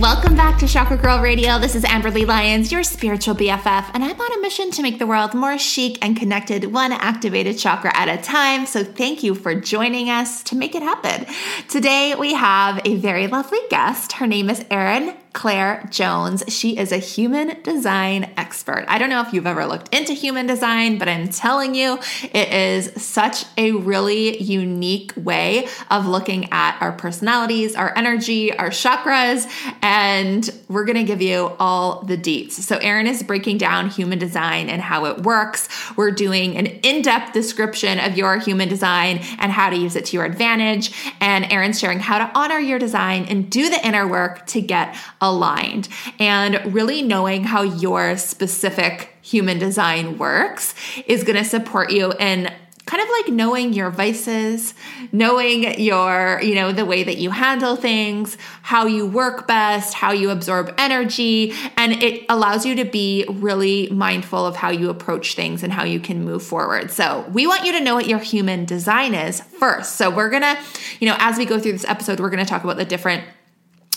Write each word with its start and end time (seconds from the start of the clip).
Welcome 0.00 0.36
back 0.36 0.58
to 0.58 0.68
Chakra 0.68 0.98
Girl 0.98 1.22
Radio. 1.22 1.58
This 1.58 1.74
is 1.74 1.82
Amberly 1.82 2.26
Lyons, 2.26 2.70
your 2.70 2.82
spiritual 2.82 3.34
BFF, 3.34 3.90
and 3.94 4.04
I'm 4.04 4.20
on 4.20 4.38
a 4.38 4.42
mission 4.42 4.70
to 4.72 4.82
make 4.82 4.98
the 4.98 5.06
world 5.06 5.32
more 5.32 5.56
chic 5.56 5.96
and 6.04 6.14
connected, 6.14 6.70
one 6.70 6.92
activated 6.92 7.56
chakra 7.56 7.96
at 7.96 8.06
a 8.06 8.22
time. 8.22 8.66
So 8.66 8.84
thank 8.84 9.22
you 9.22 9.34
for 9.34 9.54
joining 9.54 10.10
us 10.10 10.42
to 10.44 10.54
make 10.54 10.74
it 10.74 10.82
happen. 10.82 11.24
Today 11.68 12.14
we 12.14 12.34
have 12.34 12.82
a 12.84 12.96
very 12.96 13.26
lovely 13.26 13.58
guest. 13.70 14.12
Her 14.12 14.26
name 14.26 14.50
is 14.50 14.62
Erin 14.70 15.16
Claire 15.36 15.86
Jones. 15.90 16.42
She 16.48 16.78
is 16.78 16.92
a 16.92 16.96
human 16.96 17.60
design 17.62 18.32
expert. 18.38 18.86
I 18.88 18.96
don't 18.96 19.10
know 19.10 19.20
if 19.20 19.34
you've 19.34 19.46
ever 19.46 19.66
looked 19.66 19.94
into 19.94 20.14
human 20.14 20.46
design, 20.46 20.96
but 20.96 21.08
I'm 21.08 21.28
telling 21.28 21.74
you, 21.74 21.98
it 22.32 22.48
is 22.54 22.90
such 23.00 23.44
a 23.58 23.72
really 23.72 24.42
unique 24.42 25.12
way 25.14 25.68
of 25.90 26.06
looking 26.06 26.50
at 26.52 26.80
our 26.80 26.90
personalities, 26.90 27.76
our 27.76 27.92
energy, 27.98 28.50
our 28.56 28.70
chakras, 28.70 29.46
and 29.82 30.48
we're 30.70 30.86
going 30.86 30.96
to 30.96 31.04
give 31.04 31.20
you 31.20 31.54
all 31.60 32.02
the 32.02 32.16
deets. 32.16 32.52
So, 32.52 32.78
Erin 32.78 33.06
is 33.06 33.22
breaking 33.22 33.58
down 33.58 33.90
human 33.90 34.18
design 34.18 34.70
and 34.70 34.80
how 34.80 35.04
it 35.04 35.22
works. 35.22 35.68
We're 35.98 36.12
doing 36.12 36.56
an 36.56 36.64
in 36.64 37.02
depth 37.02 37.34
description 37.34 38.00
of 38.00 38.16
your 38.16 38.38
human 38.38 38.70
design 38.70 39.18
and 39.38 39.52
how 39.52 39.68
to 39.68 39.76
use 39.76 39.96
it 39.96 40.06
to 40.06 40.16
your 40.16 40.24
advantage. 40.24 41.12
And 41.20 41.44
Erin's 41.52 41.78
sharing 41.78 41.98
how 41.98 42.16
to 42.16 42.30
honor 42.34 42.58
your 42.58 42.78
design 42.78 43.26
and 43.28 43.50
do 43.50 43.68
the 43.68 43.86
inner 43.86 44.08
work 44.08 44.46
to 44.46 44.62
get 44.62 44.96
aligned 45.30 45.88
and 46.18 46.74
really 46.74 47.02
knowing 47.02 47.44
how 47.44 47.62
your 47.62 48.16
specific 48.16 49.16
human 49.22 49.58
design 49.58 50.18
works 50.18 50.74
is 51.06 51.24
going 51.24 51.36
to 51.36 51.44
support 51.44 51.90
you 51.90 52.12
in 52.20 52.50
kind 52.86 53.02
of 53.02 53.08
like 53.08 53.32
knowing 53.32 53.72
your 53.72 53.90
vices, 53.90 54.72
knowing 55.10 55.78
your, 55.80 56.40
you 56.40 56.54
know, 56.54 56.70
the 56.70 56.84
way 56.84 57.02
that 57.02 57.16
you 57.16 57.30
handle 57.30 57.74
things, 57.74 58.38
how 58.62 58.86
you 58.86 59.04
work 59.04 59.48
best, 59.48 59.92
how 59.92 60.12
you 60.12 60.30
absorb 60.30 60.72
energy, 60.78 61.52
and 61.76 62.00
it 62.00 62.24
allows 62.28 62.64
you 62.64 62.76
to 62.76 62.84
be 62.84 63.24
really 63.28 63.88
mindful 63.90 64.46
of 64.46 64.54
how 64.54 64.70
you 64.70 64.88
approach 64.88 65.34
things 65.34 65.64
and 65.64 65.72
how 65.72 65.82
you 65.82 65.98
can 65.98 66.24
move 66.24 66.44
forward. 66.44 66.92
So, 66.92 67.28
we 67.32 67.46
want 67.48 67.64
you 67.64 67.72
to 67.72 67.80
know 67.80 67.96
what 67.96 68.06
your 68.06 68.20
human 68.20 68.64
design 68.64 69.14
is 69.14 69.40
first. 69.40 69.96
So, 69.96 70.08
we're 70.08 70.30
going 70.30 70.42
to, 70.42 70.56
you 71.00 71.08
know, 71.08 71.16
as 71.18 71.38
we 71.38 71.44
go 71.44 71.58
through 71.58 71.72
this 71.72 71.84
episode, 71.84 72.20
we're 72.20 72.30
going 72.30 72.44
to 72.44 72.48
talk 72.48 72.62
about 72.62 72.76
the 72.76 72.84
different 72.84 73.24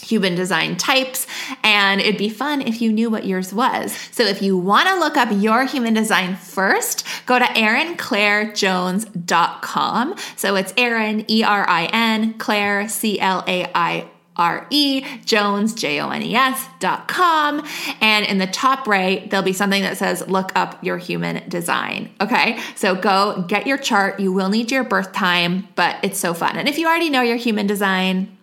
human 0.10 0.36
design 0.36 0.76
types, 0.76 1.28
and 1.64 2.02
it'd 2.02 2.18
be 2.18 2.30
fun 2.30 2.62
if 2.62 2.82
you 2.82 2.92
knew 2.92 3.10
what 3.10 3.26
yours 3.26 3.54
was. 3.54 3.94
So 4.12 4.24
if 4.24 4.42
you 4.42 4.58
want 4.58 4.88
to 4.88 4.96
look 4.96 5.18
up 5.18 5.30
your 5.32 5.66
human 5.66 5.94
design 5.94 6.36
first, 6.36 7.06
go 7.26 7.38
to 7.38 7.46
erinclairejones.com. 7.46 10.16
So 10.36 10.56
it's 10.56 10.74
Erin, 10.76 11.26
E 11.30 11.44
R 11.44 11.70
I 11.70 11.86
N, 11.94 12.34
Claire, 12.40 12.90
C 12.90 13.20
L 13.20 13.44
A 13.48 13.70
I 13.76 14.08
R 14.36 14.66
E, 14.70 15.06
Jones, 15.26 15.74
J 15.74 16.00
O 16.00 16.10
N 16.10 16.24
E 16.24 16.34
S 16.34 16.66
dot 16.80 17.08
com. 17.08 17.64
And 18.00 18.26
in 18.26 18.38
the 18.38 18.48
top 18.48 18.88
right, 18.88 19.30
there'll 19.30 19.46
be 19.46 19.54
something 19.54 19.84
that 19.84 19.98
says, 19.98 20.26
look 20.28 20.52
up 20.56 20.84
your 20.84 20.98
human 20.98 21.48
design. 21.50 22.10
Okay. 22.22 22.58
So 22.76 22.96
go 22.96 23.44
get 23.48 23.68
your 23.68 23.78
chart. 23.78 24.20
You 24.20 24.32
will 24.32 24.50
need 24.50 24.72
your 24.72 24.86
birth 24.86 25.12
time, 25.12 25.68
but 25.76 25.98
it's 26.04 26.18
so 26.18 26.34
fun. 26.34 26.58
And 26.58 26.70
if 26.70 26.80
you 26.80 26.88
already 26.88 27.10
know 27.10 27.22
your 27.22 27.38
human 27.38 27.68
design, 27.68 28.39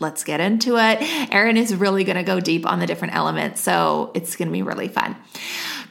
let's 0.00 0.24
get 0.24 0.40
into 0.40 0.76
it. 0.76 0.98
Erin 1.32 1.56
is 1.56 1.74
really 1.74 2.04
going 2.04 2.16
to 2.16 2.22
go 2.22 2.40
deep 2.40 2.66
on 2.66 2.80
the 2.80 2.86
different 2.86 3.14
elements, 3.14 3.60
so 3.60 4.10
it's 4.14 4.36
going 4.36 4.48
to 4.48 4.52
be 4.52 4.62
really 4.62 4.88
fun. 4.88 5.16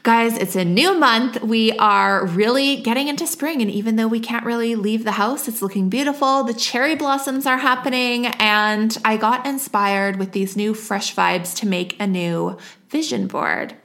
Guys, 0.04 0.38
it's 0.38 0.56
a 0.56 0.64
new 0.64 0.98
month. 0.98 1.42
We 1.42 1.74
are 1.74 2.26
really 2.26 2.78
getting 2.78 3.10
into 3.10 3.28
spring, 3.28 3.62
and 3.62 3.70
even 3.70 3.98
though 3.98 4.08
we 4.08 4.22
can't 4.22 4.46
really 4.46 4.76
leave 4.76 5.04
the 5.04 5.12
house, 5.12 5.48
it's 5.48 5.62
looking 5.62 5.90
beautiful. 5.90 6.44
The 6.44 6.54
cherry 6.54 6.96
blossoms 6.96 7.46
are 7.46 7.58
happening, 7.58 8.28
and 8.28 8.98
I 9.04 9.18
got 9.18 9.46
inspired 9.46 10.16
with 10.16 10.32
these 10.32 10.56
new 10.56 10.74
fresh 10.74 11.14
vibes 11.14 11.56
to 11.58 11.68
make 11.68 12.00
a 12.00 12.08
new 12.08 12.58
vision 12.90 13.28
board. 13.28 13.76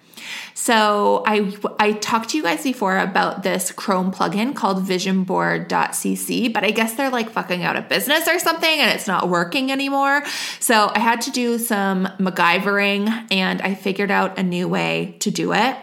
So 0.54 1.24
I 1.26 1.52
I 1.80 1.92
talked 1.92 2.30
to 2.30 2.36
you 2.36 2.44
guys 2.44 2.62
before 2.62 2.96
about 2.96 3.42
this 3.42 3.72
Chrome 3.72 4.12
plugin 4.12 4.54
called 4.54 4.84
visionboard.cc, 4.84 6.52
but 6.52 6.64
I 6.64 6.70
guess 6.70 6.94
they're 6.94 7.10
like 7.10 7.30
fucking 7.30 7.64
out 7.64 7.76
of 7.76 7.88
business 7.88 8.28
or 8.28 8.38
something 8.38 8.70
and 8.70 8.90
it's 8.92 9.08
not 9.08 9.28
working 9.28 9.72
anymore. 9.72 10.22
So 10.60 10.92
I 10.94 11.00
had 11.00 11.20
to 11.22 11.30
do 11.32 11.58
some 11.58 12.06
MacGyvering 12.18 13.32
and 13.32 13.60
I 13.62 13.74
figured 13.74 14.12
out 14.12 14.38
a 14.38 14.42
new 14.42 14.68
way 14.68 15.16
to 15.20 15.30
do 15.30 15.52
it. 15.52 15.76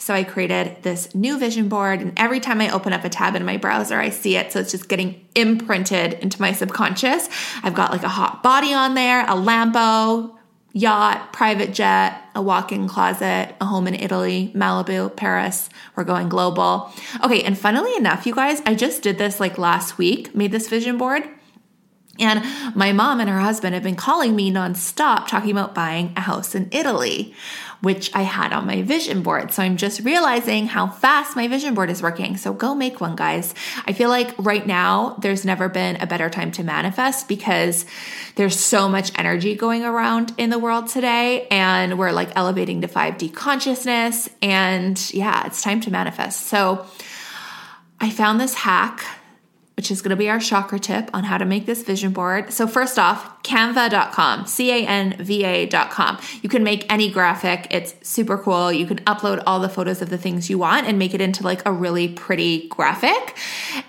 So 0.00 0.14
I 0.14 0.22
created 0.22 0.82
this 0.82 1.12
new 1.12 1.38
vision 1.38 1.68
board, 1.68 2.00
and 2.00 2.12
every 2.16 2.38
time 2.38 2.60
I 2.60 2.70
open 2.70 2.92
up 2.92 3.04
a 3.04 3.08
tab 3.08 3.34
in 3.34 3.44
my 3.44 3.56
browser, 3.56 3.98
I 3.98 4.10
see 4.10 4.36
it. 4.36 4.52
So 4.52 4.60
it's 4.60 4.70
just 4.70 4.88
getting 4.88 5.26
imprinted 5.34 6.14
into 6.14 6.40
my 6.40 6.52
subconscious. 6.52 7.28
I've 7.64 7.74
got 7.74 7.90
like 7.90 8.04
a 8.04 8.08
hot 8.08 8.44
body 8.44 8.72
on 8.72 8.94
there, 8.94 9.22
a 9.24 9.34
Lambo, 9.34 10.37
yacht, 10.72 11.32
private 11.32 11.72
jet, 11.72 12.22
a 12.34 12.42
walk 12.42 12.72
in 12.72 12.88
closet, 12.88 13.54
a 13.60 13.64
home 13.64 13.86
in 13.86 13.94
Italy, 13.94 14.52
Malibu, 14.54 15.14
Paris. 15.14 15.68
We're 15.96 16.04
going 16.04 16.28
global. 16.28 16.92
Okay, 17.24 17.42
and 17.42 17.58
funnily 17.58 17.94
enough, 17.96 18.26
you 18.26 18.34
guys, 18.34 18.62
I 18.66 18.74
just 18.74 19.02
did 19.02 19.18
this 19.18 19.40
like 19.40 19.58
last 19.58 19.98
week, 19.98 20.34
made 20.34 20.52
this 20.52 20.68
vision 20.68 20.98
board. 20.98 21.24
And 22.20 22.44
my 22.74 22.92
mom 22.92 23.20
and 23.20 23.30
her 23.30 23.38
husband 23.38 23.74
have 23.74 23.84
been 23.84 23.94
calling 23.94 24.34
me 24.34 24.50
nonstop 24.50 25.28
talking 25.28 25.52
about 25.52 25.74
buying 25.74 26.12
a 26.16 26.20
house 26.20 26.54
in 26.54 26.68
Italy 26.72 27.34
which 27.80 28.14
I 28.14 28.22
had 28.22 28.52
on 28.52 28.66
my 28.66 28.82
vision 28.82 29.22
board. 29.22 29.52
So 29.52 29.62
I'm 29.62 29.76
just 29.76 30.00
realizing 30.00 30.66
how 30.66 30.88
fast 30.88 31.36
my 31.36 31.46
vision 31.46 31.74
board 31.74 31.90
is 31.90 32.02
working. 32.02 32.36
So 32.36 32.52
go 32.52 32.74
make 32.74 33.00
one, 33.00 33.14
guys. 33.14 33.54
I 33.86 33.92
feel 33.92 34.08
like 34.08 34.34
right 34.38 34.66
now 34.66 35.16
there's 35.20 35.44
never 35.44 35.68
been 35.68 35.96
a 35.96 36.06
better 36.06 36.28
time 36.28 36.50
to 36.52 36.64
manifest 36.64 37.28
because 37.28 37.86
there's 38.34 38.58
so 38.58 38.88
much 38.88 39.12
energy 39.16 39.54
going 39.54 39.84
around 39.84 40.32
in 40.38 40.50
the 40.50 40.58
world 40.58 40.88
today. 40.88 41.46
And 41.50 41.98
we're 41.98 42.12
like 42.12 42.30
elevating 42.34 42.80
to 42.80 42.88
5D 42.88 43.32
consciousness. 43.34 44.28
And 44.42 45.14
yeah, 45.14 45.46
it's 45.46 45.62
time 45.62 45.80
to 45.82 45.90
manifest. 45.90 46.46
So 46.46 46.86
I 48.00 48.10
found 48.10 48.40
this 48.40 48.54
hack 48.54 49.04
which 49.78 49.90
is 49.92 50.02
going 50.02 50.10
to 50.10 50.16
be 50.16 50.28
our 50.28 50.40
chakra 50.40 50.80
tip 50.80 51.08
on 51.14 51.22
how 51.22 51.38
to 51.38 51.44
make 51.44 51.64
this 51.64 51.84
vision 51.84 52.12
board. 52.12 52.52
So, 52.52 52.66
first 52.66 52.98
off, 52.98 53.44
canva.com, 53.44 54.46
C 54.46 54.72
A 54.72 54.84
N 54.84 55.14
V 55.20 55.44
A.com. 55.44 56.18
You 56.42 56.48
can 56.48 56.64
make 56.64 56.92
any 56.92 57.08
graphic, 57.08 57.68
it's 57.70 57.94
super 58.02 58.36
cool. 58.36 58.72
You 58.72 58.86
can 58.86 58.98
upload 59.04 59.40
all 59.46 59.60
the 59.60 59.68
photos 59.68 60.02
of 60.02 60.10
the 60.10 60.18
things 60.18 60.50
you 60.50 60.58
want 60.58 60.88
and 60.88 60.98
make 60.98 61.14
it 61.14 61.20
into 61.20 61.44
like 61.44 61.64
a 61.64 61.70
really 61.70 62.08
pretty 62.08 62.66
graphic. 62.66 63.36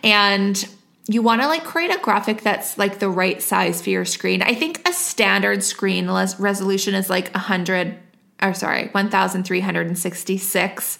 And 0.03 0.63
you 1.07 1.23
want 1.23 1.41
to 1.41 1.47
like 1.47 1.63
create 1.63 1.89
a 1.89 1.97
graphic 1.97 2.43
that's 2.43 2.77
like 2.77 2.99
the 2.99 3.09
right 3.09 3.41
size 3.41 3.81
for 3.81 3.89
your 3.89 4.05
screen. 4.05 4.43
I 4.43 4.53
think 4.53 4.87
a 4.87 4.93
standard 4.93 5.63
screen 5.63 6.07
resolution 6.07 6.93
is 6.93 7.09
like 7.09 7.33
100 7.33 7.97
or 8.43 8.53
sorry, 8.53 8.89
1366 8.89 10.99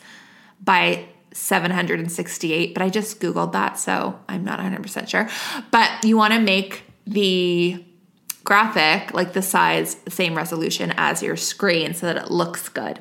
by 0.63 1.06
768, 1.33 2.73
but 2.73 2.81
I 2.81 2.89
just 2.89 3.19
Googled 3.19 3.51
that, 3.53 3.77
so 3.77 4.19
I'm 4.27 4.43
not 4.43 4.59
100% 4.59 5.07
sure. 5.07 5.29
But 5.71 6.03
you 6.03 6.17
want 6.17 6.33
to 6.33 6.39
make 6.39 6.83
the 7.05 7.83
graphic 8.43 9.13
like 9.13 9.33
the 9.33 9.41
size, 9.41 9.97
same 10.07 10.35
resolution 10.35 10.93
as 10.97 11.21
your 11.21 11.35
screen 11.35 11.93
so 11.93 12.05
that 12.07 12.17
it 12.17 12.31
looks 12.31 12.69
good. 12.69 12.99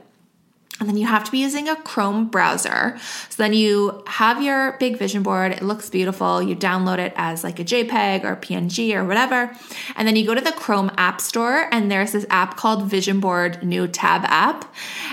And 0.81 0.89
then 0.89 0.97
you 0.97 1.07
have 1.07 1.25
to 1.25 1.33
be 1.33 1.39
using 1.39 1.69
a 1.69 1.75
Chrome 1.75 2.29
browser. 2.29 2.97
So 3.31 3.43
then 3.43 3.53
you 3.53 4.03
have 4.07 4.41
your 4.41 4.73
big 4.79 4.97
vision 4.97 5.25
board. 5.25 5.53
It 5.53 5.63
looks 5.63 5.91
beautiful. 5.91 6.41
You 6.41 6.55
download 6.55 6.99
it 6.99 7.13
as 7.17 7.43
like 7.43 7.59
a 7.59 7.65
JPEG 7.65 8.25
or 8.25 8.37
PNG 8.37 8.95
or 8.95 9.05
whatever. 9.05 9.53
And 9.97 10.07
then 10.07 10.15
you 10.15 10.25
go 10.25 10.35
to 10.35 10.41
the 10.41 10.53
Chrome 10.53 10.93
App 10.97 11.21
Store 11.21 11.69
and 11.73 11.91
there's 11.91 12.13
this 12.13 12.27
app 12.31 12.57
called 12.57 12.85
Vision 12.85 13.19
Board 13.19 13.63
New 13.65 13.89
Tab 13.89 14.23
app. 14.27 14.73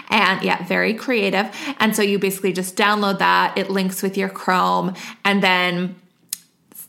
And 0.10 0.44
yeah, 0.44 0.64
very 0.66 0.94
creative. 0.94 1.50
And 1.80 1.96
so 1.96 2.04
you 2.04 2.20
basically 2.20 2.54
just 2.54 2.76
download 2.76 3.18
that. 3.20 3.58
It 3.58 3.72
links 3.72 4.04
with 4.04 4.18
your 4.18 4.30
Chrome 4.30 4.94
and 5.24 5.42
then 5.42 5.96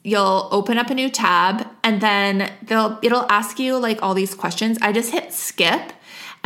you'll 0.06 0.48
open 0.52 0.78
up 0.78 0.88
a 0.88 0.94
new 0.94 1.10
tab 1.10 1.66
and 1.82 2.00
then 2.00 2.52
they'll 2.62 2.96
it'll 3.02 3.26
ask 3.28 3.58
you 3.58 3.76
like 3.76 4.02
all 4.02 4.14
these 4.14 4.34
questions. 4.34 4.78
I 4.80 4.92
just 4.92 5.10
hit 5.10 5.32
skip 5.32 5.92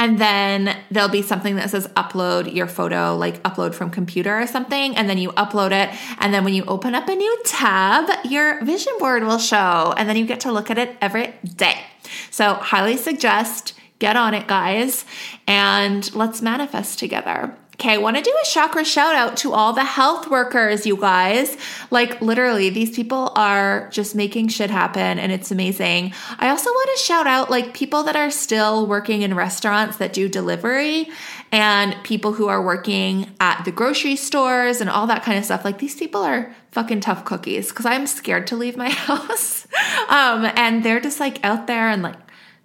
and 0.01 0.19
then 0.19 0.79
there'll 0.91 1.11
be 1.11 1.21
something 1.21 1.57
that 1.57 1.69
says 1.69 1.87
upload 1.89 2.55
your 2.55 2.67
photo, 2.67 3.15
like 3.15 3.43
upload 3.43 3.75
from 3.75 3.91
computer 3.91 4.41
or 4.41 4.47
something. 4.47 4.97
And 4.97 5.11
then 5.11 5.19
you 5.19 5.29
upload 5.33 5.73
it. 5.73 5.95
And 6.19 6.33
then 6.33 6.43
when 6.43 6.55
you 6.55 6.65
open 6.65 6.95
up 6.95 7.07
a 7.07 7.15
new 7.15 7.43
tab, 7.45 8.09
your 8.25 8.65
vision 8.65 8.95
board 8.99 9.25
will 9.25 9.37
show. 9.37 9.93
And 9.99 10.09
then 10.09 10.17
you 10.17 10.25
get 10.25 10.41
to 10.41 10.53
look 10.53 10.71
at 10.71 10.79
it 10.79 10.97
every 11.03 11.35
day. 11.55 11.83
So, 12.31 12.55
highly 12.55 12.97
suggest 12.97 13.75
get 13.99 14.17
on 14.17 14.33
it, 14.33 14.47
guys, 14.47 15.05
and 15.47 16.13
let's 16.15 16.41
manifest 16.41 16.99
together. 16.99 17.55
Okay, 17.81 17.95
I 17.95 17.97
want 17.97 18.19
to 18.19 18.23
do 18.23 18.31
a 18.31 18.47
chakra 18.47 18.85
shout 18.85 19.15
out 19.15 19.39
to 19.39 19.55
all 19.55 19.73
the 19.73 19.85
health 19.85 20.29
workers, 20.29 20.85
you 20.85 20.99
guys. 20.99 21.57
Like, 21.91 22.21
literally, 22.21 22.69
these 22.69 22.95
people 22.95 23.33
are 23.37 23.89
just 23.89 24.15
making 24.15 24.49
shit 24.49 24.69
happen 24.69 25.19
and 25.19 25.33
it's 25.33 25.51
amazing. 25.51 26.13
I 26.39 26.51
also 26.51 26.69
want 26.69 26.91
to 26.99 27.03
shout 27.03 27.27
out 27.27 27.49
like 27.49 27.73
people 27.73 28.03
that 28.03 28.17
are 28.17 28.31
still 28.31 28.87
working 28.87 29.23
in 29.23 29.33
restaurants 29.33 29.97
that 29.97 30.13
do 30.13 30.29
delivery 30.29 31.09
and 31.53 31.97
people 32.05 32.35
who 32.35 32.49
are 32.49 32.63
working 32.63 33.35
at 33.41 33.65
the 33.65 33.73
grocery 33.73 34.15
stores 34.15 34.83
and 34.83 34.91
all 34.91 35.07
that 35.07 35.23
kind 35.23 35.39
of 35.39 35.47
stuff. 35.47 35.65
Like, 35.65 35.79
these 35.79 35.97
people 35.97 36.21
are 36.21 36.55
fucking 36.73 37.01
tough 37.01 37.25
cookies 37.25 37.71
because 37.71 37.87
I'm 37.87 38.07
scared 38.07 38.47
to 38.49 38.57
leave 38.57 38.77
my 38.77 38.91
house. 39.09 39.67
um, 40.11 40.45
and 40.55 40.85
they're 40.85 41.01
just 41.01 41.19
like 41.19 41.43
out 41.43 41.67
there 41.67 41.89
and 41.89 42.03
like 42.03 42.17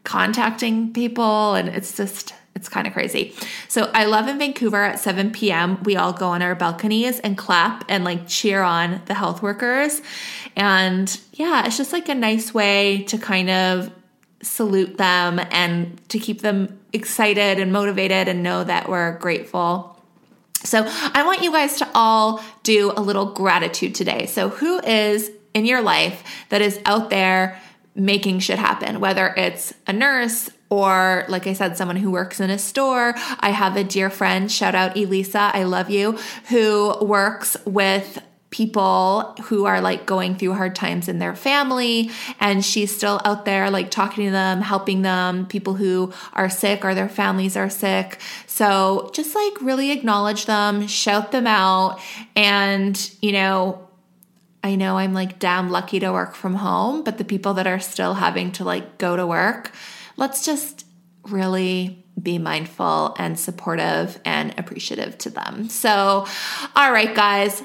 contacting 0.04 0.92
people, 0.92 1.54
and 1.54 1.70
it's 1.70 1.96
just, 1.96 2.34
it's 2.56 2.70
kind 2.70 2.88
of 2.88 2.94
crazy. 2.94 3.34
So 3.68 3.92
I 3.94 4.06
love 4.06 4.28
in 4.28 4.40
Vancouver 4.40 4.82
at 4.84 5.00
7 5.00 5.32
p.m. 5.32 5.84
We 5.84 5.98
all 5.98 6.14
go 6.14 6.30
on 6.30 6.42
our 6.42 6.56
balconies 6.56 7.20
and 7.20 7.38
clap 7.38 7.84
and 7.90 8.04
like 8.04 8.28
cheer 8.28 8.62
on 8.62 9.02
the 9.06 9.14
health 9.14 9.42
workers. 9.42 10.02
And 10.56 11.20
yeah, 11.34 11.66
it's 11.66 11.78
just 11.78 11.92
like 11.92 12.08
a 12.08 12.16
nice 12.16 12.54
way 12.54 13.04
to 13.04 13.18
kind 13.18 13.50
of 13.50 13.92
salute 14.42 14.98
them 14.98 15.40
and 15.52 16.00
to 16.10 16.18
keep 16.18 16.42
them 16.42 16.80
excited 16.94 17.60
and 17.60 17.74
motivated 17.74 18.28
and 18.28 18.42
know 18.42 18.64
that 18.64 18.88
we're 18.88 19.18
grateful. 19.20 20.02
So 20.64 20.84
I 20.88 21.24
want 21.26 21.44
you 21.44 21.52
guys 21.52 21.78
to 21.80 21.90
all 21.94 22.42
do 22.64 22.94
a 22.96 23.02
little 23.02 23.34
gratitude 23.34 23.96
today. 23.96 24.26
So 24.28 24.50
who 24.50 24.80
is 24.80 25.30
in 25.54 25.66
your 25.66 25.82
life 25.82 26.24
that 26.50 26.62
is 26.62 26.80
out 26.86 27.10
there 27.10 27.60
making 27.96 28.40
shit 28.40 28.60
happen, 28.60 29.00
whether 29.00 29.28
it's 29.38 29.74
a 29.88 29.94
nurse, 29.94 30.50
or 30.70 31.26
like 31.28 31.48
I 31.48 31.54
said, 31.54 31.78
someone 31.78 31.98
who 31.98 32.12
works 32.12 32.40
in 32.40 32.50
a 32.50 32.58
store. 32.58 33.14
I 33.40 33.52
have 33.52 33.78
a 33.78 33.84
dear 33.84 34.10
friend, 34.10 34.52
shout 34.52 34.76
out 34.76 34.98
Elisa, 34.98 35.52
I 35.54 35.64
love 35.64 35.90
you, 35.90 36.18
who 36.50 36.96
works 37.02 37.56
with 37.66 38.22
people 38.56 39.36
who 39.44 39.66
are 39.66 39.82
like 39.82 40.06
going 40.06 40.34
through 40.34 40.54
hard 40.54 40.74
times 40.74 41.10
in 41.10 41.20
their 41.20 41.36
family. 41.36 42.10
And 42.40 42.64
she's 42.64 42.96
still 42.96 43.20
out 43.26 43.44
there 43.44 43.70
like 43.70 43.92
talking 43.92 44.26
to 44.26 44.32
them 44.32 44.62
helping 44.62 45.02
them. 45.02 45.46
People 45.46 45.74
who 45.74 46.14
are 46.32 46.50
sick 46.50 46.86
or 46.86 46.96
their 46.96 47.10
families 47.10 47.58
are 47.58 47.70
sick. 47.70 48.18
So 48.48 49.12
just 49.14 49.36
like 49.36 49.60
really 49.62 49.92
acknowledge 49.92 50.46
them 50.46 50.88
shout 50.88 51.34
them 51.34 51.48
out. 51.48 52.00
And 52.34 53.12
you 53.22 53.34
know 53.34 53.90
I 54.64 54.76
know 54.76 54.98
I'm 54.98 55.14
like 55.14 55.38
damn 55.38 55.70
lucky 55.70 56.00
to 56.00 56.14
work 56.14 56.34
from 56.34 56.56
home, 56.56 57.04
but 57.04 57.18
the 57.18 57.26
people 57.26 57.56
that 57.56 57.68
are 57.68 57.80
still 57.80 58.14
having 58.14 58.54
to 58.54 58.64
like 58.64 58.98
go 58.98 59.18
to 59.18 59.28
work, 59.28 59.74
let's 60.18 60.46
just 60.46 60.86
really 61.30 62.06
be 62.22 62.38
mindful 62.38 63.16
and 63.18 63.38
supportive 63.38 64.20
and 64.26 64.58
appreciative 64.58 65.18
to 65.20 65.30
them. 65.30 65.70
So, 65.70 66.26
all 66.76 66.92
right, 66.92 67.14
guys, 67.14 67.64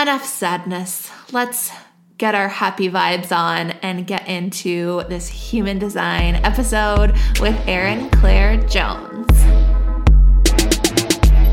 enough 0.00 0.24
sadness. 0.24 1.10
Let's 1.32 1.70
get 2.16 2.34
our 2.34 2.48
happy 2.48 2.90
vibes 2.90 3.36
on 3.36 3.70
and 3.82 4.06
get 4.06 4.26
into 4.26 5.02
this 5.08 5.28
human 5.28 5.78
design 5.78 6.36
episode 6.36 7.12
with 7.40 7.56
Erin 7.68 8.10
Claire 8.10 8.56
Jones. 8.66 9.27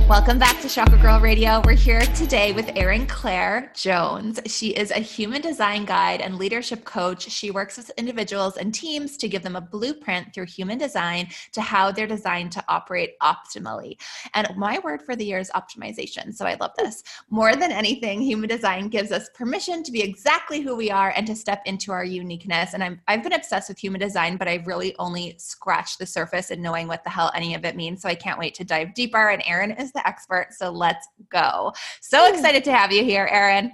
Welcome 0.08 0.38
back 0.38 0.62
to 0.62 0.70
Chakra 0.70 1.00
Girl 1.00 1.20
Radio. 1.20 1.64
We're 1.66 1.74
here 1.74 2.02
today 2.02 2.54
with 2.54 2.70
Erin 2.76 3.08
Claire 3.08 3.72
Jones. 3.74 4.40
She 4.46 4.70
is 4.70 4.92
a 4.92 5.00
human 5.00 5.42
design 5.42 5.84
guide 5.84 6.22
and 6.22 6.38
leadership 6.38 6.86
coach. 6.86 7.24
She 7.24 7.50
works 7.50 7.76
with 7.76 7.90
individuals 7.98 8.58
and 8.58 8.72
teams 8.72 9.18
to 9.18 9.28
give 9.28 9.42
them 9.42 9.56
a 9.56 9.62
blueprint 9.62 10.32
through 10.32 10.46
human 10.46 10.78
design 10.78 11.30
to 11.54 11.62
how 11.62 11.92
they're 11.92 12.06
designed 12.06 12.52
to 12.52 12.64
operate 12.68 13.18
optimally. 13.24 14.00
And 14.36 14.48
my 14.56 14.78
word 14.84 15.02
for 15.02 15.16
the 15.16 15.26
year 15.26 15.40
is 15.40 15.50
optimization. 15.56 16.36
So 16.36 16.46
I 16.46 16.56
love 16.62 16.74
this. 16.78 17.02
More 17.32 17.56
than 17.56 17.72
anything, 17.72 18.22
human 18.22 18.48
design 18.48 18.90
gives 18.90 19.12
us 19.12 19.32
permission 19.34 19.82
to 19.82 19.92
be 19.92 20.04
exactly 20.04 20.62
who 20.62 20.76
we 20.76 20.92
are 20.92 21.14
and 21.16 21.26
to 21.26 21.36
step 21.36 21.64
into 21.66 21.92
our 21.92 22.06
uniqueness. 22.06 22.76
And 22.76 22.84
I'm, 22.84 23.02
I've 23.08 23.24
been 23.24 23.34
obsessed 23.34 23.70
with 23.70 23.80
human 23.80 24.02
design, 24.02 24.38
but 24.38 24.48
I've 24.48 24.68
really 24.68 24.96
only 25.00 25.34
scratched 25.40 25.98
the 25.98 26.06
surface 26.06 26.52
in 26.52 26.62
knowing 26.62 26.88
what 26.88 27.04
the 27.04 27.10
hell 27.10 27.32
any 27.34 27.56
of 27.56 27.66
it 27.66 27.76
means. 27.76 28.04
So 28.04 28.08
I 28.08 28.14
can't 28.14 28.38
wait 28.38 28.54
to 28.54 28.64
dive 28.64 28.94
deeper. 28.94 29.30
And 29.30 29.42
Erin 29.48 29.72
is 29.72 29.95
the 29.96 30.08
expert. 30.08 30.50
So 30.52 30.70
let's 30.70 31.08
go. 31.30 31.74
So 32.02 32.32
excited 32.32 32.64
to 32.66 32.72
have 32.72 32.92
you 32.92 33.04
here, 33.04 33.28
Erin. 33.32 33.72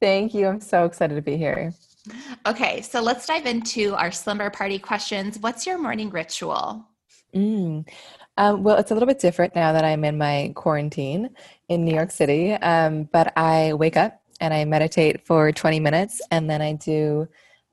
Thank 0.00 0.34
you. 0.34 0.48
I'm 0.48 0.60
so 0.60 0.84
excited 0.84 1.14
to 1.14 1.22
be 1.22 1.36
here. 1.36 1.72
Okay, 2.46 2.82
so 2.82 3.00
let's 3.00 3.26
dive 3.26 3.46
into 3.46 3.94
our 3.94 4.10
slumber 4.10 4.50
party 4.50 4.78
questions. 4.78 5.38
What's 5.38 5.66
your 5.66 5.78
morning 5.78 6.10
ritual? 6.10 6.84
Mm. 7.34 7.88
Um, 8.36 8.62
well, 8.62 8.78
it's 8.78 8.90
a 8.90 8.94
little 8.94 9.06
bit 9.06 9.20
different 9.20 9.54
now 9.54 9.72
that 9.72 9.84
I'm 9.84 10.04
in 10.04 10.18
my 10.18 10.52
quarantine 10.54 11.30
in 11.68 11.84
New 11.84 11.94
York 11.94 12.10
City. 12.10 12.52
Um, 12.52 13.04
but 13.12 13.32
I 13.36 13.74
wake 13.74 13.96
up 13.96 14.20
and 14.40 14.52
I 14.52 14.64
meditate 14.64 15.24
for 15.24 15.52
20 15.52 15.78
minutes, 15.78 16.20
and 16.32 16.50
then 16.50 16.60
I 16.60 16.72
do 16.72 17.28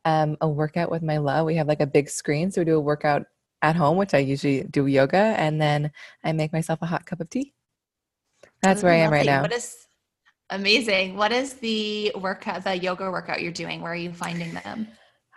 um, 0.05 0.37
a 0.41 0.47
workout 0.47 0.91
with 0.91 1.01
my 1.01 1.17
love. 1.17 1.45
We 1.45 1.55
have 1.55 1.67
like 1.67 1.81
a 1.81 1.87
big 1.87 2.09
screen, 2.09 2.51
so 2.51 2.61
we 2.61 2.65
do 2.65 2.75
a 2.75 2.79
workout 2.79 3.25
at 3.61 3.75
home, 3.75 3.97
which 3.97 4.13
I 4.13 4.19
usually 4.19 4.63
do 4.63 4.85
yoga, 4.85 5.17
and 5.17 5.59
then 5.59 5.91
I 6.23 6.31
make 6.31 6.53
myself 6.53 6.79
a 6.81 6.85
hot 6.85 7.05
cup 7.05 7.21
of 7.21 7.29
tea. 7.29 7.53
That's 8.61 8.83
where 8.83 8.91
I 8.91 8.97
am 8.97 9.11
right 9.11 9.25
now. 9.25 9.41
What 9.41 9.53
is 9.53 9.87
amazing? 10.49 11.15
What 11.15 11.31
is 11.31 11.53
the 11.55 12.11
workout, 12.15 12.63
the 12.63 12.77
yoga 12.77 13.09
workout 13.11 13.41
you're 13.41 13.51
doing? 13.51 13.81
Where 13.81 13.91
are 13.91 13.95
you 13.95 14.13
finding 14.13 14.53
them? 14.53 14.87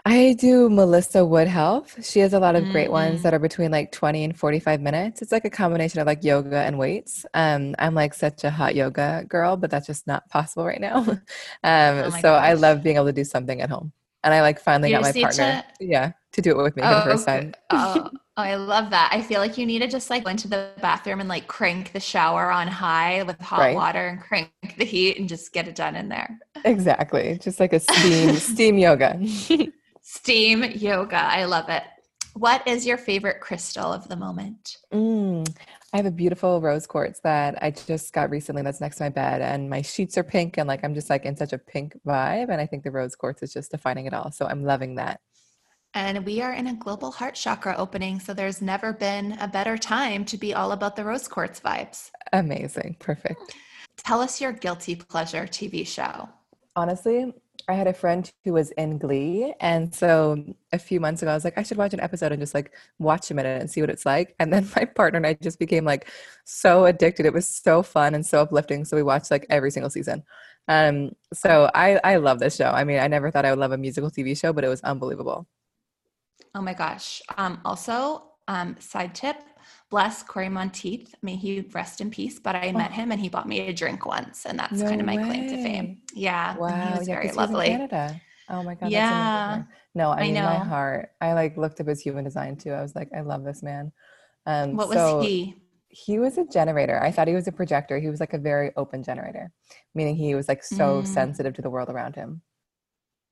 I 0.04 0.34
do 0.36 0.68
Melissa 0.68 1.24
Wood 1.24 1.46
Health. 1.46 2.04
She 2.04 2.18
has 2.20 2.32
a 2.32 2.40
lot 2.40 2.56
of 2.56 2.64
mm-hmm. 2.64 2.72
great 2.72 2.90
ones 2.90 3.20
mm. 3.20 3.22
that 3.22 3.34
are 3.34 3.38
between 3.38 3.70
like 3.70 3.92
20 3.92 4.24
and 4.24 4.36
45 4.36 4.80
minutes. 4.80 5.22
It's 5.22 5.30
like 5.30 5.44
a 5.44 5.50
combination 5.50 6.00
of 6.00 6.08
like 6.08 6.24
yoga 6.24 6.58
and 6.58 6.76
weights. 6.76 7.24
Um, 7.34 7.76
I'm 7.78 7.94
like 7.94 8.12
such 8.12 8.42
a 8.42 8.50
hot 8.50 8.74
yoga 8.74 9.24
girl, 9.28 9.56
but 9.56 9.70
that's 9.70 9.86
just 9.86 10.08
not 10.08 10.28
possible 10.28 10.66
right 10.66 10.80
now. 10.80 10.96
um, 11.06 11.18
oh 11.62 12.10
so 12.10 12.22
gosh. 12.22 12.42
I 12.44 12.54
love 12.54 12.82
being 12.82 12.96
able 12.96 13.06
to 13.06 13.12
do 13.12 13.22
something 13.22 13.60
at 13.60 13.70
home. 13.70 13.92
And 14.24 14.34
I 14.34 14.40
like 14.40 14.60
finally 14.60 14.90
you 14.90 14.96
got 14.96 15.02
my 15.02 15.12
partner. 15.12 15.62
To- 15.78 15.86
yeah 15.86 16.12
to 16.32 16.42
do 16.42 16.58
it 16.58 16.62
with 16.62 16.76
me 16.76 16.82
oh, 16.82 16.88
for 16.88 16.94
the 17.08 17.14
first 17.14 17.26
time. 17.26 17.54
oh, 17.70 18.10
oh, 18.12 18.18
I 18.36 18.54
love 18.56 18.90
that. 18.90 19.10
I 19.12 19.22
feel 19.22 19.40
like 19.40 19.58
you 19.58 19.66
need 19.66 19.80
to 19.80 19.88
just 19.88 20.10
like 20.10 20.24
go 20.24 20.30
into 20.30 20.48
the 20.48 20.70
bathroom 20.80 21.20
and 21.20 21.28
like 21.28 21.46
crank 21.46 21.92
the 21.92 22.00
shower 22.00 22.50
on 22.50 22.66
high 22.68 23.22
with 23.22 23.40
hot 23.40 23.60
right. 23.60 23.74
water 23.74 24.08
and 24.08 24.20
crank 24.20 24.50
the 24.76 24.84
heat 24.84 25.18
and 25.18 25.28
just 25.28 25.52
get 25.52 25.68
it 25.68 25.74
done 25.74 25.96
in 25.96 26.08
there. 26.08 26.38
Exactly. 26.64 27.38
Just 27.40 27.60
like 27.60 27.72
a 27.72 27.80
steam 27.80 28.36
steam 28.36 28.78
yoga. 28.78 29.20
steam 30.00 30.64
yoga. 30.64 31.16
I 31.16 31.44
love 31.44 31.68
it. 31.68 31.82
What 32.34 32.66
is 32.66 32.86
your 32.86 32.96
favorite 32.96 33.40
crystal 33.40 33.92
of 33.92 34.08
the 34.08 34.16
moment? 34.16 34.78
Mm, 34.90 35.46
I 35.92 35.96
have 35.98 36.06
a 36.06 36.10
beautiful 36.10 36.62
rose 36.62 36.86
quartz 36.86 37.20
that 37.20 37.62
I 37.62 37.72
just 37.72 38.14
got 38.14 38.30
recently 38.30 38.62
that's 38.62 38.80
next 38.80 38.96
to 38.96 39.02
my 39.02 39.08
bed 39.10 39.42
and 39.42 39.68
my 39.68 39.82
sheets 39.82 40.16
are 40.16 40.22
pink 40.22 40.56
and 40.56 40.66
like 40.66 40.82
I'm 40.82 40.94
just 40.94 41.10
like 41.10 41.26
in 41.26 41.36
such 41.36 41.52
a 41.52 41.58
pink 41.58 41.98
vibe 42.06 42.48
and 42.48 42.58
I 42.58 42.64
think 42.64 42.84
the 42.84 42.90
rose 42.90 43.14
quartz 43.14 43.42
is 43.42 43.52
just 43.52 43.70
defining 43.70 44.06
it 44.06 44.14
all. 44.14 44.32
So 44.32 44.46
I'm 44.46 44.64
loving 44.64 44.94
that. 44.94 45.20
And 45.94 46.24
we 46.24 46.40
are 46.40 46.54
in 46.54 46.68
a 46.68 46.74
global 46.74 47.10
heart 47.10 47.34
chakra 47.34 47.74
opening, 47.76 48.18
so 48.18 48.32
there's 48.32 48.62
never 48.62 48.92
been 48.92 49.36
a 49.40 49.48
better 49.48 49.76
time 49.76 50.24
to 50.26 50.38
be 50.38 50.54
all 50.54 50.72
about 50.72 50.96
the 50.96 51.04
rose 51.04 51.28
quartz 51.28 51.60
vibes. 51.60 52.10
Amazing. 52.32 52.96
Perfect. 52.98 53.54
Tell 53.98 54.20
us 54.20 54.40
your 54.40 54.52
guilty 54.52 54.96
pleasure 54.96 55.44
TV 55.44 55.86
show. 55.86 56.30
Honestly, 56.74 57.34
I 57.68 57.74
had 57.74 57.86
a 57.86 57.92
friend 57.92 58.30
who 58.44 58.54
was 58.54 58.70
in 58.72 58.98
Glee. 58.98 59.54
And 59.60 59.94
so 59.94 60.42
a 60.72 60.78
few 60.78 60.98
months 60.98 61.22
ago, 61.22 61.30
I 61.30 61.34
was 61.34 61.44
like, 61.44 61.58
I 61.58 61.62
should 61.62 61.76
watch 61.76 61.92
an 61.92 62.00
episode 62.00 62.32
and 62.32 62.40
just 62.40 62.54
like 62.54 62.72
watch 62.98 63.30
a 63.30 63.34
minute 63.34 63.60
and 63.60 63.70
see 63.70 63.82
what 63.82 63.90
it's 63.90 64.06
like. 64.06 64.34
And 64.38 64.52
then 64.52 64.68
my 64.76 64.84
partner 64.84 65.18
and 65.18 65.26
I 65.26 65.34
just 65.34 65.58
became 65.58 65.84
like 65.84 66.08
so 66.44 66.86
addicted. 66.86 67.26
It 67.26 67.34
was 67.34 67.48
so 67.48 67.82
fun 67.82 68.14
and 68.14 68.24
so 68.24 68.40
uplifting. 68.40 68.84
So 68.84 68.96
we 68.96 69.02
watched 69.02 69.30
like 69.30 69.46
every 69.50 69.70
single 69.70 69.90
season. 69.90 70.24
Um, 70.68 71.12
so 71.32 71.70
I, 71.74 72.00
I 72.02 72.16
love 72.16 72.38
this 72.38 72.56
show. 72.56 72.70
I 72.70 72.84
mean, 72.84 72.98
I 72.98 73.08
never 73.08 73.30
thought 73.30 73.44
I 73.44 73.50
would 73.50 73.58
love 73.58 73.72
a 73.72 73.78
musical 73.78 74.10
TV 74.10 74.38
show, 74.38 74.52
but 74.52 74.64
it 74.64 74.68
was 74.68 74.80
unbelievable. 74.80 75.46
Oh 76.54 76.60
my 76.60 76.74
gosh. 76.74 77.22
Um, 77.36 77.60
also, 77.64 78.24
um, 78.48 78.76
side 78.78 79.14
tip, 79.14 79.36
bless 79.90 80.22
Cory 80.22 80.48
Monteith. 80.48 81.14
May 81.22 81.36
he 81.36 81.60
rest 81.72 82.00
in 82.00 82.10
peace. 82.10 82.38
But 82.38 82.56
I 82.56 82.72
met 82.72 82.90
oh. 82.90 82.94
him 82.94 83.12
and 83.12 83.20
he 83.20 83.28
bought 83.28 83.48
me 83.48 83.60
a 83.60 83.72
drink 83.72 84.06
once, 84.06 84.46
and 84.46 84.58
that's 84.58 84.80
no 84.80 84.88
kind 84.88 85.00
of 85.00 85.06
my 85.06 85.16
way. 85.16 85.24
claim 85.24 85.48
to 85.48 85.62
fame. 85.62 85.98
Yeah. 86.14 86.56
Wow. 86.56 86.68
He 86.68 86.98
was 86.98 87.08
yeah, 87.08 87.14
very 87.14 87.32
lovely. 87.32 87.66
Canada. 87.66 88.20
Oh 88.48 88.62
my 88.62 88.74
god. 88.74 88.90
Yeah. 88.90 89.62
No, 89.94 90.10
I, 90.10 90.18
I 90.18 90.22
mean 90.22 90.34
know. 90.34 90.42
my 90.42 90.58
heart. 90.58 91.10
I 91.20 91.32
like 91.32 91.56
looked 91.56 91.80
up 91.80 91.86
his 91.86 92.00
human 92.00 92.24
design 92.24 92.56
too. 92.56 92.72
I 92.72 92.82
was 92.82 92.94
like, 92.94 93.08
I 93.16 93.20
love 93.20 93.44
this 93.44 93.62
man. 93.62 93.92
Um, 94.46 94.76
what 94.76 94.90
so 94.90 95.18
was 95.18 95.26
he? 95.26 95.56
He 95.88 96.18
was 96.18 96.38
a 96.38 96.46
generator. 96.46 97.02
I 97.02 97.10
thought 97.10 97.28
he 97.28 97.34
was 97.34 97.48
a 97.48 97.52
projector. 97.52 97.98
He 97.98 98.08
was 98.08 98.18
like 98.18 98.32
a 98.32 98.38
very 98.38 98.72
open 98.76 99.02
generator, 99.02 99.52
meaning 99.94 100.16
he 100.16 100.34
was 100.34 100.48
like 100.48 100.64
so 100.64 101.02
mm. 101.02 101.06
sensitive 101.06 101.54
to 101.54 101.62
the 101.62 101.68
world 101.68 101.90
around 101.90 102.16
him. 102.16 102.40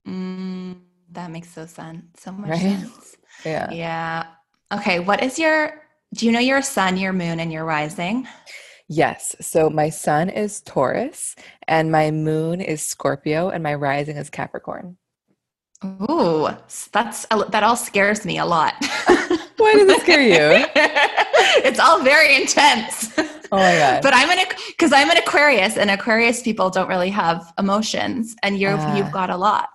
Mm, 0.06 0.80
that 1.12 1.30
makes 1.30 1.50
so 1.50 1.66
sense. 1.66 2.04
So 2.16 2.32
much 2.32 2.50
right? 2.50 2.60
sense. 2.60 3.16
Yeah. 3.44 3.70
Yeah. 3.70 4.26
Okay. 4.70 4.98
What 4.98 5.22
is 5.22 5.38
your 5.38 5.82
do 6.12 6.26
you 6.26 6.32
know 6.32 6.40
your 6.40 6.60
sun, 6.60 6.98
your 6.98 7.14
moon, 7.14 7.40
and 7.40 7.50
your 7.50 7.64
rising? 7.64 8.26
Yes. 8.88 9.36
So 9.40 9.70
my 9.70 9.88
sun 9.88 10.28
is 10.28 10.60
Taurus, 10.60 11.36
and 11.68 11.90
my 11.92 12.10
moon 12.10 12.60
is 12.60 12.82
Scorpio, 12.82 13.48
and 13.48 13.62
my 13.62 13.74
rising 13.74 14.16
is 14.16 14.28
Capricorn. 14.28 14.98
Ooh, 15.84 16.48
that's 16.92 17.26
that 17.26 17.62
all 17.62 17.76
scares 17.76 18.26
me 18.26 18.36
a 18.38 18.44
lot. 18.44 18.74
Why 19.56 19.74
does 19.74 19.88
it 19.88 20.00
scare 20.02 20.20
you? 20.20 20.66
it's 21.64 21.78
all 21.78 22.02
very 22.02 22.34
intense. 22.34 23.16
Oh 23.52 23.56
my 23.56 23.76
god! 23.76 24.02
But 24.02 24.12
I'm 24.14 24.30
an 24.30 24.44
because 24.68 24.92
I'm 24.92 25.10
an 25.10 25.16
Aquarius, 25.16 25.78
and 25.78 25.90
Aquarius 25.90 26.42
people 26.42 26.68
don't 26.68 26.88
really 26.88 27.10
have 27.10 27.52
emotions, 27.58 28.36
and 28.42 28.58
you've 28.58 28.78
uh, 28.78 28.94
you've 28.96 29.12
got 29.12 29.30
a 29.30 29.36
lot. 29.36 29.70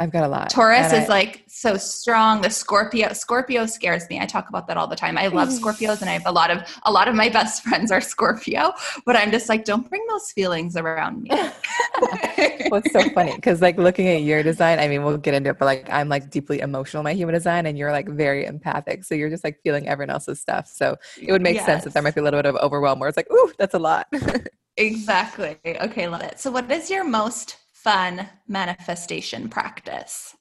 I've 0.00 0.10
got 0.10 0.24
a 0.24 0.28
lot. 0.28 0.48
Taurus 0.48 0.94
is 0.94 1.04
I, 1.04 1.06
like 1.08 1.44
so 1.46 1.76
strong. 1.76 2.40
The 2.40 2.48
Scorpio, 2.48 3.12
Scorpio 3.12 3.66
scares 3.66 4.08
me. 4.08 4.18
I 4.18 4.24
talk 4.24 4.48
about 4.48 4.66
that 4.68 4.78
all 4.78 4.86
the 4.86 4.96
time. 4.96 5.18
I 5.18 5.26
love 5.26 5.50
Scorpios, 5.50 6.00
and 6.00 6.08
I 6.08 6.14
have 6.14 6.24
a 6.24 6.32
lot 6.32 6.50
of 6.50 6.62
a 6.84 6.90
lot 6.90 7.06
of 7.06 7.14
my 7.14 7.28
best 7.28 7.62
friends 7.64 7.92
are 7.92 8.00
Scorpio. 8.00 8.72
But 9.04 9.16
I'm 9.16 9.30
just 9.30 9.50
like, 9.50 9.66
don't 9.66 9.86
bring 9.90 10.02
those 10.08 10.32
feelings 10.32 10.74
around 10.74 11.22
me. 11.22 11.28
well, 12.70 12.80
it's 12.82 12.92
so 12.92 13.06
funny 13.10 13.34
because 13.34 13.60
like 13.60 13.76
looking 13.76 14.08
at 14.08 14.22
your 14.22 14.42
design, 14.42 14.78
I 14.78 14.88
mean, 14.88 15.04
we'll 15.04 15.18
get 15.18 15.34
into 15.34 15.50
it, 15.50 15.58
but 15.58 15.66
like 15.66 15.90
I'm 15.90 16.08
like 16.08 16.30
deeply 16.30 16.60
emotional, 16.60 17.02
my 17.02 17.12
human 17.12 17.34
design, 17.34 17.66
and 17.66 17.76
you're 17.76 17.92
like 17.92 18.08
very 18.08 18.46
empathic. 18.46 19.04
So 19.04 19.14
you're 19.14 19.28
just 19.30 19.44
like 19.44 19.60
feeling 19.62 19.86
everyone 19.86 20.10
else's 20.10 20.40
stuff. 20.40 20.66
So 20.66 20.96
it 21.20 21.30
would 21.30 21.42
make 21.42 21.56
yes. 21.56 21.66
sense 21.66 21.84
that 21.84 21.92
there 21.92 22.02
might 22.02 22.14
be 22.14 22.22
a 22.22 22.24
little 22.24 22.38
bit 22.38 22.46
of 22.46 22.56
overwhelm 22.56 23.00
where 23.00 23.08
it's 23.10 23.18
like, 23.18 23.30
ooh, 23.30 23.52
that's 23.58 23.74
a 23.74 23.78
lot. 23.78 24.06
exactly. 24.78 25.58
Okay, 25.66 26.08
love 26.08 26.22
it. 26.22 26.40
So, 26.40 26.50
what 26.50 26.70
is 26.70 26.88
your 26.88 27.04
most 27.04 27.56
fun 27.82 28.28
manifestation 28.46 29.48
practice? 29.48 30.36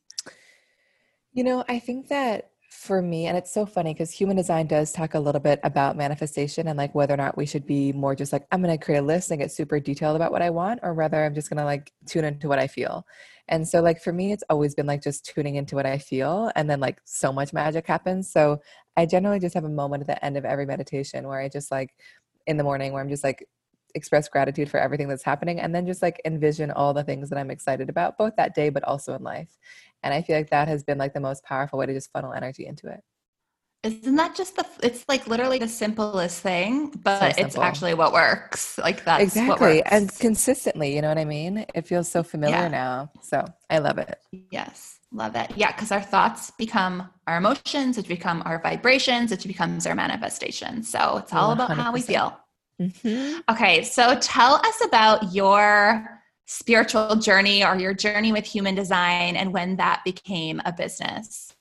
You 1.32 1.44
know, 1.44 1.64
I 1.68 1.80
think 1.80 2.10
that 2.10 2.52
for 2.72 3.02
me, 3.02 3.26
and 3.26 3.38
it's 3.38 3.54
so 3.54 3.66
funny 3.66 3.94
because 3.94 4.12
human 4.12 4.38
design 4.38 4.68
does 4.68 4.92
talk 4.92 5.14
a 5.14 5.20
little 5.20 5.42
bit 5.42 5.60
about 5.64 5.98
manifestation 5.98 6.68
and 6.68 6.78
like 6.78 6.94
whether 6.94 7.14
or 7.14 7.18
not 7.18 7.38
we 7.38 7.46
should 7.46 7.66
be 7.66 7.92
more 7.94 8.16
just 8.16 8.32
like, 8.32 8.46
I'm 8.52 8.62
going 8.62 8.78
to 8.78 8.84
create 8.84 9.00
a 9.00 9.04
list 9.04 9.32
and 9.32 9.40
get 9.40 9.52
super 9.52 9.80
detailed 9.80 10.16
about 10.16 10.32
what 10.32 10.42
I 10.42 10.50
want, 10.50 10.80
or 10.84 10.94
whether 10.94 11.24
I'm 11.24 11.34
just 11.34 11.50
going 11.50 11.58
to 11.58 11.66
like 11.66 11.92
tune 12.06 12.26
into 12.26 12.48
what 12.48 12.60
I 12.60 12.68
feel. 12.68 13.06
And 13.48 13.68
so, 13.68 13.82
like, 13.82 14.02
for 14.02 14.14
me, 14.14 14.32
it's 14.32 14.44
always 14.50 14.76
been 14.76 14.86
like 14.86 15.02
just 15.02 15.26
tuning 15.26 15.56
into 15.56 15.76
what 15.76 15.88
I 15.88 15.98
feel, 15.98 16.52
and 16.56 16.70
then 16.70 16.80
like 16.80 17.02
so 17.06 17.34
much 17.34 17.52
magic 17.52 17.88
happens. 17.88 18.32
So, 18.32 18.60
I 18.96 19.06
generally 19.06 19.40
just 19.40 19.56
have 19.56 19.64
a 19.64 19.70
moment 19.70 20.02
at 20.02 20.08
the 20.08 20.24
end 20.24 20.38
of 20.38 20.46
every 20.46 20.66
meditation 20.66 21.28
where 21.28 21.40
I 21.40 21.50
just 21.50 21.72
like 21.72 21.96
in 22.48 22.58
the 22.58 22.64
morning 22.64 22.94
where 22.94 23.02
I'm 23.02 23.10
just 23.10 23.24
like 23.24 23.48
express 23.96 24.28
gratitude 24.30 24.70
for 24.70 24.80
everything 24.80 25.08
that's 25.08 25.24
happening 25.24 25.60
and 25.60 25.74
then 25.74 25.86
just 25.86 26.02
like 26.02 26.22
envision 26.26 26.72
all 26.72 26.94
the 26.94 27.04
things 27.04 27.30
that 27.30 27.38
I'm 27.38 27.52
excited 27.52 27.90
about 27.90 28.18
both 28.18 28.36
that 28.38 28.56
day 28.56 28.70
but 28.70 28.84
also 28.84 29.14
in 29.16 29.24
life. 29.24 29.58
And 30.04 30.14
I 30.14 30.22
feel 30.22 30.38
like 30.38 30.50
that 30.52 30.68
has 30.68 30.84
been 30.84 30.98
like 30.98 31.14
the 31.14 31.20
most 31.20 31.44
powerful 31.44 31.80
way 31.80 31.86
to 31.86 31.94
just 31.94 32.12
funnel 32.12 32.34
energy 32.34 32.66
into 32.66 32.88
it. 32.88 33.02
Isn't 33.82 34.18
that 34.18 34.36
just 34.36 34.58
the 34.58 34.66
it's 34.84 35.06
like 35.08 35.26
literally 35.28 35.58
the 35.58 35.68
simplest 35.68 36.42
thing, 36.42 36.90
but 37.02 37.36
so 37.36 37.42
it's 37.42 37.58
actually 37.58 37.94
what 37.94 38.12
works. 38.12 38.78
Like 38.78 39.06
that 39.06 39.22
Exactly. 39.22 39.82
And 39.84 40.14
consistently, 40.20 40.94
you 40.94 41.02
know 41.02 41.08
what 41.08 41.18
I 41.18 41.24
mean? 41.24 41.66
It 41.74 41.88
feels 41.88 42.10
so 42.10 42.22
familiar 42.22 42.58
yeah. 42.58 42.68
now. 42.68 43.12
So 43.22 43.46
I 43.70 43.78
love 43.78 43.98
it. 43.98 44.20
Yes. 44.52 45.00
Love 45.14 45.36
it. 45.36 45.52
Yeah, 45.56 45.72
because 45.72 45.92
our 45.92 46.02
thoughts 46.02 46.52
become 46.52 47.10
our 47.26 47.38
emotions, 47.38 47.98
it 47.98 48.08
become 48.08 48.44
our 48.46 48.62
vibrations, 48.62 49.32
it 49.32 49.44
becomes 49.48 49.88
our 49.88 49.96
manifestation. 49.96 50.84
So 50.84 51.18
it's 51.18 51.34
all 51.34 51.52
100%. 51.52 51.54
about 51.54 51.78
how 51.78 51.94
we 51.94 52.02
feel. 52.02 52.38
Mm-hmm. 52.80 53.40
Okay, 53.50 53.84
so 53.84 54.18
tell 54.20 54.56
us 54.56 54.82
about 54.86 55.34
your 55.34 56.22
spiritual 56.46 57.16
journey 57.18 57.64
or 57.64 57.78
your 57.78 57.94
journey 57.94 58.32
with 58.32 58.46
human 58.46 58.74
design 58.74 59.36
and 59.36 59.54
when 59.54 59.76
that 59.76 60.02
became 60.04 60.62
a 60.66 60.74
business. 60.74 61.54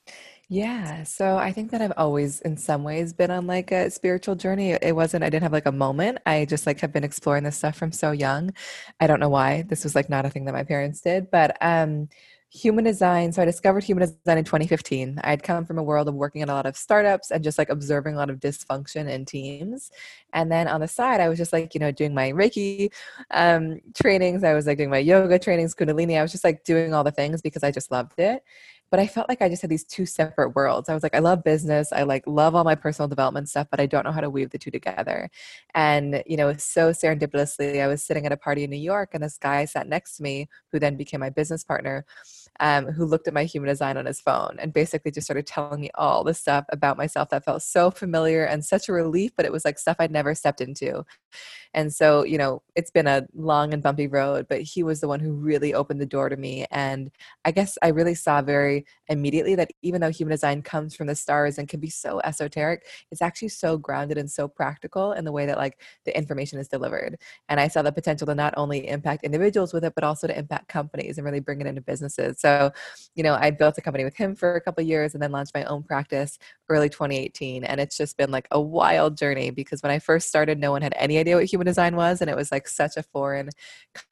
Yeah, 0.50 1.02
so 1.02 1.36
I 1.36 1.52
think 1.52 1.72
that 1.72 1.82
I've 1.82 1.92
always, 1.98 2.40
in 2.40 2.56
some 2.56 2.82
ways, 2.82 3.12
been 3.12 3.30
on 3.30 3.46
like 3.46 3.70
a 3.70 3.90
spiritual 3.90 4.34
journey. 4.34 4.70
It 4.70 4.96
wasn't, 4.96 5.22
I 5.22 5.28
didn't 5.28 5.42
have 5.42 5.52
like 5.52 5.66
a 5.66 5.72
moment. 5.72 6.18
I 6.24 6.46
just 6.46 6.66
like 6.66 6.80
have 6.80 6.92
been 6.92 7.04
exploring 7.04 7.44
this 7.44 7.58
stuff 7.58 7.76
from 7.76 7.92
so 7.92 8.12
young. 8.12 8.54
I 8.98 9.06
don't 9.06 9.20
know 9.20 9.28
why. 9.28 9.62
This 9.68 9.84
was 9.84 9.94
like 9.94 10.08
not 10.08 10.24
a 10.24 10.30
thing 10.30 10.46
that 10.46 10.54
my 10.54 10.64
parents 10.64 11.02
did, 11.02 11.30
but 11.30 11.58
um, 11.60 12.08
human 12.50 12.84
design. 12.84 13.32
So 13.32 13.42
I 13.42 13.44
discovered 13.44 13.84
human 13.84 14.08
design 14.08 14.38
in 14.38 14.44
2015. 14.44 15.20
I 15.22 15.30
had 15.30 15.42
come 15.42 15.64
from 15.66 15.78
a 15.78 15.82
world 15.82 16.08
of 16.08 16.14
working 16.14 16.40
in 16.40 16.48
a 16.48 16.54
lot 16.54 16.66
of 16.66 16.76
startups 16.76 17.30
and 17.30 17.44
just 17.44 17.58
like 17.58 17.68
observing 17.68 18.14
a 18.14 18.18
lot 18.18 18.30
of 18.30 18.40
dysfunction 18.40 19.08
in 19.08 19.24
teams. 19.24 19.90
And 20.32 20.50
then 20.50 20.66
on 20.66 20.80
the 20.80 20.88
side, 20.88 21.20
I 21.20 21.28
was 21.28 21.38
just 21.38 21.52
like, 21.52 21.74
you 21.74 21.80
know, 21.80 21.90
doing 21.90 22.14
my 22.14 22.32
Reiki 22.32 22.90
um, 23.30 23.80
trainings. 23.94 24.44
I 24.44 24.54
was 24.54 24.66
like 24.66 24.78
doing 24.78 24.90
my 24.90 24.98
yoga 24.98 25.38
trainings, 25.38 25.74
Kundalini. 25.74 26.18
I 26.18 26.22
was 26.22 26.32
just 26.32 26.44
like 26.44 26.64
doing 26.64 26.94
all 26.94 27.04
the 27.04 27.10
things 27.10 27.42
because 27.42 27.62
I 27.62 27.70
just 27.70 27.90
loved 27.90 28.18
it 28.18 28.42
but 28.90 29.00
I 29.00 29.06
felt 29.06 29.28
like 29.28 29.42
I 29.42 29.48
just 29.48 29.62
had 29.62 29.70
these 29.70 29.84
two 29.84 30.06
separate 30.06 30.54
worlds. 30.54 30.88
I 30.88 30.94
was 30.94 31.02
like, 31.02 31.14
I 31.14 31.18
love 31.18 31.44
business. 31.44 31.92
I 31.92 32.04
like 32.04 32.26
love 32.26 32.54
all 32.54 32.64
my 32.64 32.74
personal 32.74 33.08
development 33.08 33.48
stuff, 33.48 33.66
but 33.70 33.80
I 33.80 33.86
don't 33.86 34.04
know 34.04 34.12
how 34.12 34.20
to 34.20 34.30
weave 34.30 34.50
the 34.50 34.58
two 34.58 34.70
together. 34.70 35.30
And, 35.74 36.22
you 36.26 36.36
know, 36.36 36.54
so 36.54 36.90
serendipitously, 36.90 37.82
I 37.82 37.86
was 37.86 38.02
sitting 38.02 38.24
at 38.24 38.32
a 38.32 38.36
party 38.36 38.64
in 38.64 38.70
New 38.70 38.76
York 38.76 39.10
and 39.12 39.22
this 39.22 39.36
guy 39.36 39.64
sat 39.66 39.88
next 39.88 40.16
to 40.16 40.22
me 40.22 40.48
who 40.72 40.78
then 40.78 40.96
became 40.96 41.20
my 41.20 41.30
business 41.30 41.64
partner. 41.64 42.06
Um, 42.60 42.86
who 42.86 43.04
looked 43.04 43.28
at 43.28 43.34
my 43.34 43.44
human 43.44 43.68
design 43.68 43.96
on 43.96 44.06
his 44.06 44.20
phone 44.20 44.56
and 44.58 44.72
basically 44.72 45.12
just 45.12 45.26
started 45.26 45.46
telling 45.46 45.80
me 45.80 45.90
all 45.94 46.24
the 46.24 46.34
stuff 46.34 46.64
about 46.70 46.96
myself 46.96 47.30
that 47.30 47.44
felt 47.44 47.62
so 47.62 47.90
familiar 47.90 48.44
and 48.44 48.64
such 48.64 48.88
a 48.88 48.92
relief, 48.92 49.30
but 49.36 49.46
it 49.46 49.52
was 49.52 49.64
like 49.64 49.78
stuff 49.78 49.96
I'd 50.00 50.10
never 50.10 50.34
stepped 50.34 50.60
into. 50.60 51.04
And 51.74 51.94
so, 51.94 52.24
you 52.24 52.38
know, 52.38 52.62
it's 52.74 52.90
been 52.90 53.06
a 53.06 53.26
long 53.34 53.72
and 53.74 53.82
bumpy 53.82 54.06
road, 54.06 54.46
but 54.48 54.62
he 54.62 54.82
was 54.82 55.00
the 55.00 55.08
one 55.08 55.20
who 55.20 55.32
really 55.32 55.74
opened 55.74 56.00
the 56.00 56.06
door 56.06 56.28
to 56.28 56.36
me. 56.36 56.66
And 56.70 57.10
I 57.44 57.50
guess 57.50 57.76
I 57.82 57.88
really 57.88 58.14
saw 58.14 58.42
very 58.42 58.86
immediately 59.08 59.54
that 59.56 59.70
even 59.82 60.00
though 60.00 60.10
human 60.10 60.32
design 60.32 60.62
comes 60.62 60.96
from 60.96 61.06
the 61.06 61.14
stars 61.14 61.58
and 61.58 61.68
can 61.68 61.80
be 61.80 61.90
so 61.90 62.20
esoteric, 62.24 62.86
it's 63.10 63.22
actually 63.22 63.48
so 63.48 63.76
grounded 63.76 64.18
and 64.18 64.30
so 64.30 64.48
practical 64.48 65.12
in 65.12 65.24
the 65.24 65.32
way 65.32 65.46
that 65.46 65.58
like 65.58 65.80
the 66.04 66.16
information 66.16 66.58
is 66.58 66.68
delivered. 66.68 67.18
And 67.48 67.60
I 67.60 67.68
saw 67.68 67.82
the 67.82 67.92
potential 67.92 68.26
to 68.28 68.34
not 68.34 68.54
only 68.56 68.88
impact 68.88 69.24
individuals 69.24 69.72
with 69.72 69.84
it, 69.84 69.94
but 69.94 70.04
also 70.04 70.26
to 70.26 70.38
impact 70.38 70.68
companies 70.68 71.18
and 71.18 71.24
really 71.24 71.40
bring 71.40 71.60
it 71.60 71.66
into 71.66 71.82
businesses. 71.82 72.40
So, 72.40 72.47
you 73.14 73.24
know, 73.24 73.34
I 73.34 73.50
built 73.50 73.76
a 73.78 73.80
company 73.80 74.04
with 74.04 74.16
him 74.16 74.36
for 74.36 74.54
a 74.54 74.60
couple 74.60 74.84
years 74.84 75.12
and 75.12 75.20
then 75.20 75.32
launched 75.32 75.52
my 75.52 75.64
own 75.64 75.82
practice 75.82 76.38
early 76.68 76.88
2018. 76.88 77.64
And 77.64 77.80
it's 77.80 77.96
just 77.96 78.16
been 78.16 78.30
like 78.30 78.46
a 78.52 78.60
wild 78.60 79.16
journey 79.16 79.50
because 79.50 79.82
when 79.82 79.90
I 79.90 79.98
first 79.98 80.28
started, 80.28 80.58
no 80.58 80.70
one 80.70 80.82
had 80.82 80.94
any 80.96 81.18
idea 81.18 81.34
what 81.34 81.46
human 81.46 81.66
design 81.66 81.96
was. 81.96 82.20
And 82.20 82.30
it 82.30 82.36
was 82.36 82.52
like 82.52 82.68
such 82.68 82.96
a 82.96 83.02
foreign 83.02 83.50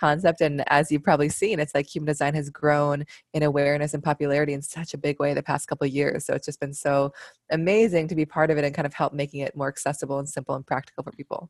concept. 0.00 0.40
And 0.40 0.64
as 0.68 0.90
you've 0.90 1.04
probably 1.04 1.28
seen, 1.28 1.60
it's 1.60 1.72
like 1.72 1.86
human 1.86 2.08
design 2.08 2.34
has 2.34 2.50
grown 2.50 3.04
in 3.32 3.44
awareness 3.44 3.94
and 3.94 4.02
popularity 4.02 4.54
in 4.54 4.62
such 4.62 4.92
a 4.92 4.98
big 4.98 5.20
way 5.20 5.34
the 5.34 5.42
past 5.42 5.68
couple 5.68 5.86
years. 5.86 6.26
So 6.26 6.34
it's 6.34 6.46
just 6.46 6.58
been 6.58 6.74
so 6.74 7.12
amazing 7.52 8.08
to 8.08 8.16
be 8.16 8.26
part 8.26 8.50
of 8.50 8.58
it 8.58 8.64
and 8.64 8.74
kind 8.74 8.86
of 8.86 8.94
help 8.94 9.12
making 9.12 9.40
it 9.40 9.56
more 9.56 9.68
accessible 9.68 10.18
and 10.18 10.28
simple 10.28 10.56
and 10.56 10.66
practical 10.66 11.04
for 11.04 11.12
people. 11.12 11.48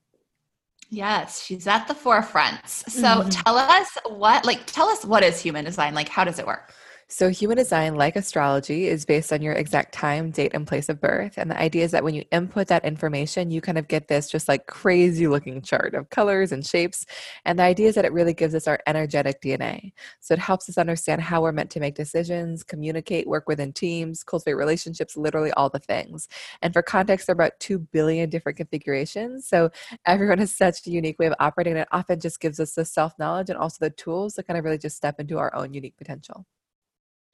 Yes, 0.88 1.42
she's 1.44 1.66
at 1.66 1.88
the 1.88 1.94
forefront. 1.94 2.66
So 2.66 3.02
mm-hmm. 3.02 3.28
tell 3.28 3.56
us 3.58 3.88
what, 4.06 4.44
like, 4.44 4.66
tell 4.66 4.88
us 4.88 5.04
what 5.04 5.22
is 5.22 5.40
human 5.40 5.64
design? 5.64 5.94
Like, 5.94 6.08
how 6.08 6.24
does 6.24 6.38
it 6.38 6.46
work? 6.46 6.72
So, 7.08 7.28
human 7.28 7.56
design, 7.56 7.94
like 7.94 8.16
astrology, 8.16 8.88
is 8.88 9.04
based 9.04 9.32
on 9.32 9.40
your 9.40 9.52
exact 9.54 9.94
time, 9.94 10.32
date, 10.32 10.50
and 10.54 10.66
place 10.66 10.88
of 10.88 11.00
birth. 11.00 11.34
And 11.38 11.48
the 11.48 11.60
idea 11.60 11.84
is 11.84 11.92
that 11.92 12.02
when 12.02 12.14
you 12.14 12.24
input 12.32 12.66
that 12.66 12.84
information, 12.84 13.52
you 13.52 13.60
kind 13.60 13.78
of 13.78 13.86
get 13.86 14.08
this 14.08 14.28
just 14.28 14.48
like 14.48 14.66
crazy 14.66 15.28
looking 15.28 15.62
chart 15.62 15.94
of 15.94 16.10
colors 16.10 16.50
and 16.50 16.66
shapes. 16.66 17.06
And 17.44 17.60
the 17.60 17.62
idea 17.62 17.88
is 17.88 17.94
that 17.94 18.04
it 18.04 18.12
really 18.12 18.34
gives 18.34 18.56
us 18.56 18.66
our 18.66 18.80
energetic 18.88 19.40
DNA. 19.40 19.92
So, 20.18 20.34
it 20.34 20.40
helps 20.40 20.68
us 20.68 20.78
understand 20.78 21.22
how 21.22 21.42
we're 21.42 21.52
meant 21.52 21.70
to 21.72 21.80
make 21.80 21.94
decisions, 21.94 22.64
communicate, 22.64 23.28
work 23.28 23.46
within 23.48 23.72
teams, 23.72 24.24
cultivate 24.24 24.54
relationships, 24.54 25.16
literally 25.16 25.52
all 25.52 25.70
the 25.70 25.78
things. 25.78 26.26
And 26.60 26.72
for 26.72 26.82
context, 26.82 27.28
there 27.28 27.34
are 27.34 27.38
about 27.38 27.60
2 27.60 27.78
billion 27.78 28.30
different 28.30 28.58
configurations. 28.58 29.46
So, 29.46 29.70
everyone 30.06 30.38
has 30.38 30.52
such 30.56 30.84
a 30.88 30.90
unique 30.90 31.20
way 31.20 31.26
of 31.26 31.34
operating. 31.38 31.74
And 31.74 31.82
it 31.82 31.88
often 31.92 32.18
just 32.18 32.40
gives 32.40 32.58
us 32.58 32.74
the 32.74 32.84
self 32.84 33.16
knowledge 33.16 33.48
and 33.48 33.58
also 33.58 33.76
the 33.80 33.90
tools 33.90 34.34
to 34.34 34.42
kind 34.42 34.58
of 34.58 34.64
really 34.64 34.78
just 34.78 34.96
step 34.96 35.20
into 35.20 35.38
our 35.38 35.54
own 35.54 35.72
unique 35.72 35.96
potential. 35.96 36.46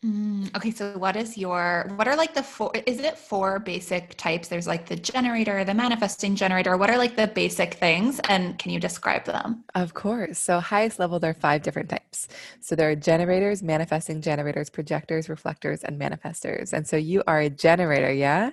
Mm, 0.04 0.54
okay, 0.56 0.72
so 0.72 0.98
what 0.98 1.14
is 1.14 1.38
your 1.38 1.88
what 1.94 2.08
are 2.08 2.16
like 2.16 2.34
the 2.34 2.42
four 2.42 2.72
is 2.74 2.98
it 2.98 3.16
four 3.16 3.60
basic 3.60 4.16
types? 4.16 4.48
There's 4.48 4.66
like 4.66 4.86
the 4.86 4.96
generator, 4.96 5.62
the 5.64 5.74
manifesting 5.74 6.34
generator. 6.34 6.76
What 6.76 6.90
are 6.90 6.98
like 6.98 7.14
the 7.14 7.28
basic 7.28 7.74
things 7.74 8.20
and 8.28 8.58
can 8.58 8.72
you 8.72 8.80
describe 8.80 9.24
them? 9.24 9.62
Of 9.76 9.94
course. 9.94 10.40
So 10.40 10.58
highest 10.58 10.98
level 10.98 11.20
there 11.20 11.30
are 11.30 11.34
five 11.34 11.62
different 11.62 11.88
types. 11.88 12.26
So 12.60 12.74
there 12.74 12.90
are 12.90 12.96
generators, 12.96 13.62
manifesting 13.62 14.20
generators, 14.20 14.70
projectors, 14.70 15.28
reflectors 15.28 15.84
and 15.84 16.00
manifestors. 16.00 16.72
And 16.72 16.84
so 16.84 16.96
you 16.96 17.22
are 17.28 17.38
a 17.38 17.50
generator, 17.50 18.12
yeah? 18.12 18.50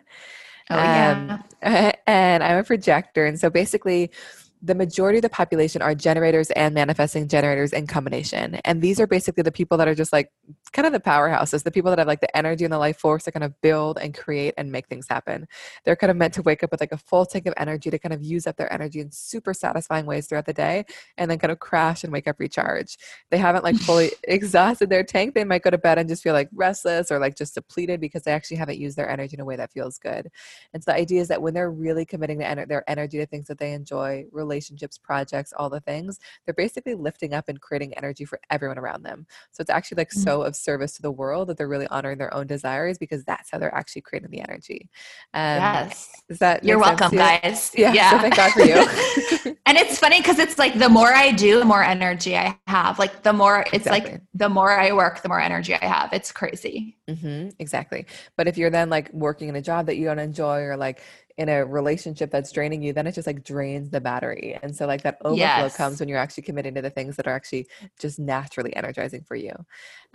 Oh 0.69 0.75
yeah. 0.75 1.39
Um, 1.63 1.91
and 2.05 2.43
I'm 2.43 2.57
a 2.57 2.63
projector 2.63 3.25
and 3.25 3.39
so 3.39 3.49
basically 3.49 4.11
the 4.61 4.75
majority 4.75 5.19
of 5.19 5.21
the 5.21 5.29
population 5.29 5.81
are 5.81 5.95
generators 5.95 6.51
and 6.51 6.75
manifesting 6.75 7.29
generators 7.29 7.71
in 7.71 7.87
combination. 7.87 8.55
And 8.65 8.81
these 8.81 8.99
are 8.99 9.07
basically 9.07 9.43
the 9.43 9.53
people 9.53 9.77
that 9.77 9.87
are 9.87 9.95
just 9.95 10.11
like 10.11 10.31
kind 10.73 10.85
of 10.85 10.91
the 10.91 10.99
powerhouses, 10.99 11.63
the 11.63 11.71
people 11.71 11.89
that 11.91 11.99
have 11.99 12.07
like 12.07 12.19
the 12.19 12.35
energy 12.35 12.65
and 12.65 12.73
the 12.73 12.77
life 12.77 12.97
force 12.97 13.23
to 13.23 13.31
kind 13.31 13.45
of 13.45 13.59
build 13.61 13.97
and 13.97 14.13
create 14.13 14.53
and 14.57 14.69
make 14.69 14.87
things 14.87 15.07
happen. 15.07 15.47
They're 15.85 15.95
kind 15.95 16.11
of 16.11 16.17
meant 16.17 16.33
to 16.33 16.41
wake 16.41 16.61
up 16.61 16.71
with 16.71 16.81
like 16.81 16.91
a 16.91 16.97
full 16.97 17.25
tank 17.25 17.45
of 17.45 17.53
energy 17.55 17.89
to 17.89 17.97
kind 17.97 18.11
of 18.11 18.21
use 18.21 18.47
up 18.47 18.57
their 18.57 18.71
energy 18.71 18.99
in 18.99 19.11
super 19.11 19.53
satisfying 19.53 20.05
ways 20.05 20.27
throughout 20.27 20.45
the 20.45 20.53
day 20.53 20.85
and 21.17 21.31
then 21.31 21.39
kind 21.39 21.51
of 21.51 21.59
crash 21.59 22.03
and 22.03 22.11
wake 22.11 22.27
up 22.27 22.37
recharge. 22.37 22.97
They 23.31 23.37
haven't 23.37 23.63
like 23.63 23.77
fully 23.77 24.11
exhausted 24.23 24.89
their 24.89 25.03
tank. 25.03 25.35
They 25.35 25.45
might 25.45 25.63
go 25.63 25.69
to 25.69 25.77
bed 25.77 25.99
and 25.99 26.09
just 26.09 26.21
feel 26.21 26.33
like 26.33 26.49
restless 26.53 27.11
or 27.11 27.19
like 27.19 27.37
just 27.37 27.55
depleted 27.55 28.01
because 28.01 28.23
they 28.23 28.33
actually 28.33 28.57
haven't 28.57 28.77
used 28.77 28.97
their 28.97 29.09
energy 29.09 29.35
in 29.35 29.39
a 29.39 29.45
way 29.45 29.55
that 29.55 29.71
feels 29.71 29.97
good. 29.97 30.27
And 30.73 30.83
so 30.83 30.91
the 30.91 30.97
idea 30.97 31.21
is 31.21 31.29
that 31.29 31.41
when 31.41 31.53
they're 31.53 31.71
really 31.71 32.05
committing 32.05 32.39
to 32.39 32.65
their 32.67 32.83
energy 32.89 33.19
to 33.19 33.25
things 33.25 33.47
that 33.47 33.57
they 33.57 33.71
enjoy, 33.71 34.25
relationships, 34.49 34.97
projects, 34.97 35.53
all 35.55 35.69
the 35.69 35.79
things, 35.79 36.19
they're 36.45 36.53
basically 36.53 36.95
lifting 36.95 37.33
up 37.33 37.47
and 37.47 37.61
creating 37.61 37.93
energy 37.95 38.25
for 38.25 38.39
everyone 38.49 38.79
around 38.79 39.03
them. 39.03 39.27
So 39.51 39.61
it's 39.61 39.69
actually 39.69 39.97
like 39.97 40.09
mm-hmm. 40.09 40.21
so 40.21 40.41
of 40.41 40.55
service 40.55 40.93
to 40.93 41.01
the 41.01 41.11
world 41.11 41.49
that 41.49 41.57
they're 41.57 41.67
really 41.67 41.87
honoring 41.87 42.17
their 42.17 42.33
own 42.33 42.47
desires 42.47 42.97
because 42.97 43.23
that's 43.23 43.51
how 43.51 43.59
they're 43.59 43.73
actually 43.73 44.01
creating 44.01 44.31
the 44.31 44.41
energy. 44.41 44.89
Um, 45.33 45.57
yes. 45.57 46.09
Is 46.29 46.39
that 46.39 46.63
you're 46.63 46.79
welcome, 46.79 47.15
guys? 47.15 47.71
Yeah. 47.75 47.93
yeah. 47.99 48.11
So 48.11 48.19
thank 48.19 48.35
God 48.35 48.51
for 48.51 48.61
you. 48.61 49.55
and 49.65 49.77
it's 49.77 49.99
funny 49.99 50.19
because 50.19 50.39
it's 50.39 50.57
like 50.57 50.77
the 50.77 50.89
more 50.89 51.13
I 51.13 51.31
do, 51.31 51.59
the 51.59 51.65
more 51.65 51.83
energy 51.83 52.35
I 52.35 52.57
have. 52.67 52.97
Like 52.97 53.23
the 53.23 53.33
more 53.33 53.61
it's 53.67 53.85
exactly. 53.85 54.13
like 54.13 54.21
the 54.33 54.49
more 54.49 54.71
I 54.71 54.91
work, 54.93 55.21
the 55.21 55.29
more 55.29 55.39
energy 55.39 55.75
I 55.75 55.85
have. 55.85 56.11
It's 56.13 56.31
crazy. 56.31 56.97
Mm-hmm, 57.07 57.49
exactly. 57.59 58.05
But 58.35 58.47
if 58.47 58.57
you're 58.57 58.69
then 58.69 58.89
like 58.89 59.11
working 59.13 59.49
in 59.49 59.55
a 59.55 59.61
job 59.61 59.85
that 59.87 59.97
you 59.97 60.05
don't 60.05 60.19
enjoy 60.19 60.61
or 60.61 60.77
like 60.77 61.01
in 61.39 61.47
a 61.47 61.65
relationship 61.65 62.31
that's 62.31 62.51
draining 62.51 62.83
you, 62.83 62.91
then 62.91 63.07
it 63.07 63.13
just 63.13 63.25
like 63.25 63.45
drains 63.45 63.89
the 63.89 64.01
battery. 64.01 64.59
And 64.61 64.75
so 64.75 64.85
like 64.85 65.03
that 65.03 65.17
overflow 65.21 65.37
yes. 65.37 65.77
comes 65.77 66.01
when 66.01 66.09
you're 66.09 66.17
actually 66.17 66.43
committing 66.43 66.75
to 66.75 66.81
the 66.81 66.89
things 66.89 67.15
that 67.15 67.27
are 67.27 67.33
actually 67.33 67.69
just 67.97 68.19
naturally 68.19 68.75
energizing 68.75 69.23
for 69.23 69.37
you. 69.37 69.53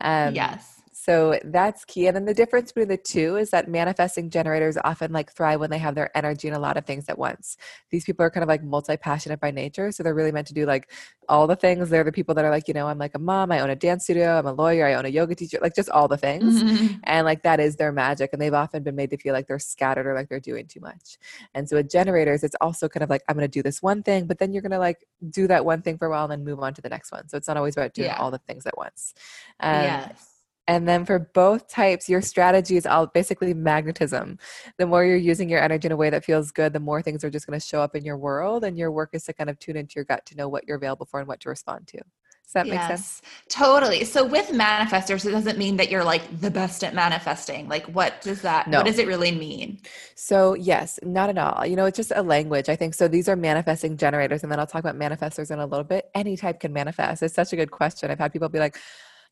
Um, 0.01 0.35
yes. 0.35 0.83
So 0.95 1.41
that's 1.45 1.85
key. 1.85 2.07
And 2.07 2.15
then 2.15 2.25
the 2.25 2.33
difference 2.33 2.71
between 2.71 2.89
the 2.89 2.97
two 2.97 3.37
is 3.37 3.51
that 3.51 3.69
manifesting 3.69 4.31
generators 4.31 4.79
often 4.85 5.13
like 5.13 5.33
thrive 5.33 5.59
when 5.59 5.71
they 5.71 5.79
have 5.79 5.97
their 5.97 6.17
energy 6.17 6.47
in 6.47 6.55
a 6.55 6.59
lot 6.59 6.77
of 6.77 6.87
things 6.87 7.09
at 7.09 7.19
once. 7.19 7.57
These 7.91 8.05
people 8.05 8.25
are 8.25 8.31
kind 8.31 8.45
of 8.45 8.49
like 8.49 8.63
multi 8.63 8.97
passionate 8.97 9.41
by 9.41 9.51
nature. 9.51 9.91
So 9.91 10.05
they're 10.05 10.15
really 10.15 10.31
meant 10.31 10.47
to 10.49 10.55
do 10.55 10.67
like 10.67 10.93
all 11.29 11.49
the 11.49 11.57
things. 11.57 11.91
They're 11.91 12.05
the 12.05 12.13
people 12.13 12.35
that 12.37 12.45
are 12.45 12.51
like, 12.51 12.69
you 12.69 12.75
know, 12.75 12.87
I'm 12.87 12.99
like 12.99 13.17
a 13.17 13.19
mom, 13.19 13.51
I 13.51 13.59
own 13.59 13.71
a 13.71 13.77
dance 13.77 14.05
studio, 14.05 14.39
I'm 14.39 14.47
a 14.47 14.53
lawyer, 14.53 14.87
I 14.87 14.95
own 14.95 15.05
a 15.05 15.09
yoga 15.09 15.35
teacher, 15.35 15.59
like 15.61 15.75
just 15.75 15.91
all 15.91 16.07
the 16.07 16.17
things. 16.17 16.63
Mm-hmm. 16.63 16.99
And 17.03 17.25
like 17.25 17.43
that 17.43 17.59
is 17.59 17.75
their 17.75 17.91
magic. 17.91 18.31
And 18.33 18.41
they've 18.41 18.55
often 18.55 18.85
been 18.85 18.95
made 18.95 19.11
to 19.11 19.17
feel 19.17 19.33
like 19.33 19.49
they're 19.49 19.59
scattered 19.59 20.07
or 20.07 20.15
like 20.15 20.29
they're 20.29 20.39
doing 20.39 20.69
too 20.69 20.81
much. 20.81 21.19
And 21.55 21.69
so 21.69 21.77
with 21.77 21.91
generators, 21.91 22.45
it's 22.45 22.57
also 22.61 22.89
kind 22.89 23.03
of 23.03 23.11
like, 23.11 23.23
I'm 23.29 23.35
going 23.35 23.45
to 23.45 23.49
do 23.49 23.63
this 23.63 23.83
one 23.83 24.05
thing, 24.05 24.27
but 24.27 24.39
then 24.39 24.53
you're 24.53 24.63
going 24.63 24.71
to 24.71 24.79
like 24.79 25.05
do 25.31 25.49
that 25.49 25.65
one 25.65 25.83
thing 25.83 25.99
for 25.99 26.07
a 26.07 26.11
while 26.11 26.25
and 26.25 26.31
then 26.31 26.45
move 26.45 26.61
on 26.61 26.73
to 26.75 26.83
the 26.83 26.89
next 26.89 27.11
one. 27.11 27.29
So 27.29 27.37
it's 27.37 27.49
not 27.49 27.57
always 27.57 27.77
about 27.77 27.95
doing 27.95 28.11
yeah. 28.11 28.19
all 28.19 28.31
the 28.31 28.39
things 28.39 28.65
at 28.65 28.77
once. 28.77 29.13
Um, 29.59 29.83
yes 29.83 30.34
and 30.67 30.89
then 30.89 31.05
for 31.05 31.19
both 31.35 31.69
types, 31.69 32.09
your 32.09 32.23
strategy 32.23 32.77
is 32.77 32.87
all 32.87 33.07
basically 33.07 33.53
magnetism. 33.53 34.39
The 34.79 34.87
more 34.87 35.05
you're 35.05 35.17
using 35.17 35.49
your 35.49 35.63
energy 35.63 35.87
in 35.87 35.93
a 35.93 35.97
way 35.97 36.11
that 36.11 36.25
feels 36.25 36.51
good, 36.51 36.73
the 36.73 36.81
more 36.81 37.03
things 37.03 37.23
are 37.23 37.31
just 37.31 37.47
going 37.47 37.59
to 37.59 37.65
show 37.65 37.81
up 37.81 37.95
in 37.95 38.05
your 38.05 38.17
world. 38.17 38.65
And 38.65 38.79
your 38.79 38.91
work 38.91 39.11
is 39.13 39.25
to 39.25 39.35
kind 39.35 39.51
of 39.51 39.59
tune 39.59 39.77
into 39.77 39.95
your 39.97 40.05
gut 40.05 40.25
to 40.27 40.37
know 40.37 40.49
what 40.49 40.67
you're 40.67 40.77
available 40.77 41.07
for 41.07 41.21
and 41.21 41.29
what 41.29 41.41
to 41.41 41.51
respond 41.51 41.87
to. 41.89 41.99
Does 41.99 42.53
that 42.53 42.67
yes, 42.67 42.75
make 42.75 42.99
sense? 42.99 43.23
Totally. 43.49 44.05
So 44.05 44.25
with 44.25 44.49
manifestors, 44.49 45.27
it 45.27 45.31
doesn't 45.31 45.57
mean 45.57 45.77
that 45.79 45.91
you're 45.91 46.05
like 46.05 46.41
the 46.41 46.51
best 46.51 46.85
at 46.85 46.95
manifesting. 46.95 47.69
Like 47.69 47.87
what 47.87 48.21
does 48.21 48.43
that 48.43 48.69
no. 48.69 48.79
what 48.79 48.87
does 48.87 48.99
it 48.99 49.07
really 49.07 49.33
mean? 49.33 49.81
So 50.15 50.55
yes, 50.55 50.99
not 51.03 51.31
at 51.31 51.39
all. 51.39 51.65
You 51.65 51.75
know, 51.75 51.87
it's 51.87 51.97
just 51.97 52.13
a 52.15 52.23
language. 52.23 52.69
I 52.69 52.77
think 52.77 52.95
so 52.95 53.09
these 53.09 53.31
are 53.31 53.37
manifesting 53.37 53.97
generators 53.97 54.43
and 54.43 54.53
then 54.53 54.61
I'll 54.61 54.67
talk 54.67 54.85
about 54.85 54.97
manifestors 54.97 55.51
in 55.51 55.59
a 55.59 55.67
little 55.67 55.85
bit. 55.85 56.11
Any 56.15 56.37
type 56.37 56.61
can 56.61 56.73
manifest. 56.73 57.23
It's 57.23 57.35
such 57.35 57.55
a 57.55 57.57
good 57.57 57.71
question. 57.71 58.11
I've 58.11 58.19
had 58.19 58.33
people 58.33 58.51
be 58.51 58.59
like, 58.59 58.79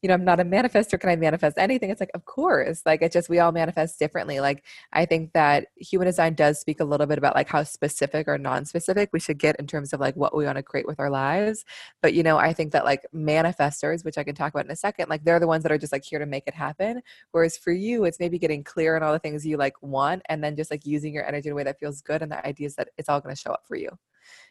you 0.02 0.08
know, 0.08 0.14
I'm 0.14 0.24
not 0.24 0.40
a 0.40 0.44
manifestor. 0.44 0.98
Can 0.98 1.10
I 1.10 1.16
manifest 1.16 1.56
anything? 1.56 1.88
It's 1.88 2.00
like, 2.00 2.10
of 2.12 2.24
course. 2.24 2.82
Like, 2.84 3.02
it's 3.02 3.12
just, 3.12 3.28
we 3.28 3.38
all 3.38 3.52
manifest 3.52 4.00
differently. 4.00 4.40
Like, 4.40 4.64
I 4.92 5.06
think 5.06 5.32
that 5.32 5.68
human 5.76 6.06
design 6.06 6.34
does 6.34 6.58
speak 6.58 6.80
a 6.80 6.84
little 6.84 7.06
bit 7.06 7.18
about 7.18 7.36
like 7.36 7.48
how 7.48 7.62
specific 7.62 8.26
or 8.26 8.36
non 8.36 8.64
specific 8.64 9.10
we 9.12 9.20
should 9.20 9.38
get 9.38 9.54
in 9.60 9.68
terms 9.68 9.92
of 9.92 10.00
like 10.00 10.16
what 10.16 10.36
we 10.36 10.44
want 10.44 10.56
to 10.56 10.62
create 10.64 10.88
with 10.88 10.98
our 10.98 11.08
lives. 11.08 11.64
But, 12.02 12.14
you 12.14 12.24
know, 12.24 12.36
I 12.36 12.52
think 12.52 12.72
that 12.72 12.84
like 12.84 13.06
manifestors, 13.14 14.04
which 14.04 14.18
I 14.18 14.24
can 14.24 14.34
talk 14.34 14.52
about 14.52 14.64
in 14.64 14.72
a 14.72 14.76
second, 14.76 15.08
like 15.08 15.22
they're 15.22 15.38
the 15.38 15.46
ones 15.46 15.62
that 15.62 15.70
are 15.70 15.78
just 15.78 15.92
like 15.92 16.04
here 16.04 16.18
to 16.18 16.26
make 16.26 16.44
it 16.48 16.54
happen. 16.54 17.00
Whereas 17.30 17.56
for 17.56 17.72
you, 17.72 18.04
it's 18.04 18.18
maybe 18.18 18.40
getting 18.40 18.64
clear 18.64 18.96
on 18.96 19.04
all 19.04 19.12
the 19.12 19.20
things 19.20 19.46
you 19.46 19.56
like 19.56 19.80
want 19.82 20.22
and 20.28 20.42
then 20.42 20.56
just 20.56 20.72
like 20.72 20.84
using 20.84 21.14
your 21.14 21.26
energy 21.26 21.48
in 21.48 21.52
a 21.52 21.56
way 21.56 21.64
that 21.64 21.78
feels 21.78 22.02
good. 22.02 22.22
And 22.22 22.32
the 22.32 22.44
idea 22.44 22.66
is 22.66 22.74
that 22.74 22.88
it's 22.98 23.08
all 23.08 23.20
going 23.20 23.34
to 23.34 23.40
show 23.40 23.52
up 23.52 23.62
for 23.68 23.76
you. 23.76 23.90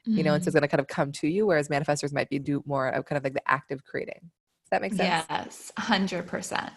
Mm-hmm. 0.07 0.17
You 0.17 0.23
know, 0.23 0.33
and 0.33 0.43
so 0.43 0.47
it's 0.47 0.55
mm. 0.55 0.59
going 0.59 0.69
to 0.69 0.77
kind 0.77 0.81
of 0.81 0.87
come 0.87 1.11
to 1.13 1.27
you, 1.27 1.45
whereas 1.45 1.69
manifestors 1.69 2.13
might 2.13 2.29
be 2.29 2.39
do 2.39 2.63
more 2.65 2.89
of 2.89 3.05
kind 3.05 3.17
of 3.17 3.23
like 3.23 3.33
the 3.33 3.51
active 3.51 3.83
creating 3.83 4.31
that 4.71 4.81
makes 4.81 4.97
sense? 4.97 5.25
Yes, 5.29 5.71
100%. 5.77 6.71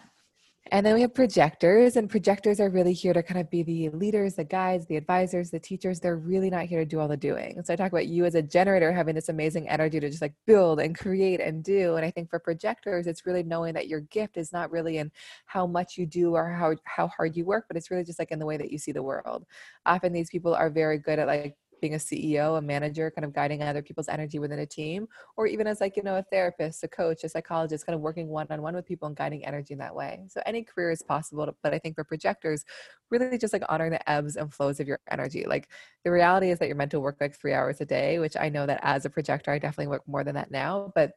And 0.71 0.83
then 0.83 0.95
we 0.95 1.01
have 1.01 1.13
projectors, 1.13 1.95
and 1.95 2.09
projectors 2.09 2.59
are 2.59 2.71
really 2.71 2.93
here 2.93 3.13
to 3.13 3.21
kind 3.21 3.39
of 3.39 3.51
be 3.51 3.61
the 3.61 3.89
leaders, 3.89 4.33
the 4.33 4.43
guides, 4.43 4.87
the 4.87 4.95
advisors, 4.95 5.51
the 5.51 5.59
teachers. 5.59 5.99
They're 5.99 6.17
really 6.17 6.49
not 6.49 6.65
here 6.65 6.79
to 6.79 6.85
do 6.85 6.99
all 6.99 7.07
the 7.07 7.15
doing. 7.15 7.61
So 7.63 7.71
I 7.71 7.75
talk 7.75 7.91
about 7.91 8.07
you 8.07 8.25
as 8.25 8.33
a 8.33 8.41
generator 8.41 8.91
having 8.91 9.13
this 9.13 9.29
amazing 9.29 9.69
energy 9.69 9.99
to 9.99 10.09
just 10.09 10.23
like 10.23 10.33
build 10.47 10.79
and 10.79 10.97
create 10.97 11.39
and 11.39 11.63
do. 11.63 11.97
And 11.97 12.05
I 12.05 12.09
think 12.09 12.31
for 12.31 12.39
projectors, 12.39 13.05
it's 13.05 13.27
really 13.27 13.43
knowing 13.43 13.75
that 13.75 13.87
your 13.87 14.01
gift 14.01 14.37
is 14.37 14.51
not 14.51 14.71
really 14.71 14.97
in 14.97 15.11
how 15.45 15.67
much 15.67 15.99
you 15.99 16.07
do 16.07 16.33
or 16.33 16.49
how 16.49 16.73
how 16.85 17.09
hard 17.09 17.37
you 17.37 17.45
work, 17.45 17.65
but 17.67 17.77
it's 17.77 17.91
really 17.91 18.03
just 18.03 18.17
like 18.17 18.31
in 18.31 18.39
the 18.39 18.45
way 18.47 18.57
that 18.57 18.71
you 18.71 18.79
see 18.79 18.91
the 18.91 19.03
world. 19.03 19.45
Often 19.85 20.13
these 20.13 20.31
people 20.31 20.55
are 20.55 20.71
very 20.71 20.97
good 20.97 21.19
at 21.19 21.27
like 21.27 21.55
being 21.81 21.95
a 21.95 21.97
CEO, 21.97 22.57
a 22.57 22.61
manager, 22.61 23.11
kind 23.11 23.25
of 23.25 23.33
guiding 23.33 23.61
other 23.63 23.81
people's 23.81 24.07
energy 24.07 24.39
within 24.39 24.59
a 24.59 24.65
team, 24.65 25.07
or 25.37 25.47
even 25.47 25.67
as 25.67 25.81
like, 25.81 25.97
you 25.97 26.03
know, 26.03 26.17
a 26.17 26.23
therapist, 26.23 26.83
a 26.83 26.87
coach, 26.87 27.23
a 27.23 27.29
psychologist, 27.29 27.85
kind 27.85 27.95
of 27.95 28.01
working 28.01 28.27
one 28.27 28.47
on 28.49 28.61
one 28.61 28.75
with 28.75 28.85
people 28.85 29.07
and 29.07 29.15
guiding 29.15 29.45
energy 29.45 29.73
in 29.73 29.79
that 29.79 29.95
way. 29.95 30.25
So 30.27 30.41
any 30.45 30.63
career 30.63 30.91
is 30.91 31.01
possible, 31.01 31.49
but 31.63 31.73
I 31.73 31.79
think 31.79 31.95
for 31.95 32.03
projectors, 32.03 32.65
really 33.11 33.37
just 33.37 33.53
like 33.53 33.63
honoring 33.69 33.91
the 33.91 34.09
ebbs 34.09 34.35
and 34.35 34.53
flows 34.53 34.79
of 34.79 34.87
your 34.87 34.99
energy. 35.09 35.45
Like 35.47 35.69
the 36.03 36.11
reality 36.11 36.51
is 36.51 36.59
that 36.59 36.67
you're 36.67 36.75
meant 36.75 36.91
to 36.91 36.99
work 36.99 37.17
like 37.19 37.35
three 37.35 37.53
hours 37.53 37.81
a 37.81 37.85
day, 37.85 38.19
which 38.19 38.37
I 38.37 38.49
know 38.49 38.65
that 38.65 38.79
as 38.83 39.05
a 39.05 39.09
projector, 39.09 39.51
I 39.51 39.59
definitely 39.59 39.87
work 39.87 40.07
more 40.07 40.23
than 40.23 40.35
that 40.35 40.51
now, 40.51 40.91
but 40.95 41.13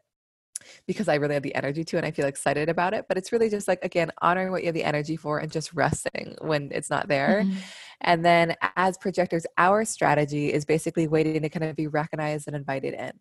because 0.86 1.08
I 1.08 1.16
really 1.16 1.34
have 1.34 1.42
the 1.42 1.54
energy 1.54 1.84
to 1.84 1.96
and 1.96 2.06
I 2.06 2.10
feel 2.10 2.26
excited 2.26 2.68
about 2.68 2.94
it. 2.94 3.06
But 3.08 3.16
it's 3.16 3.32
really 3.32 3.48
just 3.48 3.68
like, 3.68 3.84
again, 3.84 4.10
honoring 4.20 4.50
what 4.50 4.62
you 4.62 4.66
have 4.66 4.74
the 4.74 4.84
energy 4.84 5.16
for 5.16 5.38
and 5.38 5.50
just 5.50 5.72
resting 5.72 6.36
when 6.40 6.70
it's 6.72 6.90
not 6.90 7.08
there. 7.08 7.42
Mm-hmm. 7.44 7.58
And 8.02 8.24
then 8.24 8.54
as 8.76 8.96
projectors, 8.96 9.44
our 9.56 9.84
strategy 9.84 10.52
is 10.52 10.64
basically 10.64 11.08
waiting 11.08 11.42
to 11.42 11.48
kind 11.48 11.64
of 11.64 11.76
be 11.76 11.88
recognized 11.88 12.46
and 12.46 12.56
invited 12.56 12.94
in. 12.94 13.12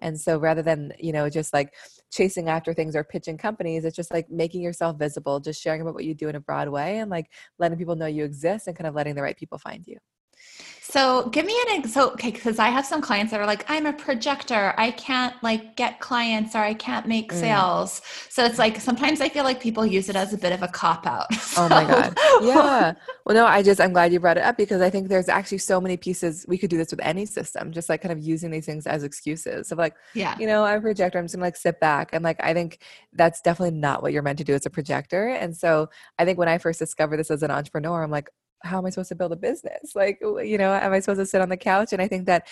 And 0.00 0.18
so 0.18 0.38
rather 0.38 0.62
than, 0.62 0.92
you 0.98 1.12
know, 1.12 1.28
just 1.28 1.52
like 1.52 1.74
chasing 2.12 2.48
after 2.48 2.72
things 2.72 2.96
or 2.96 3.04
pitching 3.04 3.36
companies, 3.36 3.84
it's 3.84 3.96
just 3.96 4.12
like 4.12 4.30
making 4.30 4.62
yourself 4.62 4.98
visible, 4.98 5.40
just 5.40 5.60
sharing 5.60 5.82
about 5.82 5.94
what 5.94 6.04
you 6.04 6.14
do 6.14 6.28
in 6.28 6.36
a 6.36 6.40
broad 6.40 6.68
way 6.68 6.98
and 6.98 7.10
like 7.10 7.30
letting 7.58 7.78
people 7.78 7.96
know 7.96 8.06
you 8.06 8.24
exist 8.24 8.68
and 8.68 8.76
kind 8.76 8.86
of 8.86 8.94
letting 8.94 9.14
the 9.14 9.22
right 9.22 9.36
people 9.36 9.58
find 9.58 9.86
you. 9.86 9.98
So 10.88 11.28
give 11.30 11.44
me 11.44 11.56
an 11.68 11.88
so 11.88 12.10
okay 12.12 12.30
because 12.30 12.60
I 12.60 12.68
have 12.68 12.86
some 12.86 13.02
clients 13.02 13.32
that 13.32 13.40
are 13.40 13.46
like 13.46 13.68
I'm 13.68 13.86
a 13.86 13.92
projector. 13.92 14.72
I 14.78 14.92
can't 14.92 15.34
like 15.42 15.74
get 15.74 15.98
clients 15.98 16.54
or 16.54 16.58
I 16.58 16.74
can't 16.74 17.08
make 17.08 17.32
mm. 17.32 17.40
sales. 17.40 18.02
So 18.28 18.44
it's 18.44 18.56
like 18.56 18.80
sometimes 18.80 19.20
I 19.20 19.28
feel 19.28 19.42
like 19.42 19.60
people 19.60 19.84
use 19.84 20.08
it 20.08 20.14
as 20.14 20.32
a 20.32 20.38
bit 20.38 20.52
of 20.52 20.62
a 20.62 20.68
cop 20.68 21.06
out. 21.06 21.32
So. 21.34 21.62
Oh 21.66 21.68
my 21.68 21.84
god. 21.84 22.16
Yeah. 22.42 22.92
Well, 23.24 23.34
no, 23.34 23.46
I 23.46 23.62
just 23.64 23.80
I'm 23.80 23.92
glad 23.92 24.12
you 24.12 24.20
brought 24.20 24.36
it 24.36 24.44
up 24.44 24.56
because 24.56 24.80
I 24.80 24.88
think 24.88 25.08
there's 25.08 25.28
actually 25.28 25.58
so 25.58 25.80
many 25.80 25.96
pieces 25.96 26.44
we 26.46 26.56
could 26.56 26.70
do 26.70 26.76
this 26.76 26.92
with 26.92 27.00
any 27.02 27.26
system, 27.26 27.72
just 27.72 27.88
like 27.88 28.02
kind 28.02 28.12
of 28.12 28.20
using 28.20 28.52
these 28.52 28.66
things 28.66 28.86
as 28.86 29.02
excuses 29.02 29.72
of 29.72 29.78
like, 29.78 29.96
yeah, 30.14 30.36
you 30.38 30.46
know, 30.46 30.64
I'm 30.64 30.78
a 30.78 30.82
projector. 30.82 31.18
I'm 31.18 31.24
just 31.24 31.34
gonna 31.34 31.46
like 31.46 31.56
sit 31.56 31.80
back 31.80 32.10
and 32.12 32.22
like 32.22 32.36
I 32.44 32.54
think 32.54 32.78
that's 33.12 33.40
definitely 33.40 33.76
not 33.76 34.02
what 34.02 34.12
you're 34.12 34.22
meant 34.22 34.38
to 34.38 34.44
do 34.44 34.54
as 34.54 34.66
a 34.66 34.70
projector. 34.70 35.28
And 35.28 35.56
so 35.56 35.88
I 36.18 36.24
think 36.24 36.38
when 36.38 36.48
I 36.48 36.58
first 36.58 36.78
discovered 36.78 37.16
this 37.16 37.32
as 37.32 37.42
an 37.42 37.50
entrepreneur, 37.50 38.04
I'm 38.04 38.10
like, 38.12 38.28
how 38.62 38.78
am 38.78 38.86
I 38.86 38.90
supposed 38.90 39.10
to 39.10 39.14
build 39.14 39.32
a 39.32 39.36
business? 39.36 39.94
Like, 39.94 40.18
you 40.20 40.58
know, 40.58 40.72
am 40.72 40.92
I 40.92 41.00
supposed 41.00 41.20
to 41.20 41.26
sit 41.26 41.40
on 41.40 41.48
the 41.48 41.56
couch? 41.56 41.92
And 41.92 42.02
I 42.02 42.08
think 42.08 42.26
that 42.26 42.46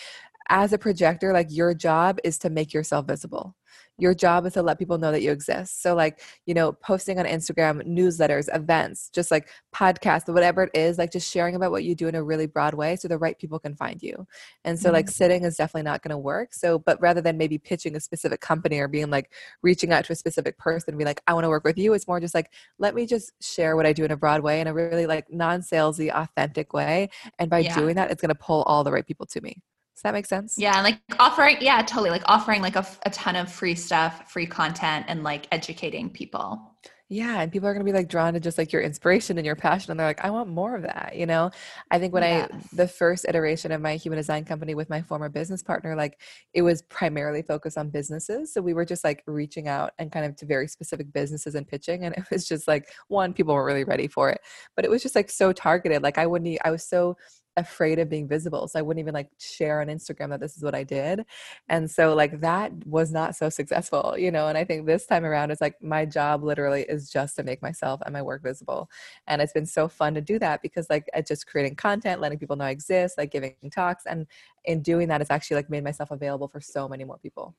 as 0.48 0.72
a 0.72 0.78
projector, 0.78 1.32
like 1.32 1.48
your 1.50 1.74
job 1.74 2.18
is 2.24 2.38
to 2.38 2.50
make 2.50 2.72
yourself 2.72 3.06
visible. 3.06 3.56
Your 3.96 4.14
job 4.14 4.44
is 4.44 4.54
to 4.54 4.62
let 4.62 4.78
people 4.78 4.98
know 4.98 5.12
that 5.12 5.22
you 5.22 5.30
exist. 5.30 5.80
So 5.82 5.94
like 5.94 6.20
you 6.46 6.54
know 6.54 6.72
posting 6.72 7.18
on 7.18 7.26
instagram 7.26 7.86
newsletters 7.86 8.54
events 8.54 9.10
just 9.14 9.30
like 9.30 9.48
podcasts 9.74 10.32
whatever 10.32 10.64
it 10.64 10.70
is 10.74 10.98
like 10.98 11.12
just 11.12 11.30
sharing 11.30 11.54
about 11.54 11.70
what 11.70 11.84
you 11.84 11.94
do 11.94 12.08
in 12.08 12.14
a 12.14 12.22
really 12.22 12.46
broad 12.46 12.74
way 12.74 12.96
so 12.96 13.08
the 13.08 13.18
right 13.18 13.38
people 13.38 13.58
can 13.58 13.76
find 13.76 14.02
you. 14.02 14.26
And 14.64 14.78
so 14.78 14.88
mm-hmm. 14.88 14.94
like 14.94 15.10
sitting 15.10 15.44
is 15.44 15.56
definitely 15.56 15.84
not 15.84 16.02
going 16.02 16.10
to 16.10 16.18
work. 16.18 16.54
So 16.54 16.78
but 16.78 17.00
rather 17.00 17.20
than 17.20 17.38
maybe 17.38 17.58
pitching 17.58 17.96
a 17.96 18.00
specific 18.00 18.40
company 18.40 18.78
or 18.80 18.88
being 18.88 19.10
like 19.10 19.32
reaching 19.62 19.92
out 19.92 20.04
to 20.06 20.12
a 20.12 20.16
specific 20.16 20.58
person 20.58 20.96
be 20.96 21.04
like 21.04 21.22
i 21.26 21.34
want 21.34 21.44
to 21.44 21.48
work 21.48 21.64
with 21.64 21.78
you 21.78 21.92
it's 21.94 22.06
more 22.06 22.20
just 22.20 22.34
like 22.34 22.50
let 22.78 22.94
me 22.94 23.06
just 23.06 23.32
share 23.42 23.76
what 23.76 23.86
i 23.86 23.92
do 23.92 24.04
in 24.04 24.10
a 24.10 24.16
broad 24.16 24.42
way 24.42 24.60
in 24.60 24.66
a 24.66 24.74
really 24.74 25.06
like 25.06 25.26
non-salesy 25.30 26.10
authentic 26.10 26.72
way. 26.72 27.08
And 27.38 27.50
by 27.50 27.60
yeah. 27.60 27.74
doing 27.74 27.94
that 27.96 28.10
it's 28.10 28.20
going 28.20 28.34
to 28.34 28.34
pull 28.34 28.62
all 28.64 28.84
the 28.84 28.92
right 28.92 29.06
people 29.06 29.26
to 29.26 29.40
me 29.40 29.62
does 29.94 30.02
that 30.02 30.12
make 30.12 30.26
sense? 30.26 30.56
Yeah, 30.58 30.80
like 30.82 30.98
offering, 31.20 31.58
yeah, 31.60 31.80
totally. 31.82 32.10
Like 32.10 32.24
offering 32.26 32.62
like 32.62 32.74
a, 32.74 32.86
a 33.06 33.10
ton 33.10 33.36
of 33.36 33.50
free 33.50 33.76
stuff, 33.76 34.30
free 34.32 34.46
content, 34.46 35.06
and 35.08 35.22
like 35.22 35.46
educating 35.52 36.10
people. 36.10 36.74
Yeah, 37.10 37.42
and 37.42 37.52
people 37.52 37.68
are 37.68 37.74
going 37.74 37.84
to 37.84 37.92
be 37.92 37.96
like 37.96 38.08
drawn 38.08 38.32
to 38.32 38.40
just 38.40 38.56
like 38.56 38.72
your 38.72 38.80
inspiration 38.80 39.36
and 39.36 39.44
your 39.44 39.56
passion 39.56 39.90
and 39.90 40.00
they're 40.00 40.06
like 40.06 40.24
I 40.24 40.30
want 40.30 40.48
more 40.48 40.74
of 40.74 40.82
that, 40.82 41.12
you 41.14 41.26
know? 41.26 41.50
I 41.90 41.98
think 41.98 42.14
when 42.14 42.22
yes. 42.22 42.48
I 42.50 42.58
the 42.72 42.88
first 42.88 43.26
iteration 43.28 43.72
of 43.72 43.82
my 43.82 43.96
human 43.96 44.16
design 44.16 44.46
company 44.46 44.74
with 44.74 44.88
my 44.88 45.02
former 45.02 45.28
business 45.28 45.62
partner 45.62 45.94
like 45.94 46.18
it 46.54 46.62
was 46.62 46.80
primarily 46.82 47.42
focused 47.42 47.76
on 47.76 47.90
businesses. 47.90 48.54
So 48.54 48.62
we 48.62 48.72
were 48.72 48.86
just 48.86 49.04
like 49.04 49.22
reaching 49.26 49.68
out 49.68 49.92
and 49.98 50.10
kind 50.10 50.24
of 50.24 50.34
to 50.36 50.46
very 50.46 50.66
specific 50.66 51.12
businesses 51.12 51.54
and 51.54 51.68
pitching 51.68 52.04
and 52.04 52.14
it 52.18 52.24
was 52.30 52.48
just 52.48 52.66
like 52.66 52.88
one 53.08 53.34
people 53.34 53.54
weren't 53.54 53.66
really 53.66 53.84
ready 53.84 54.08
for 54.08 54.30
it. 54.30 54.40
But 54.74 54.86
it 54.86 54.90
was 54.90 55.02
just 55.02 55.14
like 55.14 55.30
so 55.30 55.52
targeted. 55.52 56.02
Like 56.02 56.16
I 56.16 56.26
wouldn't 56.26 56.58
I 56.64 56.70
was 56.70 56.88
so 56.88 57.18
afraid 57.56 57.98
of 57.98 58.08
being 58.08 58.26
visible. 58.26 58.66
So 58.68 58.78
I 58.78 58.82
wouldn't 58.82 59.00
even 59.00 59.14
like 59.14 59.30
share 59.38 59.80
on 59.80 59.86
Instagram 59.86 60.30
that 60.30 60.40
this 60.40 60.56
is 60.56 60.62
what 60.62 60.74
I 60.74 60.82
did. 60.82 61.24
And 61.68 61.90
so 61.90 62.14
like 62.14 62.40
that 62.40 62.72
was 62.86 63.12
not 63.12 63.36
so 63.36 63.48
successful, 63.48 64.16
you 64.18 64.30
know. 64.30 64.48
And 64.48 64.58
I 64.58 64.64
think 64.64 64.86
this 64.86 65.06
time 65.06 65.24
around 65.24 65.50
it's 65.50 65.60
like 65.60 65.80
my 65.82 66.04
job 66.04 66.42
literally 66.42 66.82
is 66.82 67.10
just 67.10 67.36
to 67.36 67.42
make 67.42 67.62
myself 67.62 68.00
and 68.04 68.12
my 68.12 68.22
work 68.22 68.42
visible. 68.42 68.90
And 69.26 69.40
it's 69.40 69.52
been 69.52 69.66
so 69.66 69.88
fun 69.88 70.14
to 70.14 70.20
do 70.20 70.38
that 70.40 70.62
because 70.62 70.88
like 70.90 71.08
it's 71.14 71.28
just 71.28 71.46
creating 71.46 71.76
content, 71.76 72.20
letting 72.20 72.38
people 72.38 72.56
know 72.56 72.64
I 72.64 72.70
exist, 72.70 73.18
like 73.18 73.30
giving 73.30 73.54
talks. 73.72 74.04
And 74.06 74.26
in 74.64 74.82
doing 74.82 75.08
that, 75.08 75.20
it's 75.20 75.30
actually 75.30 75.56
like 75.56 75.70
made 75.70 75.84
myself 75.84 76.10
available 76.10 76.48
for 76.48 76.60
so 76.60 76.88
many 76.88 77.04
more 77.04 77.18
people. 77.18 77.54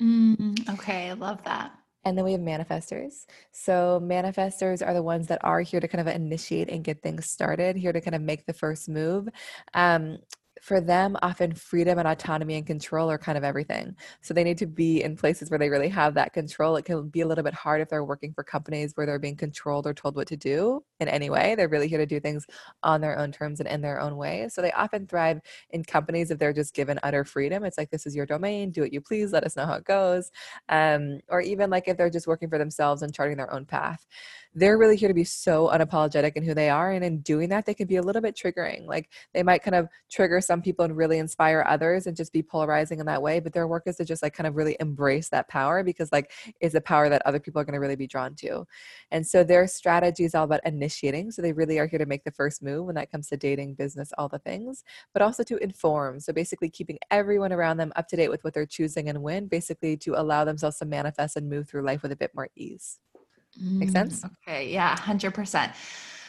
Mm, 0.00 0.68
okay, 0.74 1.10
I 1.10 1.12
love 1.12 1.42
that. 1.44 1.72
And 2.04 2.18
then 2.18 2.24
we 2.24 2.32
have 2.32 2.40
manifestors. 2.40 3.26
So, 3.52 4.00
manifestors 4.02 4.84
are 4.84 4.94
the 4.94 5.02
ones 5.02 5.28
that 5.28 5.44
are 5.44 5.60
here 5.60 5.80
to 5.80 5.86
kind 5.88 6.06
of 6.06 6.12
initiate 6.14 6.68
and 6.68 6.82
get 6.82 7.02
things 7.02 7.30
started, 7.30 7.76
here 7.76 7.92
to 7.92 8.00
kind 8.00 8.16
of 8.16 8.22
make 8.22 8.44
the 8.46 8.52
first 8.52 8.88
move. 8.88 9.28
Um, 9.74 10.18
for 10.62 10.80
them, 10.80 11.16
often 11.22 11.52
freedom 11.52 11.98
and 11.98 12.06
autonomy 12.06 12.54
and 12.54 12.64
control 12.64 13.10
are 13.10 13.18
kind 13.18 13.36
of 13.36 13.42
everything. 13.42 13.96
So 14.20 14.32
they 14.32 14.44
need 14.44 14.58
to 14.58 14.66
be 14.66 15.02
in 15.02 15.16
places 15.16 15.50
where 15.50 15.58
they 15.58 15.68
really 15.68 15.88
have 15.88 16.14
that 16.14 16.32
control. 16.32 16.76
It 16.76 16.84
can 16.84 17.08
be 17.08 17.22
a 17.22 17.26
little 17.26 17.42
bit 17.42 17.52
hard 17.52 17.80
if 17.80 17.88
they're 17.88 18.04
working 18.04 18.32
for 18.32 18.44
companies 18.44 18.92
where 18.94 19.04
they're 19.04 19.18
being 19.18 19.34
controlled 19.34 19.88
or 19.88 19.92
told 19.92 20.14
what 20.14 20.28
to 20.28 20.36
do 20.36 20.84
in 21.00 21.08
any 21.08 21.30
way. 21.30 21.56
They're 21.56 21.68
really 21.68 21.88
here 21.88 21.98
to 21.98 22.06
do 22.06 22.20
things 22.20 22.46
on 22.84 23.00
their 23.00 23.18
own 23.18 23.32
terms 23.32 23.58
and 23.58 23.68
in 23.68 23.80
their 23.80 24.00
own 24.00 24.16
way. 24.16 24.48
So 24.50 24.62
they 24.62 24.70
often 24.70 25.08
thrive 25.08 25.40
in 25.70 25.82
companies 25.82 26.30
if 26.30 26.38
they're 26.38 26.52
just 26.52 26.74
given 26.74 27.00
utter 27.02 27.24
freedom. 27.24 27.64
It's 27.64 27.76
like, 27.76 27.90
this 27.90 28.06
is 28.06 28.14
your 28.14 28.26
domain, 28.26 28.70
do 28.70 28.82
what 28.82 28.92
you 28.92 29.00
please, 29.00 29.32
let 29.32 29.42
us 29.42 29.56
know 29.56 29.66
how 29.66 29.74
it 29.74 29.84
goes. 29.84 30.30
Um, 30.68 31.18
or 31.28 31.40
even 31.40 31.70
like 31.70 31.88
if 31.88 31.96
they're 31.96 32.08
just 32.08 32.28
working 32.28 32.48
for 32.48 32.58
themselves 32.58 33.02
and 33.02 33.12
charting 33.12 33.36
their 33.36 33.52
own 33.52 33.64
path 33.64 34.06
they're 34.54 34.76
really 34.76 34.96
here 34.96 35.08
to 35.08 35.14
be 35.14 35.24
so 35.24 35.68
unapologetic 35.68 36.32
in 36.36 36.42
who 36.42 36.54
they 36.54 36.68
are. 36.68 36.92
And 36.92 37.04
in 37.04 37.20
doing 37.20 37.48
that, 37.48 37.64
they 37.64 37.74
can 37.74 37.86
be 37.86 37.96
a 37.96 38.02
little 38.02 38.20
bit 38.20 38.36
triggering. 38.36 38.86
Like 38.86 39.08
they 39.32 39.42
might 39.42 39.62
kind 39.62 39.74
of 39.74 39.88
trigger 40.10 40.40
some 40.40 40.60
people 40.60 40.84
and 40.84 40.96
really 40.96 41.18
inspire 41.18 41.64
others 41.66 42.06
and 42.06 42.16
just 42.16 42.32
be 42.32 42.42
polarizing 42.42 43.00
in 43.00 43.06
that 43.06 43.22
way. 43.22 43.40
But 43.40 43.52
their 43.52 43.66
work 43.66 43.84
is 43.86 43.96
to 43.96 44.04
just 44.04 44.22
like 44.22 44.34
kind 44.34 44.46
of 44.46 44.54
really 44.54 44.76
embrace 44.78 45.30
that 45.30 45.48
power 45.48 45.82
because 45.82 46.12
like 46.12 46.32
it's 46.60 46.74
a 46.74 46.80
power 46.80 47.08
that 47.08 47.22
other 47.24 47.40
people 47.40 47.60
are 47.60 47.64
going 47.64 47.74
to 47.74 47.80
really 47.80 47.96
be 47.96 48.06
drawn 48.06 48.34
to. 48.36 48.66
And 49.10 49.26
so 49.26 49.42
their 49.42 49.66
strategy 49.66 50.24
is 50.24 50.34
all 50.34 50.44
about 50.44 50.60
initiating. 50.66 51.30
So 51.30 51.40
they 51.40 51.52
really 51.52 51.78
are 51.78 51.86
here 51.86 51.98
to 51.98 52.06
make 52.06 52.24
the 52.24 52.30
first 52.30 52.62
move 52.62 52.86
when 52.86 52.94
that 52.96 53.10
comes 53.10 53.28
to 53.28 53.36
dating, 53.36 53.74
business, 53.74 54.12
all 54.18 54.28
the 54.28 54.38
things, 54.38 54.84
but 55.14 55.22
also 55.22 55.42
to 55.44 55.56
inform. 55.58 56.20
So 56.20 56.32
basically 56.32 56.68
keeping 56.68 56.98
everyone 57.10 57.52
around 57.52 57.78
them 57.78 57.92
up 57.96 58.08
to 58.08 58.16
date 58.16 58.28
with 58.28 58.44
what 58.44 58.52
they're 58.52 58.66
choosing 58.66 59.08
and 59.08 59.22
when, 59.22 59.46
basically 59.46 59.96
to 59.98 60.14
allow 60.20 60.44
themselves 60.44 60.78
to 60.78 60.84
manifest 60.84 61.36
and 61.36 61.48
move 61.48 61.68
through 61.68 61.84
life 61.84 62.02
with 62.02 62.12
a 62.12 62.16
bit 62.16 62.32
more 62.34 62.48
ease. 62.54 62.98
Make 63.60 63.90
mm, 63.90 63.92
sense? 63.92 64.24
Okay. 64.48 64.70
Yeah. 64.70 64.96
100%. 64.96 65.74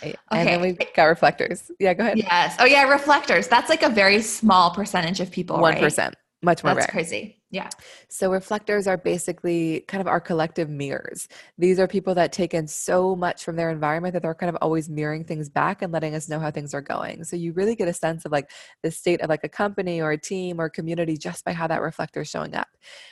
Okay. 0.04 0.16
And 0.32 0.48
then 0.48 0.62
we've 0.62 0.78
got 0.96 1.06
reflectors. 1.06 1.72
Yeah, 1.80 1.94
go 1.94 2.04
ahead. 2.04 2.18
Yes. 2.18 2.56
Oh, 2.60 2.66
yeah. 2.66 2.84
Reflectors. 2.90 3.48
That's 3.48 3.70
like 3.70 3.84
a 3.84 3.90
very 3.90 4.22
small 4.22 4.72
percentage 4.72 5.22
of 5.22 5.32
people. 5.32 5.58
1%. 5.58 5.98
Right? 5.98 6.14
Much 6.42 6.64
more 6.64 6.74
That's 6.74 6.88
rare. 6.88 6.92
crazy. 6.92 7.42
Yeah. 7.54 7.70
So 8.08 8.32
reflectors 8.32 8.88
are 8.88 8.98
basically 8.98 9.82
kind 9.82 10.02
of 10.02 10.08
our 10.08 10.20
collective 10.20 10.72
mirrors. 10.72 11.28
These 11.60 11.80
are 11.80 11.88
people 11.88 12.16
that 12.16 12.34
take 12.34 12.52
in 12.56 12.68
so 12.68 13.16
much 13.16 13.44
from 13.44 13.58
their 13.58 13.70
environment 13.70 14.13
that 14.13 14.24
they're 14.24 14.34
kind 14.34 14.50
of 14.50 14.56
always 14.60 14.89
mirroring 14.89 15.24
things 15.24 15.50
back 15.50 15.84
and 15.84 15.94
letting 15.94 16.16
us 16.16 16.28
know 16.28 16.39
how 16.39 16.50
things 16.50 16.74
are 16.74 16.82
going. 16.82 17.24
So 17.24 17.36
you 17.36 17.54
really 17.54 17.76
get 17.76 17.88
a 17.88 17.94
sense 17.94 18.26
of 18.26 18.32
like 18.32 18.50
the 18.82 18.89
state 18.89 19.22
of 19.22 19.30
like 19.30 19.44
a 19.44 19.50
company 19.50 20.02
or 20.02 20.10
a 20.10 20.18
team 20.18 20.60
or 20.60 20.68
community 20.68 21.16
just 21.16 21.46
by 21.46 21.54
how 21.54 21.68
that 21.68 21.84
reflector 21.84 22.22
is 22.22 22.28
showing 22.28 22.56
up. 22.56 22.70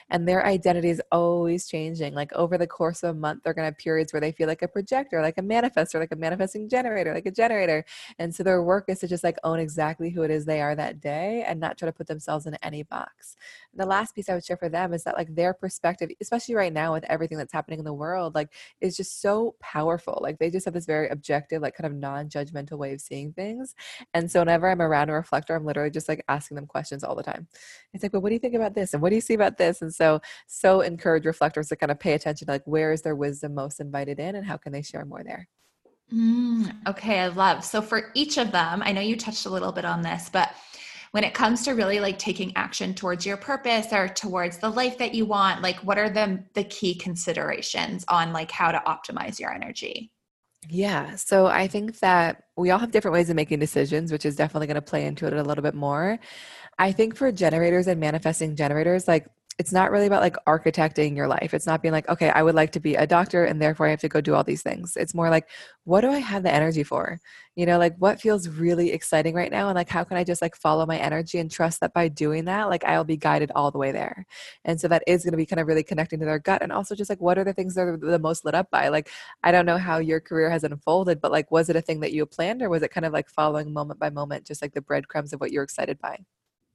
And 0.10 0.28
their 0.28 0.44
identity 0.44 0.90
is 0.90 1.04
always 1.12 1.68
changing. 1.68 2.16
Like 2.16 2.34
over 2.34 2.58
the 2.58 2.66
course 2.66 3.04
of 3.04 3.12
a 3.16 3.20
month, 3.20 3.44
they're 3.44 3.54
going 3.54 3.66
to 3.66 3.72
have 3.72 3.78
periods 3.78 4.12
where 4.12 4.22
they 4.22 4.32
feel 4.32 4.48
like 4.48 4.64
a 4.64 4.68
projector, 4.68 5.22
like 5.22 5.38
a 5.38 5.44
manifestor, 5.44 6.00
like 6.00 6.12
a 6.12 6.16
manifesting 6.16 6.68
generator, 6.68 7.14
like 7.14 7.28
a 7.28 7.32
generator. 7.32 7.86
And 8.18 8.34
so 8.34 8.42
their 8.42 8.64
work 8.64 8.86
is 8.88 8.98
to 9.02 9.08
just 9.08 9.24
like 9.24 9.38
own 9.44 9.60
exactly 9.60 10.10
who 10.10 10.24
it 10.24 10.32
is 10.32 10.46
they 10.46 10.62
are 10.62 10.74
that 10.74 11.00
day 11.00 11.46
and 11.48 11.60
not 11.60 11.78
try 11.78 11.86
to 11.86 11.94
put 11.94 12.08
themselves 12.08 12.48
in 12.48 12.56
any 12.64 12.82
box. 12.82 13.36
And 13.72 13.80
the 13.80 13.86
last 13.86 14.16
piece 14.16 14.31
I 14.32 14.36
would 14.36 14.46
share 14.46 14.58
for 14.58 14.70
them 14.70 14.94
is 14.94 15.04
that 15.04 15.18
like 15.18 15.34
their 15.36 15.54
perspective, 15.54 16.10
especially 16.22 16.56
right 16.56 16.74
now 16.74 16.94
with 16.94 17.04
everything 17.06 17.38
that's 17.38 17.54
happening 17.54 17.80
in 17.80 17.86
the 17.86 17.94
world, 17.94 18.36
like 18.36 18.50
is 18.80 18.98
just 18.98 19.22
so 19.22 19.56
powerful. 19.60 20.20
Like 20.22 20.40
they 20.40 20.50
just 20.50 20.66
have 20.66 20.74
this 20.74 20.86
very 20.86 21.10
objective, 21.10 21.62
like 21.62 21.76
kind 21.76 21.88
of 21.88 21.98
non-judgmental 21.98 22.78
way 22.78 22.94
of 22.94 23.02
seeing 23.02 23.34
things. 23.34 23.76
And 24.14 24.32
so 24.32 24.40
whenever 24.40 24.70
I'm 24.70 24.82
around 24.82 25.10
a 25.10 25.14
reflector, 25.14 25.56
I'm 25.56 25.66
literally 25.66 25.92
just 25.92 26.10
like 26.10 26.24
asking 26.28 26.56
them 26.56 26.66
questions 26.66 27.04
all 27.04 27.16
the 27.16 27.24
time. 27.24 27.48
It's 27.94 28.04
like, 28.04 28.14
well, 28.14 28.22
what 28.22 28.30
do 28.30 28.36
you 28.36 28.40
think 28.40 28.56
about 28.56 28.74
this? 28.74 28.94
And 28.94 29.02
what 29.02 29.10
do 29.10 29.16
you 29.16 29.22
see 29.22 29.34
about 29.34 29.58
this? 29.58 29.82
And 29.82 29.94
so 29.94 30.20
so 30.48 30.82
encourage 30.82 31.26
reflectors 31.26 31.70
to 31.70 31.76
kind 31.76 31.92
of 31.92 32.00
pay 32.00 32.14
attention 32.14 32.48
to 32.48 32.52
like 32.52 32.66
where 32.66 32.92
is 32.92 33.02
their 33.02 33.16
wisdom 33.16 33.54
most 33.56 33.80
invited 33.80 34.20
in 34.20 34.36
and 34.36 34.46
how 34.46 34.58
can 34.58 34.72
they 34.72 34.82
share 34.82 35.06
more 35.06 35.24
there. 35.24 35.48
Mm, 36.14 36.76
okay, 36.88 37.20
I 37.20 37.28
love. 37.28 37.64
So 37.64 37.82
for 37.82 38.12
each 38.14 38.38
of 38.38 38.52
them, 38.52 38.84
I 38.84 38.92
know 38.92 39.02
you 39.02 39.16
touched 39.16 39.46
a 39.46 39.50
little 39.50 39.72
bit 39.72 39.86
on 39.86 40.02
this, 40.02 40.30
but 40.30 40.54
when 41.12 41.24
it 41.24 41.34
comes 41.34 41.64
to 41.64 41.72
really 41.72 42.00
like 42.00 42.18
taking 42.18 42.56
action 42.56 42.94
towards 42.94 43.26
your 43.26 43.38
purpose 43.38 43.88
or 43.92 44.08
towards 44.08 44.58
the 44.58 44.70
life 44.70 44.98
that 44.98 45.14
you 45.14 45.26
want 45.26 45.62
like 45.62 45.78
what 45.80 45.98
are 45.98 46.10
the 46.10 46.44
the 46.54 46.64
key 46.66 46.96
considerations 46.96 48.06
on 48.08 48.34
like 48.34 48.52
how 48.52 48.72
to 48.72 48.82
optimize 48.88 49.40
your 49.40 49.54
energy 49.54 50.12
yeah. 50.70 51.16
So 51.16 51.48
I 51.48 51.68
think 51.68 52.00
that 52.00 52.44
we 52.56 52.70
all 52.70 52.80
have 52.80 52.92
different 52.92 53.14
ways 53.14 53.30
of 53.30 53.36
making 53.36 53.60
decisions, 53.60 54.12
which 54.12 54.26
is 54.26 54.36
definitely 54.36 54.68
going 54.68 54.76
to 54.76 54.82
play 54.82 55.06
into 55.06 55.26
it 55.26 55.34
a 55.34 55.44
little 55.44 55.64
bit 55.64 55.74
more. 55.74 56.20
I 56.78 56.92
think 56.92 57.16
for 57.16 57.32
generators 57.32 57.88
and 57.88 58.00
manifesting 58.00 58.56
generators, 58.56 59.08
like 59.08 59.28
it's 59.60 59.72
not 59.72 59.92
really 59.92 60.08
about 60.08 60.22
like 60.22 60.38
architecting 60.48 61.16
your 61.16 61.28
life. 61.28 61.54
It's 61.54 61.68
not 61.68 61.82
being 61.82 61.92
like, 61.92 62.08
okay, 62.10 62.30
I 62.30 62.42
would 62.42 62.56
like 62.56 62.72
to 62.72 62.80
be 62.80 62.96
a 62.96 63.06
doctor 63.06 63.46
and 63.46 63.62
therefore 63.62 63.88
I 63.88 63.90
have 63.90 64.00
to 64.02 64.10
go 64.10 64.22
do 64.22 64.34
all 64.34 64.44
these 64.44 64.64
things. 64.64 64.96
It's 64.96 65.14
more 65.14 65.30
like, 65.30 65.50
what 65.84 66.02
do 66.02 66.10
I 66.10 66.20
have 66.20 66.44
the 66.44 66.54
energy 66.54 66.84
for? 66.84 67.20
You 67.56 67.66
know, 67.66 67.78
like 67.78 67.96
what 67.98 68.22
feels 68.22 68.48
really 68.48 68.92
exciting 68.92 69.36
right 69.36 69.52
now? 69.52 69.68
And 69.68 69.76
like, 69.76 69.90
how 69.90 70.04
can 70.04 70.18
I 70.18 70.24
just 70.24 70.42
like 70.42 70.56
follow 70.56 70.86
my 70.86 70.98
energy 70.98 71.38
and 71.38 71.52
trust 71.52 71.82
that 71.82 71.94
by 71.94 72.08
doing 72.08 72.46
that, 72.46 72.70
like 72.70 72.84
I'll 72.86 73.04
be 73.04 73.18
guided 73.18 73.52
all 73.54 73.72
the 73.72 73.78
way 73.78 73.92
there. 73.92 74.26
And 74.64 74.80
so 74.80 74.88
that 74.88 75.04
is 75.06 75.24
going 75.24 75.34
to 75.34 75.38
be 75.38 75.46
kind 75.46 75.60
of 75.60 75.68
really 75.68 75.84
connecting 75.84 76.20
to 76.20 76.26
their 76.26 76.40
gut. 76.40 76.62
And 76.62 76.72
also 76.72 76.96
just 76.96 77.10
like, 77.10 77.22
what 77.22 77.38
are 77.38 77.44
the 77.44 77.54
things 77.54 77.76
they're 77.76 77.98
the 77.98 78.20
most 78.20 78.46
lit 78.46 78.56
up 78.56 78.72
by? 78.72 78.88
Like, 78.88 79.10
I 79.44 79.52
don't 79.52 79.66
know 79.66 79.78
how 79.78 79.98
your 79.98 80.22
career 80.22 80.50
has 80.50 80.64
unfolded, 80.64 81.20
but 81.22 81.32
like, 81.32 81.52
was 81.52 81.70
it 81.70 81.76
a 81.76 81.82
thing 81.82 82.00
that 82.02 82.14
you 82.14 82.26
planned 82.26 82.62
or 82.62 82.70
was 82.70 82.84
it 82.84 82.92
kind 82.92 83.06
of 83.06 83.14
like 83.14 83.30
following 83.30 83.74
moment 83.74 84.00
by 84.00 84.10
moment, 84.10 84.46
just 84.46 84.62
like 84.62 84.74
the 84.74 84.82
breadcrumbs 84.82 85.34
of 85.34 85.42
what 85.42 85.52
you're 85.52 85.64
excited 85.64 86.00
by? 86.00 86.20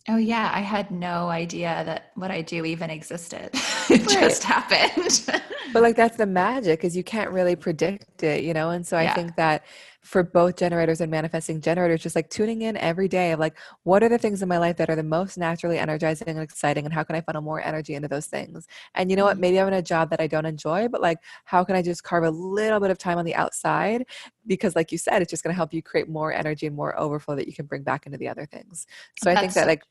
Oh 0.09 0.17
yeah, 0.19 0.51
I 0.55 0.61
had 0.61 0.91
no 0.93 1.29
idea 1.29 1.83
that 1.85 2.13
what 2.15 2.31
I 2.31 2.41
do 2.43 2.65
even 2.65 2.91
existed. 2.91 3.51
right. 4.15 4.21
just 4.21 4.45
happened. 4.45 5.43
but 5.73 5.83
like 5.83 5.97
that's 5.97 6.17
the 6.17 6.27
magic 6.27 6.85
is 6.85 6.97
you 6.97 7.05
can't 7.05 7.31
really 7.31 7.57
predict 7.57 8.23
it, 8.23 8.45
you 8.45 8.55
know? 8.55 8.71
And 8.71 8.87
so 8.87 8.99
yeah. 8.99 9.11
I 9.11 9.15
think 9.15 9.37
that 9.37 9.65
for 10.07 10.23
both 10.23 10.57
generators 10.57 11.01
and 11.01 11.11
manifesting 11.11 11.61
generators, 11.61 12.01
just 12.01 12.15
like 12.15 12.31
tuning 12.31 12.63
in 12.63 12.77
every 12.77 13.09
day 13.09 13.33
of 13.33 13.41
like, 13.41 13.59
what 13.83 14.05
are 14.05 14.09
the 14.09 14.19
things 14.19 14.41
in 14.41 14.49
my 14.49 14.57
life 14.57 14.77
that 14.77 14.89
are 14.89 14.95
the 14.95 15.03
most 15.03 15.37
naturally 15.37 15.79
energizing 15.79 16.29
and 16.29 16.39
exciting? 16.39 16.85
And 16.85 16.95
how 16.95 17.03
can 17.03 17.17
I 17.17 17.21
funnel 17.21 17.43
more 17.43 17.61
energy 17.61 17.95
into 17.95 18.07
those 18.07 18.27
things? 18.27 18.69
And 18.95 19.11
you 19.11 19.17
know 19.17 19.25
what? 19.25 19.33
Mm-hmm. 19.33 19.41
Maybe 19.41 19.61
I'm 19.61 19.67
in 19.67 19.75
a 19.75 19.83
job 19.83 20.11
that 20.11 20.21
I 20.21 20.29
don't 20.29 20.47
enjoy, 20.47 20.87
but 20.87 21.01
like, 21.01 21.19
how 21.45 21.65
can 21.65 21.75
I 21.75 21.83
just 21.83 22.05
carve 22.05 22.23
a 22.23 22.31
little 22.31 22.79
bit 22.79 22.93
of 22.93 22.99
time 22.99 23.19
on 23.19 23.25
the 23.25 23.35
outside? 23.35 24.07
Because, 24.47 24.77
like 24.77 24.93
you 24.93 24.99
said, 24.99 25.23
it's 25.23 25.31
just 25.31 25.43
going 25.43 25.53
to 25.53 25.57
help 25.57 25.75
you 25.75 25.83
create 25.83 26.09
more 26.09 26.33
energy 26.33 26.69
and 26.69 26.77
more 26.77 26.97
overflow 26.99 27.35
that 27.35 27.49
you 27.49 27.53
can 27.53 27.67
bring 27.67 27.83
back 27.83 28.07
into 28.07 28.17
the 28.17 28.29
other 28.29 28.47
things. 28.47 28.87
So 29.19 29.29
That's 29.29 29.39
I 29.39 29.41
think 29.41 29.55
that, 29.55 29.67
like, 29.67 29.83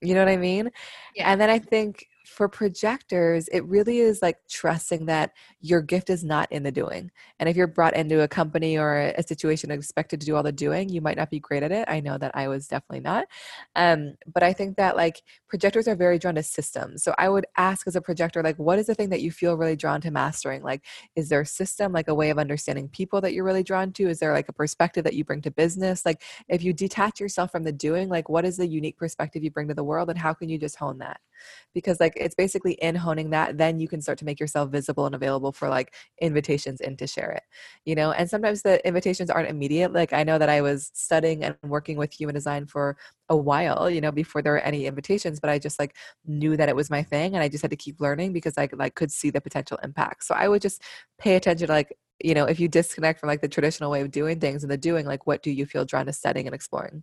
you 0.00 0.14
know 0.14 0.20
what 0.20 0.30
I 0.30 0.36
mean? 0.36 0.70
Yeah. 1.16 1.32
And 1.32 1.40
then 1.40 1.50
I 1.50 1.58
think 1.58 2.06
for 2.28 2.48
projectors, 2.48 3.48
it 3.48 3.64
really 3.64 3.98
is 3.98 4.20
like 4.22 4.36
trusting 4.48 5.06
that 5.06 5.32
your 5.60 5.80
gift 5.80 6.10
is 6.10 6.22
not 6.22 6.50
in 6.52 6.62
the 6.62 6.70
doing. 6.70 7.10
And 7.40 7.48
if 7.48 7.56
you're 7.56 7.66
brought 7.66 7.96
into 7.96 8.20
a 8.20 8.28
company 8.28 8.78
or 8.78 8.98
a 9.16 9.22
situation 9.22 9.70
expected 9.70 10.20
to 10.20 10.26
do 10.26 10.36
all 10.36 10.42
the 10.42 10.52
doing, 10.52 10.88
you 10.88 11.00
might 11.00 11.16
not 11.16 11.30
be 11.30 11.40
great 11.40 11.62
at 11.62 11.72
it. 11.72 11.86
I 11.88 12.00
know 12.00 12.18
that 12.18 12.32
I 12.34 12.48
was 12.48 12.68
definitely 12.68 13.00
not. 13.00 13.26
Um, 13.74 14.14
but 14.32 14.42
I 14.42 14.52
think 14.52 14.76
that 14.76 14.96
like 14.96 15.22
projectors 15.48 15.88
are 15.88 15.96
very 15.96 16.18
drawn 16.18 16.34
to 16.34 16.42
systems. 16.42 17.02
So 17.02 17.14
I 17.18 17.28
would 17.28 17.46
ask 17.56 17.86
as 17.86 17.96
a 17.96 18.00
projector, 18.00 18.42
like, 18.42 18.58
what 18.58 18.78
is 18.78 18.86
the 18.86 18.94
thing 18.94 19.08
that 19.08 19.22
you 19.22 19.32
feel 19.32 19.56
really 19.56 19.76
drawn 19.76 20.00
to 20.02 20.10
mastering? 20.10 20.62
Like, 20.62 20.84
is 21.16 21.30
there 21.30 21.40
a 21.40 21.46
system, 21.46 21.92
like 21.92 22.08
a 22.08 22.14
way 22.14 22.30
of 22.30 22.38
understanding 22.38 22.88
people 22.88 23.20
that 23.22 23.32
you're 23.32 23.44
really 23.44 23.62
drawn 23.62 23.92
to? 23.94 24.08
Is 24.08 24.18
there 24.18 24.32
like 24.32 24.48
a 24.48 24.52
perspective 24.52 25.04
that 25.04 25.14
you 25.14 25.24
bring 25.24 25.42
to 25.42 25.50
business? 25.50 26.04
Like, 26.04 26.22
if 26.48 26.62
you 26.62 26.72
detach 26.72 27.20
yourself 27.20 27.50
from 27.50 27.64
the 27.64 27.72
doing, 27.72 28.08
like, 28.08 28.28
what 28.28 28.44
is 28.44 28.58
the 28.58 28.66
unique 28.66 28.98
perspective 28.98 29.42
you 29.42 29.50
bring 29.50 29.68
to 29.68 29.74
the 29.74 29.84
world 29.84 30.10
and 30.10 30.18
how 30.18 30.34
can 30.34 30.48
you 30.48 30.58
just 30.58 30.76
hone 30.76 30.98
that? 30.98 31.20
Because 31.74 32.00
like 32.00 32.12
it's 32.16 32.34
basically 32.34 32.72
in 32.74 32.94
honing 32.94 33.30
that 33.30 33.58
then 33.58 33.78
you 33.78 33.88
can 33.88 34.00
start 34.00 34.18
to 34.18 34.24
make 34.24 34.40
yourself 34.40 34.70
visible 34.70 35.06
and 35.06 35.14
available 35.14 35.52
for 35.52 35.68
like 35.68 35.94
invitations 36.20 36.80
in 36.80 36.96
to 36.96 37.06
share 37.06 37.30
it 37.30 37.42
you 37.84 37.94
know? 37.94 38.12
And 38.12 38.28
sometimes 38.28 38.62
the 38.62 38.86
invitations 38.86 39.30
aren't 39.30 39.48
immediate 39.48 39.92
like 39.92 40.12
i 40.12 40.24
know 40.24 40.38
that 40.38 40.48
i 40.48 40.60
was 40.60 40.90
studying 40.94 41.44
and 41.44 41.56
working 41.62 41.96
with 41.96 42.12
human 42.12 42.34
design 42.34 42.66
for 42.66 42.96
a 43.28 43.36
while 43.36 43.90
you 43.90 44.00
know 44.00 44.12
before 44.12 44.42
there 44.42 44.52
were 44.52 44.58
any 44.58 44.86
invitations 44.86 45.40
but 45.40 45.50
i 45.50 45.58
just 45.58 45.78
like 45.78 45.94
knew 46.26 46.56
that 46.56 46.68
it 46.68 46.76
was 46.76 46.90
my 46.90 47.02
thing 47.02 47.34
and 47.34 47.42
i 47.42 47.48
just 47.48 47.62
had 47.62 47.70
to 47.70 47.76
keep 47.76 48.00
learning 48.00 48.32
because 48.32 48.56
i 48.58 48.68
like 48.72 48.94
could 48.94 49.10
see 49.10 49.30
the 49.30 49.40
potential 49.40 49.78
impact. 49.82 50.24
So 50.24 50.34
i 50.34 50.48
would 50.48 50.62
just 50.62 50.82
pay 51.18 51.36
attention 51.36 51.66
to 51.66 51.72
like 51.72 51.92
you 52.22 52.34
know 52.34 52.44
if 52.44 52.58
you 52.60 52.68
disconnect 52.68 53.20
from 53.20 53.28
like 53.28 53.40
the 53.40 53.48
traditional 53.48 53.90
way 53.90 54.00
of 54.00 54.10
doing 54.10 54.40
things 54.40 54.62
and 54.64 54.70
the 54.70 54.76
doing 54.76 55.06
like 55.06 55.26
what 55.26 55.42
do 55.42 55.50
you 55.50 55.66
feel 55.66 55.84
drawn 55.84 56.06
to 56.06 56.12
studying 56.12 56.46
and 56.46 56.54
exploring 56.54 57.02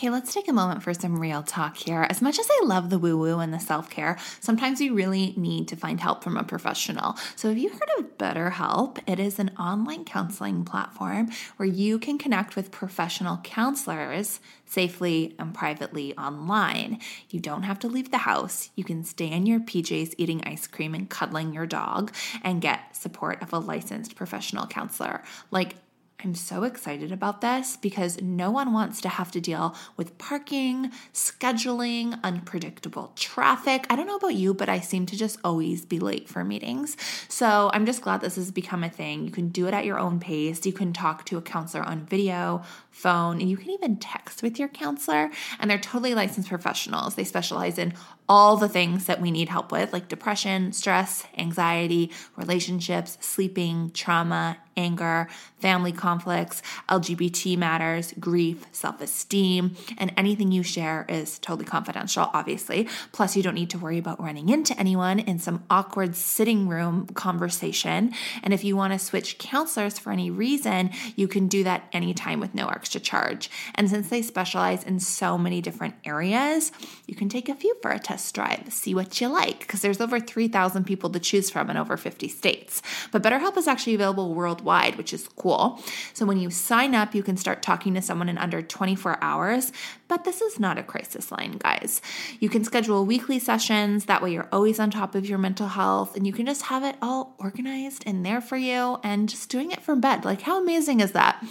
Okay, 0.00 0.08
let's 0.08 0.32
take 0.32 0.48
a 0.48 0.52
moment 0.54 0.82
for 0.82 0.94
some 0.94 1.20
real 1.20 1.42
talk 1.42 1.76
here. 1.76 2.06
As 2.08 2.22
much 2.22 2.38
as 2.38 2.48
I 2.50 2.64
love 2.64 2.88
the 2.88 2.98
woo 2.98 3.18
woo 3.18 3.38
and 3.38 3.52
the 3.52 3.60
self 3.60 3.90
care, 3.90 4.16
sometimes 4.40 4.80
you 4.80 4.94
really 4.94 5.34
need 5.36 5.68
to 5.68 5.76
find 5.76 6.00
help 6.00 6.24
from 6.24 6.38
a 6.38 6.42
professional. 6.42 7.18
So, 7.36 7.50
have 7.50 7.58
you 7.58 7.68
heard 7.68 7.90
of 7.98 8.16
BetterHelp? 8.16 8.98
It 9.06 9.20
is 9.20 9.38
an 9.38 9.50
online 9.58 10.06
counseling 10.06 10.64
platform 10.64 11.28
where 11.58 11.68
you 11.68 11.98
can 11.98 12.16
connect 12.16 12.56
with 12.56 12.70
professional 12.70 13.40
counselors 13.44 14.40
safely 14.64 15.34
and 15.38 15.52
privately 15.52 16.16
online. 16.16 16.98
You 17.28 17.40
don't 17.40 17.64
have 17.64 17.80
to 17.80 17.88
leave 17.88 18.10
the 18.10 18.18
house. 18.18 18.70
You 18.76 18.84
can 18.84 19.04
stay 19.04 19.30
in 19.30 19.44
your 19.44 19.60
PJs 19.60 20.14
eating 20.16 20.42
ice 20.46 20.66
cream 20.66 20.94
and 20.94 21.10
cuddling 21.10 21.52
your 21.52 21.66
dog 21.66 22.14
and 22.42 22.62
get 22.62 22.96
support 22.96 23.42
of 23.42 23.52
a 23.52 23.58
licensed 23.58 24.16
professional 24.16 24.66
counselor. 24.66 25.22
Like, 25.50 25.74
I'm 26.22 26.34
so 26.34 26.64
excited 26.64 27.12
about 27.12 27.40
this 27.40 27.78
because 27.78 28.20
no 28.20 28.50
one 28.50 28.74
wants 28.74 29.00
to 29.02 29.08
have 29.08 29.30
to 29.32 29.40
deal 29.40 29.74
with 29.96 30.18
parking, 30.18 30.92
scheduling, 31.14 32.22
unpredictable 32.22 33.12
traffic. 33.16 33.86
I 33.88 33.96
don't 33.96 34.06
know 34.06 34.16
about 34.16 34.34
you, 34.34 34.52
but 34.52 34.68
I 34.68 34.80
seem 34.80 35.06
to 35.06 35.16
just 35.16 35.38
always 35.42 35.86
be 35.86 35.98
late 35.98 36.28
for 36.28 36.44
meetings. 36.44 36.96
So 37.28 37.70
I'm 37.72 37.86
just 37.86 38.02
glad 38.02 38.20
this 38.20 38.36
has 38.36 38.50
become 38.50 38.84
a 38.84 38.90
thing. 38.90 39.24
You 39.24 39.30
can 39.30 39.48
do 39.48 39.66
it 39.66 39.72
at 39.72 39.86
your 39.86 39.98
own 39.98 40.20
pace. 40.20 40.66
You 40.66 40.74
can 40.74 40.92
talk 40.92 41.24
to 41.26 41.38
a 41.38 41.42
counselor 41.42 41.84
on 41.84 42.04
video, 42.04 42.62
phone, 42.90 43.40
and 43.40 43.48
you 43.48 43.56
can 43.56 43.70
even 43.70 43.96
text 43.96 44.42
with 44.42 44.58
your 44.58 44.68
counselor. 44.68 45.30
And 45.58 45.70
they're 45.70 45.78
totally 45.78 46.14
licensed 46.14 46.48
professionals. 46.48 47.14
They 47.14 47.24
specialize 47.24 47.78
in 47.78 47.94
all 48.28 48.56
the 48.56 48.68
things 48.68 49.06
that 49.06 49.20
we 49.20 49.30
need 49.30 49.48
help 49.48 49.72
with, 49.72 49.92
like 49.92 50.08
depression, 50.08 50.72
stress, 50.72 51.24
anxiety, 51.36 52.12
relationships, 52.36 53.18
sleeping, 53.20 53.90
trauma, 53.92 54.56
anger, 54.76 55.28
family 55.58 55.92
conflicts, 55.92 56.62
LGBT 56.88 57.56
matters, 57.58 58.14
grief, 58.20 58.64
self 58.72 59.00
esteem, 59.00 59.76
and 59.98 60.12
anything 60.16 60.52
you 60.52 60.62
share 60.62 61.04
is 61.08 61.38
totally 61.40 61.64
confidential, 61.64 62.30
obviously. 62.32 62.88
Plus, 63.12 63.36
you 63.36 63.42
don't 63.42 63.54
need 63.54 63.70
to 63.70 63.78
worry 63.78 63.98
about 63.98 64.20
running 64.20 64.48
into 64.48 64.78
anyone 64.78 65.18
in 65.18 65.38
some 65.38 65.64
awkward 65.68 66.14
sitting 66.14 66.68
room 66.68 67.06
conversation. 67.08 68.12
And 68.42 68.54
if 68.54 68.64
you 68.64 68.76
want 68.76 68.92
to 68.92 68.98
switch 68.98 69.38
counselors 69.38 69.98
for 69.98 70.12
any 70.12 70.30
reason, 70.30 70.90
you 71.16 71.28
can 71.28 71.48
do 71.48 71.64
that 71.64 71.88
anytime 71.92 72.40
with 72.40 72.54
no 72.54 72.68
extra 72.80 73.00
charge. 73.00 73.50
And 73.74 73.90
since 73.90 74.08
they 74.08 74.22
specialize 74.22 74.84
in 74.84 75.00
so 75.00 75.36
many 75.36 75.60
different 75.60 75.96
areas, 76.04 76.72
you 77.06 77.14
can 77.14 77.28
take 77.28 77.50
a 77.50 77.54
few 77.54 77.76
for 77.82 77.90
a 77.90 77.98
test 77.98 78.34
drive, 78.34 78.72
see 78.72 78.94
what 78.94 79.20
you 79.20 79.28
like, 79.28 79.60
because 79.60 79.82
there's 79.82 80.00
over 80.00 80.18
3,000 80.18 80.84
people 80.84 81.10
to 81.10 81.20
choose 81.20 81.50
from 81.50 81.68
in 81.68 81.76
over 81.76 81.98
50 81.98 82.28
states. 82.28 82.80
But 83.12 83.22
BetterHelp 83.22 83.58
is 83.58 83.68
actually 83.68 83.96
available 83.96 84.32
worldwide 84.34 84.96
which 84.96 85.12
is 85.12 85.28
cool. 85.36 85.82
So 86.14 86.26
when 86.26 86.38
you 86.38 86.50
sign 86.50 86.94
up, 86.94 87.14
you 87.14 87.22
can 87.22 87.36
start 87.36 87.62
talking 87.62 87.94
to 87.94 88.02
someone 88.02 88.28
in 88.28 88.38
under 88.38 88.62
24 88.62 89.18
hours. 89.22 89.72
But 90.08 90.24
this 90.24 90.40
is 90.40 90.60
not 90.60 90.78
a 90.78 90.82
crisis 90.82 91.32
line, 91.32 91.52
guys. 91.52 92.02
You 92.38 92.48
can 92.48 92.64
schedule 92.64 93.06
weekly 93.06 93.38
sessions. 93.38 94.04
That 94.04 94.22
way, 94.22 94.32
you're 94.32 94.48
always 94.52 94.78
on 94.78 94.90
top 94.90 95.14
of 95.14 95.24
your 95.26 95.38
mental 95.38 95.68
health 95.68 96.16
and 96.16 96.26
you 96.26 96.32
can 96.32 96.46
just 96.46 96.62
have 96.62 96.84
it 96.84 96.96
all 97.00 97.34
organized 97.38 98.02
and 98.06 98.26
there 98.26 98.40
for 98.40 98.56
you 98.56 98.98
and 99.02 99.28
just 99.28 99.48
doing 99.48 99.70
it 99.72 99.82
from 99.82 100.00
bed. 100.00 100.24
Like, 100.24 100.42
how 100.42 100.60
amazing 100.60 101.00
is 101.00 101.12
that? 101.12 101.42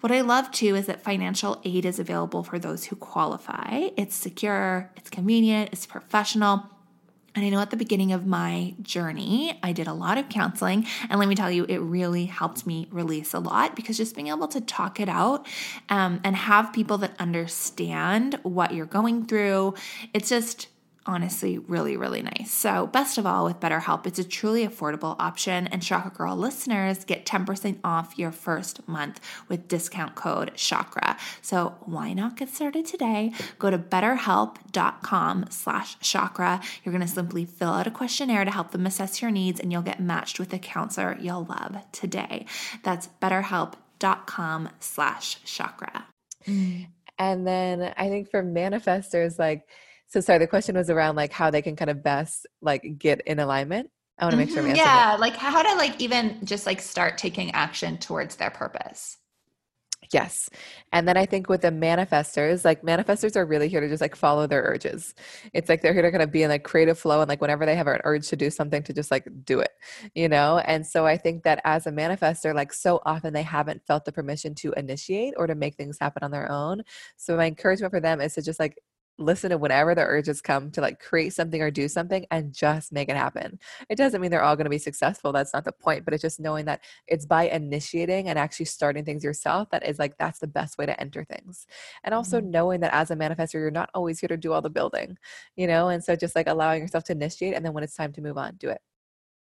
What 0.00 0.12
I 0.12 0.20
love 0.20 0.50
too 0.50 0.63
is 0.68 0.86
that 0.86 1.02
financial 1.02 1.60
aid 1.64 1.84
is 1.84 1.98
available 1.98 2.42
for 2.42 2.58
those 2.58 2.84
who 2.84 2.96
qualify. 2.96 3.88
It's 3.96 4.14
secure, 4.14 4.90
it's 4.96 5.10
convenient, 5.10 5.70
it's 5.72 5.86
professional. 5.86 6.70
And 7.34 7.44
I 7.44 7.48
know 7.48 7.58
at 7.58 7.70
the 7.70 7.76
beginning 7.76 8.12
of 8.12 8.26
my 8.26 8.74
journey, 8.80 9.58
I 9.60 9.72
did 9.72 9.88
a 9.88 9.92
lot 9.92 10.18
of 10.18 10.28
counseling. 10.28 10.86
And 11.10 11.18
let 11.18 11.28
me 11.28 11.34
tell 11.34 11.50
you, 11.50 11.64
it 11.68 11.78
really 11.78 12.26
helped 12.26 12.64
me 12.64 12.86
release 12.92 13.34
a 13.34 13.40
lot 13.40 13.74
because 13.74 13.96
just 13.96 14.14
being 14.14 14.28
able 14.28 14.46
to 14.48 14.60
talk 14.60 15.00
it 15.00 15.08
out 15.08 15.44
um, 15.88 16.20
and 16.22 16.36
have 16.36 16.72
people 16.72 16.96
that 16.98 17.12
understand 17.18 18.38
what 18.44 18.72
you're 18.72 18.86
going 18.86 19.26
through, 19.26 19.74
it's 20.12 20.28
just, 20.28 20.68
honestly 21.06 21.58
really, 21.58 21.96
really 21.96 22.22
nice. 22.22 22.50
So, 22.50 22.86
best 22.86 23.18
of 23.18 23.26
all, 23.26 23.44
with 23.44 23.60
BetterHelp, 23.60 24.06
it's 24.06 24.18
a 24.18 24.24
truly 24.24 24.66
affordable 24.66 25.16
option, 25.18 25.66
and 25.68 25.82
Chakra 25.82 26.10
Girl 26.10 26.36
listeners 26.36 27.04
get 27.04 27.26
10% 27.26 27.78
off 27.84 28.18
your 28.18 28.32
first 28.32 28.86
month 28.88 29.20
with 29.48 29.68
discount 29.68 30.14
code 30.14 30.52
CHAKRA. 30.54 31.18
So, 31.42 31.74
why 31.82 32.12
not 32.12 32.36
get 32.36 32.48
started 32.48 32.86
today? 32.86 33.32
Go 33.58 33.70
to 33.70 33.78
betterhelp.com 33.78 35.46
slash 35.50 35.98
chakra. 36.00 36.60
You're 36.82 36.92
going 36.92 37.06
to 37.06 37.12
simply 37.12 37.44
fill 37.44 37.70
out 37.70 37.86
a 37.86 37.90
questionnaire 37.90 38.44
to 38.44 38.50
help 38.50 38.70
them 38.70 38.86
assess 38.86 39.20
your 39.20 39.30
needs, 39.30 39.60
and 39.60 39.72
you'll 39.72 39.82
get 39.82 40.00
matched 40.00 40.38
with 40.38 40.52
a 40.52 40.58
counselor 40.58 41.16
you'll 41.20 41.44
love 41.44 41.76
today. 41.92 42.46
That's 42.82 43.08
betterhelp.com 43.20 44.70
slash 44.80 45.42
chakra. 45.44 46.06
And 47.18 47.46
then 47.46 47.94
I 47.96 48.08
think 48.08 48.30
for 48.30 48.42
manifestors, 48.42 49.38
like, 49.38 49.66
so 50.14 50.20
sorry, 50.20 50.38
the 50.38 50.46
question 50.46 50.76
was 50.76 50.90
around 50.90 51.16
like 51.16 51.32
how 51.32 51.50
they 51.50 51.60
can 51.60 51.74
kind 51.74 51.90
of 51.90 52.00
best 52.00 52.46
like 52.62 52.98
get 52.98 53.20
in 53.22 53.40
alignment. 53.40 53.90
I 54.16 54.26
want 54.26 54.34
to 54.34 54.36
make 54.36 54.48
sure. 54.48 54.62
Mm-hmm. 54.62 54.76
yeah, 54.76 55.16
like 55.18 55.34
how 55.34 55.60
to 55.60 55.74
like 55.74 56.00
even 56.00 56.38
just 56.44 56.66
like 56.66 56.80
start 56.80 57.18
taking 57.18 57.50
action 57.50 57.98
towards 57.98 58.36
their 58.36 58.50
purpose. 58.50 59.16
Yes. 60.12 60.48
And 60.92 61.08
then 61.08 61.16
I 61.16 61.26
think 61.26 61.48
with 61.48 61.62
the 61.62 61.72
manifestors, 61.72 62.64
like 62.64 62.82
manifestors 62.82 63.34
are 63.34 63.44
really 63.44 63.68
here 63.68 63.80
to 63.80 63.88
just 63.88 64.02
like 64.02 64.14
follow 64.14 64.46
their 64.46 64.62
urges. 64.62 65.14
It's 65.52 65.68
like 65.68 65.82
they're 65.82 65.94
here 65.94 66.02
to 66.02 66.12
kind 66.12 66.22
of 66.22 66.30
be 66.30 66.44
in 66.44 66.50
like 66.50 66.62
creative 66.62 66.96
flow 66.96 67.20
and 67.20 67.28
like 67.28 67.40
whenever 67.40 67.66
they 67.66 67.74
have 67.74 67.88
an 67.88 67.98
urge 68.04 68.28
to 68.28 68.36
do 68.36 68.50
something 68.50 68.84
to 68.84 68.92
just 68.92 69.10
like 69.10 69.26
do 69.44 69.58
it, 69.58 69.72
you 70.14 70.28
know? 70.28 70.58
And 70.58 70.86
so 70.86 71.06
I 71.06 71.16
think 71.16 71.42
that 71.42 71.60
as 71.64 71.88
a 71.88 71.90
manifestor, 71.90 72.54
like 72.54 72.72
so 72.72 73.00
often 73.04 73.32
they 73.32 73.42
haven't 73.42 73.84
felt 73.84 74.04
the 74.04 74.12
permission 74.12 74.54
to 74.56 74.72
initiate 74.74 75.34
or 75.36 75.48
to 75.48 75.56
make 75.56 75.74
things 75.74 75.98
happen 76.00 76.22
on 76.22 76.30
their 76.30 76.48
own. 76.52 76.82
So 77.16 77.36
my 77.36 77.46
encouragement 77.46 77.90
for 77.90 78.00
them 78.00 78.20
is 78.20 78.34
to 78.34 78.42
just 78.42 78.60
like 78.60 78.78
listen 79.18 79.50
to 79.50 79.58
whenever 79.58 79.94
the 79.94 80.02
urges 80.02 80.40
come 80.40 80.70
to 80.72 80.80
like 80.80 81.00
create 81.00 81.32
something 81.32 81.62
or 81.62 81.70
do 81.70 81.88
something 81.88 82.26
and 82.30 82.52
just 82.52 82.92
make 82.92 83.08
it 83.08 83.16
happen. 83.16 83.58
It 83.88 83.96
doesn't 83.96 84.20
mean 84.20 84.30
they're 84.30 84.42
all 84.42 84.56
going 84.56 84.64
to 84.64 84.70
be 84.70 84.78
successful. 84.78 85.32
That's 85.32 85.54
not 85.54 85.64
the 85.64 85.72
point, 85.72 86.04
but 86.04 86.14
it's 86.14 86.22
just 86.22 86.40
knowing 86.40 86.64
that 86.66 86.80
it's 87.06 87.26
by 87.26 87.48
initiating 87.48 88.28
and 88.28 88.38
actually 88.38 88.66
starting 88.66 89.04
things 89.04 89.22
yourself 89.22 89.70
that 89.70 89.86
is 89.86 89.98
like 89.98 90.16
that's 90.18 90.40
the 90.40 90.46
best 90.46 90.78
way 90.78 90.86
to 90.86 91.00
enter 91.00 91.24
things. 91.24 91.66
And 92.02 92.14
also 92.14 92.40
mm-hmm. 92.40 92.50
knowing 92.50 92.80
that 92.80 92.94
as 92.94 93.10
a 93.10 93.16
manifestor, 93.16 93.54
you're 93.54 93.70
not 93.70 93.90
always 93.94 94.18
here 94.18 94.28
to 94.28 94.36
do 94.36 94.52
all 94.52 94.62
the 94.62 94.70
building, 94.70 95.16
you 95.56 95.66
know? 95.66 95.88
And 95.88 96.02
so 96.02 96.16
just 96.16 96.34
like 96.34 96.48
allowing 96.48 96.82
yourself 96.82 97.04
to 97.04 97.12
initiate 97.12 97.54
and 97.54 97.64
then 97.64 97.72
when 97.72 97.84
it's 97.84 97.96
time 97.96 98.12
to 98.14 98.20
move 98.20 98.38
on, 98.38 98.56
do 98.56 98.70
it. 98.70 98.80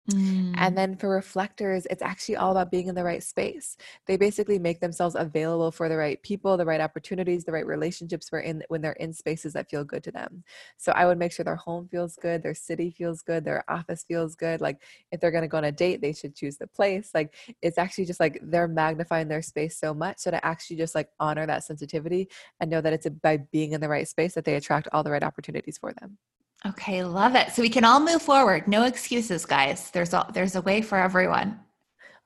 Mm. 0.09 0.53
And 0.57 0.77
then 0.77 0.97
for 0.97 1.07
reflectors, 1.07 1.87
it's 1.89 2.01
actually 2.01 2.35
all 2.35 2.51
about 2.51 2.69
being 2.71 2.87
in 2.87 2.95
the 2.95 3.05
right 3.05 3.23
space. 3.23 3.77
They 4.05 4.17
basically 4.17 4.59
make 4.59 4.81
themselves 4.81 5.15
available 5.15 5.71
for 5.71 5.87
the 5.87 5.95
right 5.95 6.21
people, 6.23 6.57
the 6.57 6.65
right 6.65 6.81
opportunities, 6.81 7.45
the 7.45 7.53
right 7.53 7.65
relationships 7.65 8.27
for 8.27 8.39
in 8.39 8.63
when 8.67 8.81
they're 8.81 8.93
in 8.93 9.13
spaces 9.13 9.53
that 9.53 9.69
feel 9.69 9.85
good 9.85 10.03
to 10.03 10.11
them. 10.11 10.43
So 10.75 10.91
I 10.91 11.05
would 11.05 11.17
make 11.17 11.31
sure 11.31 11.45
their 11.45 11.55
home 11.55 11.87
feels 11.87 12.17
good, 12.17 12.43
their 12.43 12.53
city 12.53 12.91
feels 12.91 13.21
good, 13.21 13.45
their 13.45 13.63
office 13.69 14.03
feels 14.03 14.35
good. 14.35 14.59
Like 14.59 14.81
if 15.13 15.21
they're 15.21 15.31
going 15.31 15.43
to 15.43 15.47
go 15.47 15.57
on 15.57 15.63
a 15.63 15.71
date, 15.71 16.01
they 16.01 16.13
should 16.13 16.35
choose 16.35 16.57
the 16.57 16.67
place. 16.67 17.11
Like 17.13 17.33
it's 17.61 17.77
actually 17.77 18.05
just 18.05 18.19
like 18.19 18.39
they're 18.41 18.67
magnifying 18.67 19.29
their 19.29 19.41
space 19.41 19.77
so 19.77 19.93
much 19.93 20.19
so 20.19 20.31
to 20.31 20.45
actually 20.45 20.75
just 20.77 20.95
like 20.95 21.09
honor 21.19 21.45
that 21.45 21.63
sensitivity 21.63 22.27
and 22.59 22.69
know 22.69 22.81
that 22.81 22.93
it's 22.93 23.07
by 23.21 23.37
being 23.37 23.71
in 23.71 23.79
the 23.79 23.89
right 23.89 24.07
space 24.07 24.33
that 24.35 24.43
they 24.43 24.55
attract 24.55 24.89
all 24.91 25.03
the 25.03 25.11
right 25.11 25.23
opportunities 25.23 25.77
for 25.77 25.93
them. 25.93 26.17
Okay, 26.65 27.03
love 27.03 27.35
it. 27.35 27.51
So 27.51 27.61
we 27.61 27.69
can 27.69 27.83
all 27.83 27.99
move 27.99 28.21
forward. 28.21 28.67
No 28.67 28.83
excuses, 28.83 29.45
guys. 29.45 29.91
There's 29.91 30.13
a, 30.13 30.25
there's 30.33 30.55
a 30.55 30.61
way 30.61 30.81
for 30.81 30.97
everyone. 30.97 31.59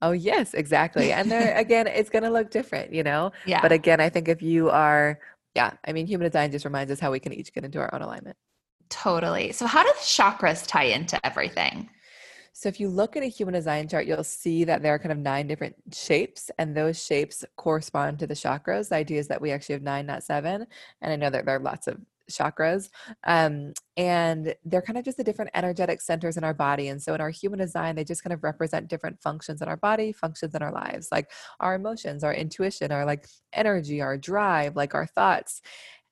Oh 0.01 0.11
yes, 0.11 0.53
exactly. 0.53 1.11
And 1.11 1.31
there 1.31 1.57
again, 1.57 1.87
it's 1.87 2.09
going 2.09 2.23
to 2.23 2.29
look 2.29 2.51
different, 2.51 2.93
you 2.93 3.03
know. 3.03 3.31
Yeah. 3.45 3.61
But 3.61 3.71
again, 3.71 3.99
I 3.99 4.09
think 4.09 4.27
if 4.27 4.41
you 4.41 4.69
are, 4.69 5.19
yeah, 5.55 5.73
I 5.87 5.91
mean, 5.91 6.05
human 6.05 6.27
design 6.27 6.51
just 6.51 6.65
reminds 6.65 6.91
us 6.91 6.99
how 6.99 7.11
we 7.11 7.19
can 7.19 7.33
each 7.33 7.51
get 7.51 7.65
into 7.65 7.79
our 7.79 7.93
own 7.93 8.01
alignment. 8.03 8.37
Totally. 8.89 9.51
So 9.51 9.65
how 9.65 9.83
do 9.83 9.89
the 9.89 10.05
chakras 10.05 10.65
tie 10.67 10.83
into 10.83 11.23
everything? 11.25 11.89
So 12.53 12.69
if 12.69 12.79
you 12.79 12.89
look 12.89 13.15
at 13.15 13.23
a 13.23 13.27
human 13.27 13.53
design 13.53 13.87
chart, 13.87 14.07
you'll 14.07 14.23
see 14.23 14.63
that 14.63 14.81
there 14.81 14.93
are 14.93 14.99
kind 14.99 15.11
of 15.11 15.17
nine 15.19 15.47
different 15.47 15.75
shapes, 15.93 16.49
and 16.57 16.75
those 16.75 17.03
shapes 17.03 17.45
correspond 17.55 18.17
to 18.19 18.27
the 18.27 18.33
chakras. 18.33 18.89
The 18.89 18.95
idea 18.95 19.19
is 19.19 19.27
that 19.27 19.41
we 19.41 19.51
actually 19.51 19.73
have 19.73 19.83
nine, 19.83 20.07
not 20.07 20.23
seven. 20.23 20.65
And 21.01 21.13
I 21.13 21.15
know 21.17 21.29
that 21.29 21.45
there 21.45 21.55
are 21.55 21.59
lots 21.59 21.87
of 21.87 21.99
chakras. 22.31 22.89
Um, 23.25 23.73
and 23.95 24.53
they're 24.63 24.81
kind 24.81 24.97
of 24.97 25.05
just 25.05 25.17
the 25.17 25.23
different 25.23 25.51
energetic 25.53 26.01
centers 26.01 26.37
in 26.37 26.43
our 26.43 26.53
body. 26.53 26.87
And 26.89 27.01
so 27.01 27.13
in 27.13 27.21
our 27.21 27.29
human 27.29 27.59
design, 27.59 27.95
they 27.95 28.03
just 28.03 28.23
kind 28.23 28.33
of 28.33 28.43
represent 28.43 28.87
different 28.87 29.21
functions 29.21 29.61
in 29.61 29.67
our 29.67 29.77
body, 29.77 30.11
functions 30.11 30.53
in 30.53 30.61
our 30.61 30.71
lives, 30.71 31.09
like 31.11 31.31
our 31.59 31.75
emotions, 31.75 32.23
our 32.23 32.33
intuition, 32.33 32.91
our 32.91 33.05
like 33.05 33.27
energy, 33.53 34.01
our 34.01 34.17
drive, 34.17 34.75
like 34.75 34.93
our 34.93 35.05
thoughts. 35.05 35.61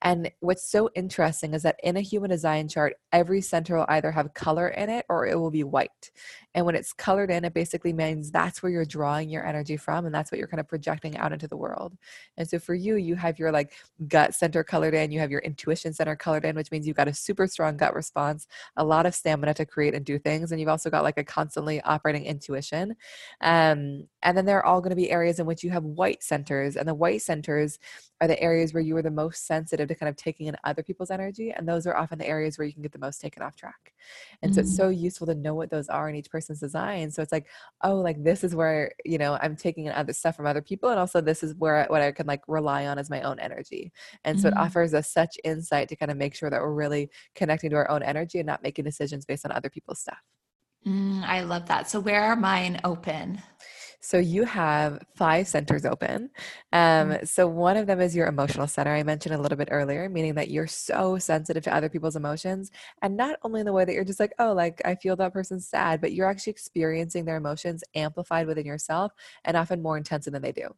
And 0.02 0.30
what's 0.40 0.70
so 0.70 0.90
interesting 0.94 1.54
is 1.54 1.62
that 1.62 1.80
in 1.82 1.96
a 1.96 2.02
human 2.02 2.30
design 2.30 2.68
chart, 2.68 2.94
every 3.12 3.40
center 3.40 3.76
will 3.76 3.86
either 3.88 4.10
have 4.12 4.34
color 4.34 4.68
in 4.68 4.90
it 4.90 5.06
or 5.08 5.26
it 5.26 5.36
will 5.36 5.50
be 5.50 5.64
white. 5.64 6.10
And 6.56 6.64
when 6.64 6.74
it's 6.74 6.94
colored 6.94 7.30
in, 7.30 7.44
it 7.44 7.52
basically 7.52 7.92
means 7.92 8.30
that's 8.30 8.62
where 8.62 8.72
you're 8.72 8.86
drawing 8.86 9.28
your 9.28 9.46
energy 9.46 9.76
from 9.76 10.06
and 10.06 10.14
that's 10.14 10.32
what 10.32 10.38
you're 10.38 10.48
kind 10.48 10.58
of 10.58 10.66
projecting 10.66 11.14
out 11.18 11.30
into 11.30 11.46
the 11.46 11.56
world. 11.56 11.96
And 12.38 12.48
so 12.48 12.58
for 12.58 12.74
you, 12.74 12.96
you 12.96 13.14
have 13.14 13.38
your 13.38 13.52
like 13.52 13.74
gut 14.08 14.34
center 14.34 14.64
colored 14.64 14.94
in, 14.94 15.10
you 15.10 15.20
have 15.20 15.30
your 15.30 15.42
intuition 15.42 15.92
center 15.92 16.16
colored 16.16 16.46
in, 16.46 16.56
which 16.56 16.70
means 16.70 16.86
you've 16.86 16.96
got 16.96 17.08
a 17.08 17.14
super 17.14 17.46
strong 17.46 17.76
gut 17.76 17.94
response, 17.94 18.46
a 18.78 18.84
lot 18.84 19.04
of 19.04 19.14
stamina 19.14 19.52
to 19.52 19.66
create 19.66 19.94
and 19.94 20.06
do 20.06 20.18
things. 20.18 20.50
And 20.50 20.58
you've 20.58 20.70
also 20.70 20.88
got 20.88 21.04
like 21.04 21.18
a 21.18 21.24
constantly 21.24 21.82
operating 21.82 22.24
intuition. 22.24 22.96
Um, 23.42 24.08
and 24.22 24.36
then 24.36 24.46
there 24.46 24.56
are 24.56 24.64
all 24.64 24.80
going 24.80 24.90
to 24.90 24.96
be 24.96 25.10
areas 25.10 25.38
in 25.38 25.44
which 25.44 25.62
you 25.62 25.68
have 25.70 25.84
white 25.84 26.22
centers. 26.22 26.76
And 26.76 26.88
the 26.88 26.94
white 26.94 27.20
centers 27.20 27.78
are 28.22 28.28
the 28.28 28.40
areas 28.42 28.72
where 28.72 28.82
you 28.82 28.96
are 28.96 29.02
the 29.02 29.10
most 29.10 29.46
sensitive 29.46 29.88
to 29.88 29.94
kind 29.94 30.08
of 30.08 30.16
taking 30.16 30.46
in 30.46 30.56
other 30.64 30.82
people's 30.82 31.10
energy. 31.10 31.52
And 31.52 31.68
those 31.68 31.86
are 31.86 31.96
often 31.96 32.18
the 32.18 32.26
areas 32.26 32.56
where 32.56 32.66
you 32.66 32.72
can 32.72 32.82
get 32.82 32.92
the 32.92 32.98
most 32.98 33.20
taken 33.20 33.42
off 33.42 33.56
track. 33.56 33.92
And 34.42 34.50
mm-hmm. 34.50 34.56
so 34.56 34.60
it's 34.62 34.72
mm. 34.72 34.76
so 34.76 34.88
useful 34.88 35.26
to 35.26 35.34
know 35.34 35.54
what 35.54 35.70
those 35.70 35.88
are 35.88 36.08
in 36.08 36.16
each 36.16 36.30
person's 36.46 36.60
design. 36.60 37.10
So 37.10 37.22
it's 37.22 37.32
like, 37.32 37.46
oh, 37.82 37.96
like 37.96 38.22
this 38.22 38.44
is 38.44 38.54
where, 38.54 38.92
you 39.04 39.18
know, 39.18 39.38
I'm 39.40 39.56
taking 39.56 39.88
other 39.88 40.12
stuff 40.12 40.36
from 40.36 40.46
other 40.46 40.62
people. 40.62 40.90
And 40.90 40.98
also 40.98 41.20
this 41.20 41.42
is 41.42 41.54
where 41.56 41.84
what 41.88 42.02
I 42.02 42.12
can 42.12 42.26
like 42.26 42.42
rely 42.46 42.86
on 42.86 42.98
as 42.98 43.10
my 43.10 43.22
own 43.22 43.38
energy. 43.40 43.92
And 44.24 44.40
so 44.40 44.48
mm-hmm. 44.48 44.58
it 44.58 44.60
offers 44.60 44.94
us 44.94 45.10
such 45.12 45.36
insight 45.44 45.88
to 45.88 45.96
kind 45.96 46.10
of 46.10 46.16
make 46.16 46.34
sure 46.34 46.50
that 46.50 46.60
we're 46.60 46.72
really 46.72 47.10
connecting 47.34 47.70
to 47.70 47.76
our 47.76 47.90
own 47.90 48.02
energy 48.02 48.38
and 48.38 48.46
not 48.46 48.62
making 48.62 48.84
decisions 48.84 49.24
based 49.24 49.44
on 49.44 49.52
other 49.52 49.70
people's 49.70 50.00
stuff. 50.00 50.18
Mm, 50.86 51.24
I 51.24 51.40
love 51.40 51.66
that. 51.66 51.90
So 51.90 51.98
where 51.98 52.22
are 52.22 52.36
mine 52.36 52.80
open? 52.84 53.42
So 54.06 54.18
you 54.18 54.44
have 54.44 55.02
five 55.16 55.48
centers 55.48 55.84
open. 55.84 56.30
Um, 56.72 57.10
mm-hmm. 57.10 57.24
so 57.24 57.48
one 57.48 57.76
of 57.76 57.88
them 57.88 58.00
is 58.00 58.14
your 58.14 58.28
emotional 58.28 58.68
center. 58.68 58.94
I 58.94 59.02
mentioned 59.02 59.34
a 59.34 59.38
little 59.38 59.58
bit 59.58 59.66
earlier, 59.72 60.08
meaning 60.08 60.34
that 60.36 60.48
you're 60.48 60.68
so 60.68 61.18
sensitive 61.18 61.64
to 61.64 61.74
other 61.74 61.88
people's 61.88 62.14
emotions, 62.14 62.70
and 63.02 63.16
not 63.16 63.36
only 63.42 63.58
in 63.58 63.66
the 63.66 63.72
way 63.72 63.84
that 63.84 63.92
you're 63.92 64.04
just 64.04 64.20
like, 64.20 64.32
oh, 64.38 64.52
like 64.52 64.80
I 64.84 64.94
feel 64.94 65.16
that 65.16 65.32
person's 65.32 65.66
sad, 65.66 66.00
but 66.00 66.12
you're 66.12 66.28
actually 66.28 66.52
experiencing 66.52 67.24
their 67.24 67.36
emotions 67.36 67.82
amplified 67.96 68.46
within 68.46 68.64
yourself, 68.64 69.10
and 69.44 69.56
often 69.56 69.82
more 69.82 69.96
intense 69.96 70.26
than 70.26 70.40
they 70.40 70.52
do 70.52 70.68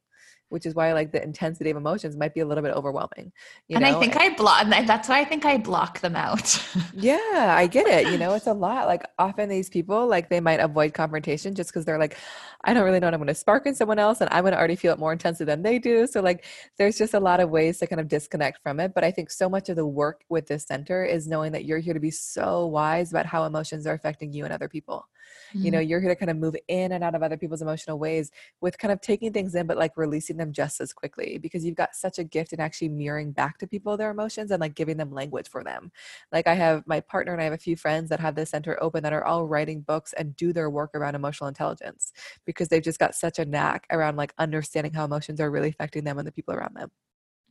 which 0.49 0.67
is 0.67 0.75
why 0.75 0.93
like 0.93 1.13
the 1.13 1.23
intensity 1.23 1.71
of 1.71 1.77
emotions 1.77 2.17
might 2.17 2.35
be 2.35 2.41
a 2.41 2.47
little 2.47 2.63
bit 2.63 2.75
overwhelming. 2.75 3.33
and 3.71 3.81
know? 3.81 3.97
I 3.97 4.01
think 4.01 4.15
and, 4.15 4.23
I 4.23 4.37
block. 4.37 4.67
That's 4.69 5.09
why 5.09 5.21
I 5.21 5.25
think 5.25 5.45
I 5.45 5.59
block 5.59 6.01
them 6.01 6.17
out. 6.17 6.65
yeah, 6.95 7.55
I 7.57 7.67
get 7.67 7.87
it. 7.87 8.11
You 8.11 8.19
know, 8.19 8.35
it's 8.35 8.47
a 8.47 8.53
lot. 8.53 8.87
Like 8.87 9.05
often 9.19 9.49
these 9.49 9.69
people, 9.69 10.07
like 10.07 10.29
they 10.29 10.41
might 10.41 10.61
avoid 10.61 10.95
confrontation 10.95 11.55
just 11.55 11.71
because 11.71 11.85
they're 11.85 11.99
like, 11.99 12.17
I 12.65 12.75
don't 12.75 12.85
really 12.85 12.99
know 12.99 13.07
what 13.07 13.15
I'm 13.15 13.21
going 13.21 13.29
to 13.29 13.35
spark 13.35 13.67
in 13.67 13.75
someone 13.75 13.99
else, 13.99 14.21
and 14.21 14.29
I'm 14.33 14.43
going 14.43 14.53
to 14.53 14.59
already 14.59 14.77
feel 14.77 14.93
it 14.93 14.99
more 14.99 15.13
intensely 15.13 15.47
than 15.47 15.63
they 15.63 15.79
do. 15.79 16.07
So 16.07 16.21
like, 16.21 16.45
there's 16.77 16.99
just 16.99 17.15
a 17.15 17.21
lot 17.21 17.41
of 17.41 17.51
ways 17.51 17.79
to 17.79 17.87
kind 17.87 18.01
of 18.01 18.09
disconnect 18.09 18.63
from 18.63 18.81
it. 18.81 18.95
But 18.95 19.05
I 19.05 19.11
think 19.11 19.31
so 19.31 19.49
much 19.49 19.69
of 19.69 19.77
the 19.77 19.87
work 19.87 20.23
with 20.29 20.47
this 20.47 20.65
center 20.65 21.05
is 21.05 21.29
knowing 21.29 21.53
that 21.53 21.65
you're 21.65 21.79
here 21.79 21.95
to 21.95 22.01
be 22.01 22.11
so 22.11 22.67
wise 22.67 23.11
about 23.11 23.27
how 23.27 23.45
emotions 23.45 23.87
are 23.87 23.95
affecting 23.95 24.33
you 24.33 24.45
and 24.45 24.53
other 24.53 24.69
people. 24.69 25.07
Mm-hmm. 25.49 25.65
You 25.65 25.71
know, 25.71 25.79
mm-hmm. 25.79 25.89
you're 25.89 26.01
here 26.01 26.11
to 26.11 26.17
kind 26.17 26.31
of 26.31 26.37
move 26.37 26.57
in 26.69 26.93
and 26.93 27.03
out 27.03 27.15
of 27.15 27.23
other 27.23 27.37
people's 27.37 27.63
emotional 27.63 27.99
ways 27.99 28.31
with 28.61 28.79
kind 28.79 28.93
of 28.93 29.01
taking 29.01 29.33
things 29.33 29.55
in, 29.55 29.67
but 29.67 29.77
like 29.77 29.97
releasing 29.97 30.37
them 30.37 30.53
just 30.53 30.81
as 30.81 30.93
quickly 30.93 31.39
because 31.39 31.65
you've 31.65 31.77
got 31.77 31.95
such 31.95 32.19
a 32.19 32.25
gift 32.25 32.53
in 32.53 32.61
actually 32.61 32.89
mirroring 32.89 33.33
back 33.33 33.59
to 33.59 33.67
people 33.67 33.97
their 33.97 34.11
emotions 34.11 34.51
and 34.51 34.61
like 34.61 34.75
giving 34.75 34.97
them 34.97 35.13
language 35.13 35.49
for 35.49 35.65
them. 35.65 35.91
Like 36.33 36.47
I 36.47 36.55
have 36.55 36.85
my 36.87 37.01
partner 37.01 37.33
and 37.33 37.41
I 37.41 37.45
have 37.45 37.53
a 37.53 37.59
few 37.59 37.77
friends 37.77 38.09
that 38.11 38.21
have 38.21 38.35
this 38.35 38.51
center 38.51 38.83
open 38.83 39.03
that 39.03 39.13
are 39.13 39.25
all 39.25 39.47
writing 39.47 39.81
books 39.81 40.13
and 40.15 40.37
do 40.37 40.53
their 40.53 40.71
work 40.71 40.91
around 40.95 41.15
emotional 41.15 41.49
intelligence 41.49 42.13
because 42.45 42.69
they've 42.69 42.83
just 42.83 42.99
got 42.99 43.15
such 43.15 43.39
a 43.39 43.45
knack 43.45 43.87
around 43.91 44.17
like 44.17 44.35
understanding 44.39 44.93
how 44.93 45.05
emotions 45.05 45.41
are 45.41 45.51
really 45.51 45.69
affecting 45.69 46.05
them 46.05 46.19
and 46.19 46.27
the 46.27 46.33
people 46.33 46.55
around 46.55 46.75
them. 46.77 46.91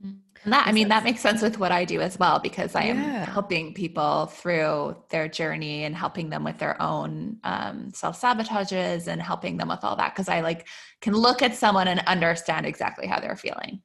And 0.04 0.54
that 0.54 0.68
I 0.68 0.72
mean 0.72 0.90
that 0.90 1.04
makes 1.04 1.22
sense 1.22 1.42
with 1.42 1.60
what 1.60 1.72
I 1.72 1.84
do 1.84 2.00
as 2.00 2.18
well 2.20 2.40
because 2.40 2.76
I 2.76 2.84
am 2.84 2.98
yeah. 2.98 3.26
helping 3.26 3.74
people 3.74 4.28
through 4.28 4.96
their 5.10 5.28
journey 5.28 5.84
and 5.84 5.96
helping 5.96 6.30
them 6.30 6.44
with 6.44 6.58
their 6.58 6.82
own 6.82 7.38
um, 7.44 7.92
self 7.94 8.22
sabotages 8.22 9.08
and 9.08 9.22
helping 9.22 9.58
them 9.58 9.70
with 9.70 9.84
all 9.84 9.96
that 9.96 10.14
because 10.14 10.30
I 10.30 10.42
like 10.42 10.68
can 11.02 11.14
look 11.14 11.42
at 11.42 11.56
someone 11.56 11.88
and 11.88 12.00
understand 12.02 12.66
exactly 12.66 13.08
how 13.08 13.20
they're 13.20 13.36
feeling. 13.36 13.82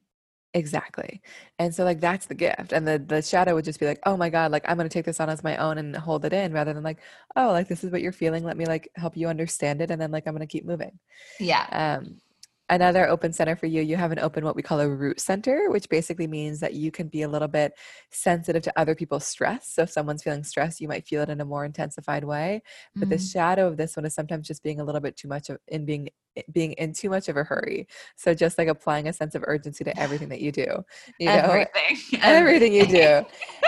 Exactly. 0.55 1.21
And 1.57 1.73
so 1.73 1.83
like 1.83 1.99
that's 1.99 2.27
the 2.27 2.35
gift. 2.35 2.71
And 2.71 2.87
the 2.87 2.99
the 2.99 3.21
shadow 3.23 3.55
would 3.55 3.65
just 3.65 3.79
be 3.79 3.87
like, 3.87 3.99
"Oh 4.05 4.15
my 4.15 4.29
god, 4.29 4.51
like 4.51 4.63
I'm 4.67 4.77
going 4.77 4.87
to 4.87 4.93
take 4.93 5.05
this 5.05 5.19
on 5.19 5.29
as 5.29 5.43
my 5.43 5.57
own 5.57 5.79
and 5.79 5.95
hold 5.95 6.25
it 6.25 6.33
in 6.33 6.53
rather 6.53 6.73
than 6.73 6.83
like, 6.83 6.99
oh, 7.35 7.47
like 7.47 7.67
this 7.67 7.83
is 7.83 7.91
what 7.91 8.01
you're 8.03 8.11
feeling, 8.11 8.43
let 8.43 8.57
me 8.57 8.65
like 8.65 8.87
help 8.95 9.17
you 9.17 9.27
understand 9.27 9.81
it 9.81 9.89
and 9.89 9.99
then 9.99 10.11
like 10.11 10.27
I'm 10.27 10.33
going 10.33 10.47
to 10.47 10.51
keep 10.51 10.65
moving." 10.65 10.99
Yeah. 11.39 11.65
Um 11.99 12.21
another 12.69 13.07
open 13.09 13.33
center 13.33 13.55
for 13.55 13.65
you 13.65 13.81
you 13.81 13.97
have 13.97 14.11
an 14.11 14.19
open 14.19 14.43
what 14.45 14.55
we 14.55 14.61
call 14.61 14.79
a 14.79 14.87
root 14.87 15.19
center 15.19 15.69
which 15.69 15.89
basically 15.89 16.27
means 16.27 16.59
that 16.61 16.73
you 16.73 16.91
can 16.91 17.07
be 17.07 17.21
a 17.23 17.27
little 17.27 17.47
bit 17.47 17.73
sensitive 18.09 18.61
to 18.63 18.79
other 18.79 18.95
people's 18.95 19.27
stress. 19.27 19.67
So 19.67 19.83
if 19.83 19.89
someone's 19.89 20.23
feeling 20.23 20.43
stressed 20.43 20.79
you 20.79 20.87
might 20.87 21.05
feel 21.05 21.21
it 21.21 21.29
in 21.29 21.41
a 21.41 21.45
more 21.45 21.65
intensified 21.65 22.23
way. 22.23 22.61
But 22.95 23.03
mm-hmm. 23.03 23.09
the 23.09 23.17
shadow 23.17 23.67
of 23.67 23.77
this 23.77 23.97
one 23.97 24.05
is 24.05 24.13
sometimes 24.13 24.47
just 24.47 24.63
being 24.63 24.79
a 24.79 24.83
little 24.83 25.01
bit 25.01 25.17
too 25.17 25.27
much 25.27 25.49
of 25.49 25.57
in 25.67 25.85
being 25.85 26.09
being 26.51 26.71
in 26.73 26.93
too 26.93 27.09
much 27.09 27.29
of 27.29 27.37
a 27.37 27.43
hurry. 27.43 27.87
So 28.15 28.33
just 28.33 28.57
like 28.57 28.67
applying 28.67 29.07
a 29.07 29.13
sense 29.13 29.35
of 29.35 29.43
urgency 29.45 29.83
to 29.83 29.99
everything 29.99 30.29
that 30.29 30.41
you 30.41 30.51
do 30.51 30.83
you 31.19 31.27
know? 31.27 31.33
Everything 31.33 31.97
everything 32.21 32.73
you 32.73 32.87
do. 32.87 33.25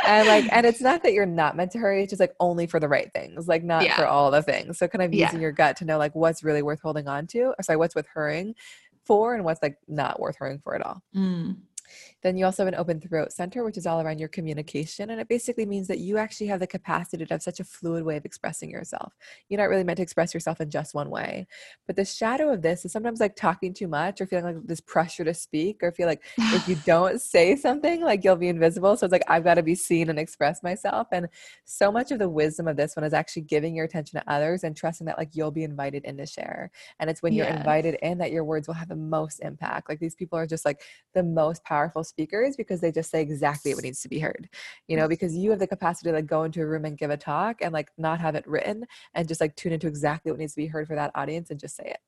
and 0.08 0.28
like 0.28 0.52
and 0.52 0.66
it's 0.66 0.82
not 0.90 1.04
that 1.04 1.14
you're 1.14 1.26
not 1.26 1.56
meant 1.56 1.72
to 1.72 1.80
hurry 1.80 2.04
it's 2.04 2.12
just 2.12 2.20
like 2.20 2.34
only 2.40 2.66
for 2.66 2.80
the 2.80 2.88
right 2.88 3.12
things 3.14 3.48
like 3.48 3.64
not 3.64 3.84
yeah. 3.84 3.96
for 3.96 4.08
all 4.08 4.32
the 4.32 4.42
things. 4.42 4.80
So 4.80 4.88
kind 4.88 5.04
of 5.04 5.14
using 5.14 5.36
yeah. 5.36 5.42
your 5.42 5.52
gut 5.52 5.76
to 5.78 5.86
know 5.86 5.98
like 5.98 6.16
what's 6.16 6.44
really 6.44 6.62
worth 6.62 6.82
holding 6.82 7.08
on 7.08 7.28
to 7.28 7.54
or 7.58 7.62
sorry 7.62 7.78
what's 7.78 7.96
worth 7.96 8.08
hurrying 8.14 8.56
for 9.06 9.34
and 9.34 9.44
what's 9.44 9.62
like 9.62 9.78
not 9.88 10.20
worth 10.20 10.36
hurrying 10.38 10.60
for 10.60 10.76
at 10.76 10.82
all. 10.86 11.02
Mm. 11.16 11.58
Then 12.24 12.38
you 12.38 12.46
also 12.46 12.64
have 12.64 12.74
an 12.74 12.80
open 12.80 13.00
throat 13.00 13.32
center, 13.32 13.64
which 13.64 13.78
is 13.78 13.86
all 13.86 14.02
around 14.02 14.20
your 14.20 14.30
communication. 14.30 15.10
And 15.10 15.20
it 15.20 15.28
basically 15.28 15.66
means 15.66 15.88
that 15.88 16.00
you 16.00 16.18
actually 16.18 16.48
have 16.48 16.60
the 16.60 16.68
capacity 16.68 17.26
to 17.26 17.34
have 17.34 17.42
such 17.42 17.60
a 17.60 17.64
fluid 17.64 18.04
way 18.04 18.18
of 18.18 18.26
expressing 18.26 18.70
yourself. 18.70 19.14
You're 19.50 19.60
not 19.60 19.70
really 19.70 19.84
meant 19.84 19.98
to 19.98 20.04
express 20.04 20.34
yourself 20.34 20.62
in 20.62 20.70
just 20.70 20.94
one 20.94 21.10
way. 21.10 21.48
But 21.88 21.96
the 21.96 22.06
shadow 22.06 22.52
of 22.52 22.62
this 22.62 22.86
is 22.86 22.92
sometimes 22.92 23.20
like 23.20 23.36
talking 23.36 23.74
too 23.74 23.88
much 23.88 24.22
or 24.22 24.26
feeling 24.26 24.46
like 24.46 24.66
this 24.66 24.82
pressure 24.82 25.24
to 25.24 25.34
speak 25.34 25.84
or 25.84 25.92
feel 25.92 26.08
like 26.08 26.24
if 26.38 26.68
you 26.68 26.76
don't 26.86 27.22
say 27.22 27.56
something, 27.56 28.02
like 28.02 28.24
you'll 28.24 28.36
be 28.36 28.50
invisible. 28.50 28.98
So 28.98 29.06
it's 29.06 29.12
like, 29.12 29.24
I've 29.28 29.44
got 29.44 29.56
to 29.56 29.64
be 29.64 29.76
seen 29.76 30.10
and 30.10 30.20
express 30.20 30.64
myself. 30.64 31.08
And 31.12 31.28
so 31.66 31.92
much 31.92 32.12
of 32.12 32.20
the 32.20 32.30
wisdom 32.30 32.68
of 32.68 32.78
this 32.78 32.96
one 32.96 33.04
is 33.04 33.14
actually 33.14 33.44
giving 33.44 33.76
your 33.76 33.86
attention 33.86 34.20
to 34.20 34.32
others 34.32 34.64
and 34.64 34.76
trusting 34.76 35.06
that 35.06 35.18
like 35.18 35.30
you'll 35.34 35.52
be 35.52 35.64
invited 35.64 36.06
in 36.06 36.18
to 36.18 36.26
share. 36.26 36.72
And 37.00 37.10
it's 37.10 37.22
when 37.22 37.34
you're 37.34 37.48
invited 37.48 37.98
in 38.02 38.18
that 38.20 38.32
your 38.32 38.44
words 38.44 38.68
will 38.68 38.76
have 38.76 38.90
the 38.90 38.96
most 38.96 39.40
impact. 39.40 39.90
Like 39.90 40.00
these 40.00 40.16
people 40.16 40.38
are 40.38 40.48
just 40.48 40.66
like 40.66 40.82
the 41.14 41.24
most 41.24 41.64
powerful 41.64 41.75
speakers 42.04 42.56
because 42.56 42.82
they 42.82 42.92
just 42.92 43.12
say 43.12 43.22
exactly 43.22 43.74
what 43.74 43.84
needs 43.84 44.02
to 44.02 44.10
be 44.10 44.20
heard 44.20 44.50
you 44.88 44.96
know 44.96 45.04
mm-hmm. 45.04 45.10
because 45.10 45.36
you 45.36 45.50
have 45.50 45.60
the 45.60 45.68
capacity 45.68 46.10
to 46.10 46.16
like 46.16 46.26
go 46.26 46.44
into 46.44 46.62
a 46.62 46.66
room 46.66 46.86
and 46.86 46.98
give 46.98 47.10
a 47.10 47.18
talk 47.18 47.58
and 47.62 47.74
like 47.74 47.90
not 47.98 48.20
have 48.20 48.36
it 48.36 48.48
written 48.48 48.86
and 49.14 49.28
just 49.28 49.42
like 49.42 49.56
tune 49.56 49.74
into 49.74 49.88
exactly 49.88 50.32
what 50.32 50.40
needs 50.40 50.54
to 50.54 50.62
be 50.62 50.68
heard 50.68 50.88
for 50.88 50.96
that 50.96 51.12
audience 51.16 51.50
and 51.50 51.60
just 51.60 51.76
say 51.76 51.86
it 51.86 52.00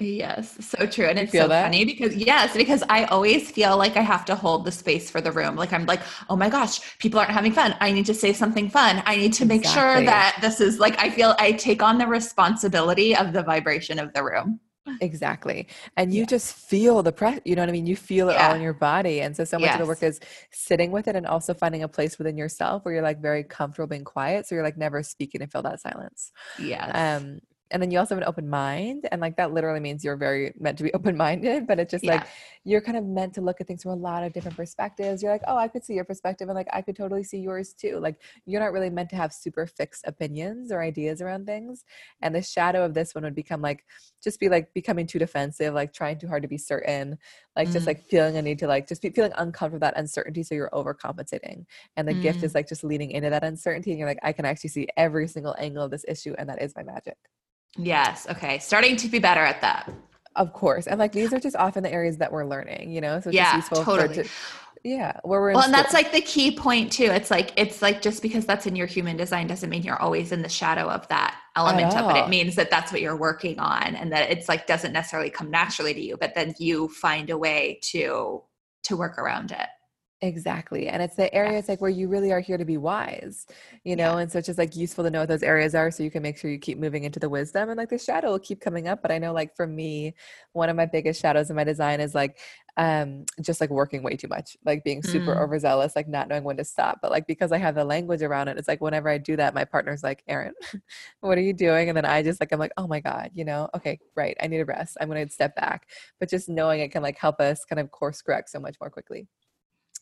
Yes, 0.00 0.64
so 0.64 0.86
true. 0.86 1.06
And 1.06 1.18
it's 1.18 1.32
so 1.32 1.48
that? 1.48 1.64
funny 1.64 1.84
because, 1.84 2.14
yes, 2.14 2.56
because 2.56 2.84
I 2.88 3.04
always 3.06 3.50
feel 3.50 3.76
like 3.76 3.96
I 3.96 4.00
have 4.02 4.24
to 4.26 4.36
hold 4.36 4.64
the 4.64 4.70
space 4.70 5.10
for 5.10 5.20
the 5.20 5.32
room. 5.32 5.56
Like, 5.56 5.72
I'm 5.72 5.86
like, 5.86 6.00
oh 6.30 6.36
my 6.36 6.48
gosh, 6.48 6.96
people 6.98 7.18
aren't 7.18 7.32
having 7.32 7.50
fun. 7.50 7.74
I 7.80 7.90
need 7.90 8.06
to 8.06 8.14
say 8.14 8.32
something 8.32 8.70
fun. 8.70 9.02
I 9.06 9.16
need 9.16 9.32
to 9.34 9.44
make 9.44 9.64
sure 9.64 10.00
that 10.04 10.38
this 10.40 10.60
is 10.60 10.78
like, 10.78 10.96
I 11.00 11.10
feel 11.10 11.34
I 11.40 11.50
take 11.52 11.82
on 11.82 11.98
the 11.98 12.06
responsibility 12.06 13.16
of 13.16 13.32
the 13.32 13.42
vibration 13.42 13.98
of 13.98 14.12
the 14.12 14.22
room. 14.22 14.60
Exactly. 15.00 15.68
And 15.96 16.12
you 16.12 16.20
Yeah. 16.20 16.26
just 16.26 16.54
feel 16.54 17.02
the 17.02 17.12
press, 17.12 17.40
you 17.44 17.54
know 17.56 17.62
what 17.62 17.68
I 17.68 17.72
mean? 17.72 17.86
You 17.86 17.96
feel 17.96 18.28
it 18.30 18.36
all 18.36 18.52
in 18.54 18.60
your 18.60 18.72
body. 18.74 19.20
And 19.20 19.36
so, 19.36 19.44
so 19.44 19.58
much 19.58 19.72
of 19.72 19.78
the 19.78 19.86
work 19.86 20.02
is 20.02 20.20
sitting 20.50 20.90
with 20.90 21.08
it 21.08 21.16
and 21.16 21.26
also 21.26 21.54
finding 21.54 21.82
a 21.82 21.88
place 21.88 22.18
within 22.18 22.36
yourself 22.36 22.84
where 22.84 22.94
you're 22.94 23.02
like 23.02 23.20
very 23.20 23.44
comfortable 23.44 23.86
being 23.86 24.04
quiet. 24.04 24.46
So 24.46 24.54
you're 24.54 24.64
like 24.64 24.76
never 24.76 25.02
speaking 25.02 25.40
to 25.40 25.46
feel 25.46 25.62
that 25.62 25.80
silence. 25.80 26.32
Yeah. 26.58 27.18
Um, 27.20 27.40
and 27.70 27.82
then 27.82 27.90
you 27.90 27.98
also 27.98 28.14
have 28.14 28.22
an 28.22 28.28
open 28.28 28.48
mind. 28.48 29.08
And 29.12 29.20
like 29.20 29.36
that 29.36 29.52
literally 29.52 29.80
means 29.80 30.02
you're 30.04 30.16
very 30.16 30.54
meant 30.58 30.78
to 30.78 30.84
be 30.84 30.92
open 30.94 31.16
minded, 31.16 31.66
but 31.66 31.78
it's 31.78 31.90
just 31.90 32.06
like 32.06 32.26
you're 32.64 32.80
kind 32.80 32.96
of 32.96 33.04
meant 33.04 33.34
to 33.34 33.40
look 33.40 33.60
at 33.60 33.66
things 33.66 33.82
from 33.82 33.92
a 33.92 33.96
lot 33.96 34.24
of 34.24 34.32
different 34.32 34.56
perspectives. 34.56 35.22
You're 35.22 35.32
like, 35.32 35.42
oh, 35.46 35.56
I 35.56 35.68
could 35.68 35.84
see 35.84 35.94
your 35.94 36.04
perspective. 36.04 36.48
And 36.48 36.56
like, 36.56 36.68
I 36.72 36.82
could 36.82 36.96
totally 36.96 37.24
see 37.24 37.38
yours 37.38 37.72
too. 37.72 37.98
Like, 37.98 38.20
you're 38.46 38.60
not 38.60 38.72
really 38.72 38.90
meant 38.90 39.10
to 39.10 39.16
have 39.16 39.32
super 39.32 39.66
fixed 39.66 40.06
opinions 40.06 40.72
or 40.72 40.82
ideas 40.82 41.20
around 41.20 41.46
things. 41.46 41.84
And 42.22 42.34
the 42.34 42.42
shadow 42.42 42.84
of 42.84 42.94
this 42.94 43.14
one 43.14 43.24
would 43.24 43.34
become 43.34 43.62
like, 43.62 43.84
just 44.22 44.40
be 44.40 44.48
like 44.48 44.72
becoming 44.74 45.06
too 45.06 45.18
defensive, 45.18 45.74
like 45.74 45.92
trying 45.92 46.18
too 46.18 46.28
hard 46.28 46.42
to 46.42 46.48
be 46.48 46.58
certain, 46.58 47.18
like 47.56 47.70
just 47.70 47.84
Mm. 47.84 47.88
like 47.88 48.02
feeling 48.08 48.36
a 48.36 48.42
need 48.42 48.58
to 48.60 48.66
like 48.66 48.88
just 48.88 49.02
be 49.02 49.10
feeling 49.10 49.32
uncomfortable 49.36 49.76
with 49.76 49.80
that 49.82 49.98
uncertainty. 49.98 50.42
So 50.42 50.54
you're 50.54 50.70
overcompensating. 50.70 51.64
And 51.96 52.08
the 52.08 52.14
gift 52.14 52.40
Mm. 52.40 52.44
is 52.44 52.54
like 52.54 52.68
just 52.68 52.84
leaning 52.84 53.10
into 53.12 53.30
that 53.30 53.44
uncertainty. 53.44 53.90
And 53.90 53.98
you're 53.98 54.08
like, 54.08 54.18
I 54.22 54.32
can 54.32 54.44
actually 54.44 54.70
see 54.70 54.88
every 54.96 55.28
single 55.28 55.54
angle 55.58 55.84
of 55.84 55.90
this 55.90 56.04
issue. 56.08 56.34
And 56.38 56.48
that 56.48 56.60
is 56.62 56.74
my 56.76 56.82
magic. 56.82 57.16
Yes. 57.76 58.26
Okay. 58.28 58.58
Starting 58.58 58.96
to 58.96 59.08
be 59.08 59.18
better 59.18 59.42
at 59.42 59.60
that. 59.60 59.92
Of 60.36 60.52
course. 60.52 60.86
And 60.86 60.98
like 60.98 61.12
these 61.12 61.32
are 61.32 61.40
just 61.40 61.56
often 61.56 61.82
the 61.82 61.92
areas 61.92 62.18
that 62.18 62.32
we're 62.32 62.44
learning, 62.44 62.92
you 62.92 63.00
know? 63.00 63.20
So 63.20 63.30
it's 63.30 63.36
Yeah, 63.36 63.56
just 63.56 63.70
useful 63.70 63.84
totally. 63.84 64.22
to, 64.22 64.28
yeah, 64.84 65.18
where 65.24 65.40
we're 65.40 65.50
in 65.50 65.54
Well, 65.56 65.64
and 65.64 65.74
that's 65.74 65.92
like 65.92 66.12
the 66.12 66.20
key 66.20 66.56
point 66.56 66.92
too. 66.92 67.04
It's 67.06 67.30
like 67.30 67.52
it's 67.56 67.82
like 67.82 68.00
just 68.00 68.22
because 68.22 68.46
that's 68.46 68.66
in 68.66 68.76
your 68.76 68.86
human 68.86 69.16
design 69.16 69.48
doesn't 69.48 69.68
mean 69.68 69.82
you're 69.82 70.00
always 70.00 70.30
in 70.30 70.42
the 70.42 70.48
shadow 70.48 70.88
of 70.88 71.06
that 71.08 71.36
element 71.56 71.96
of 71.96 72.14
it. 72.14 72.18
It 72.18 72.28
means 72.28 72.54
that 72.54 72.70
that's 72.70 72.92
what 72.92 73.00
you're 73.00 73.16
working 73.16 73.58
on, 73.58 73.96
and 73.96 74.12
that 74.12 74.30
it's 74.30 74.48
like 74.48 74.68
doesn't 74.68 74.92
necessarily 74.92 75.30
come 75.30 75.50
naturally 75.50 75.94
to 75.94 76.00
you, 76.00 76.16
but 76.16 76.34
then 76.36 76.54
you 76.58 76.88
find 76.88 77.28
a 77.30 77.36
way 77.36 77.80
to 77.90 78.42
to 78.84 78.96
work 78.96 79.18
around 79.18 79.50
it. 79.50 79.66
Exactly. 80.20 80.88
And 80.88 81.00
it's 81.00 81.14
the 81.14 81.32
areas 81.32 81.68
like 81.68 81.80
where 81.80 81.88
you 81.90 82.08
really 82.08 82.32
are 82.32 82.40
here 82.40 82.58
to 82.58 82.64
be 82.64 82.76
wise, 82.76 83.46
you 83.84 83.94
know? 83.94 84.16
Yeah. 84.16 84.18
And 84.18 84.30
so 84.32 84.38
it's 84.40 84.46
just 84.46 84.58
like 84.58 84.74
useful 84.74 85.04
to 85.04 85.10
know 85.10 85.20
what 85.20 85.28
those 85.28 85.44
areas 85.44 85.76
are 85.76 85.92
so 85.92 86.02
you 86.02 86.10
can 86.10 86.24
make 86.24 86.36
sure 86.36 86.50
you 86.50 86.58
keep 86.58 86.76
moving 86.76 87.04
into 87.04 87.20
the 87.20 87.28
wisdom 87.28 87.68
and 87.70 87.78
like 87.78 87.88
the 87.90 87.98
shadow 87.98 88.32
will 88.32 88.40
keep 88.40 88.60
coming 88.60 88.88
up. 88.88 89.00
But 89.00 89.12
I 89.12 89.18
know 89.18 89.32
like 89.32 89.54
for 89.54 89.64
me, 89.64 90.14
one 90.54 90.70
of 90.70 90.74
my 90.76 90.86
biggest 90.86 91.20
shadows 91.20 91.50
in 91.50 91.56
my 91.56 91.62
design 91.62 92.00
is 92.00 92.16
like 92.16 92.38
um 92.76 93.24
just 93.40 93.60
like 93.60 93.70
working 93.70 94.02
way 94.02 94.16
too 94.16 94.26
much, 94.26 94.56
like 94.64 94.82
being 94.82 95.04
super 95.04 95.36
Mm. 95.36 95.40
overzealous, 95.40 95.94
like 95.94 96.08
not 96.08 96.26
knowing 96.28 96.42
when 96.42 96.56
to 96.56 96.64
stop. 96.64 96.98
But 97.00 97.12
like 97.12 97.28
because 97.28 97.52
I 97.52 97.58
have 97.58 97.76
the 97.76 97.84
language 97.84 98.22
around 98.22 98.48
it, 98.48 98.58
it's 98.58 98.66
like 98.68 98.80
whenever 98.80 99.08
I 99.08 99.18
do 99.18 99.36
that, 99.36 99.54
my 99.54 99.64
partner's 99.64 100.02
like, 100.02 100.24
Erin, 100.26 100.52
what 101.20 101.38
are 101.38 101.42
you 101.42 101.52
doing? 101.52 101.88
And 101.90 101.96
then 101.96 102.04
I 102.04 102.24
just 102.24 102.40
like 102.40 102.50
I'm 102.50 102.58
like, 102.58 102.72
oh 102.76 102.88
my 102.88 102.98
God, 102.98 103.30
you 103.34 103.44
know, 103.44 103.68
okay, 103.76 104.00
right. 104.16 104.36
I 104.42 104.48
need 104.48 104.58
a 104.60 104.64
rest. 104.64 104.96
I'm 105.00 105.06
gonna 105.08 105.28
step 105.30 105.54
back. 105.54 105.88
But 106.18 106.28
just 106.28 106.48
knowing 106.48 106.80
it 106.80 106.90
can 106.90 107.02
like 107.04 107.18
help 107.18 107.38
us 107.40 107.64
kind 107.64 107.78
of 107.78 107.92
course 107.92 108.20
correct 108.20 108.50
so 108.50 108.58
much 108.58 108.76
more 108.80 108.90
quickly. 108.90 109.28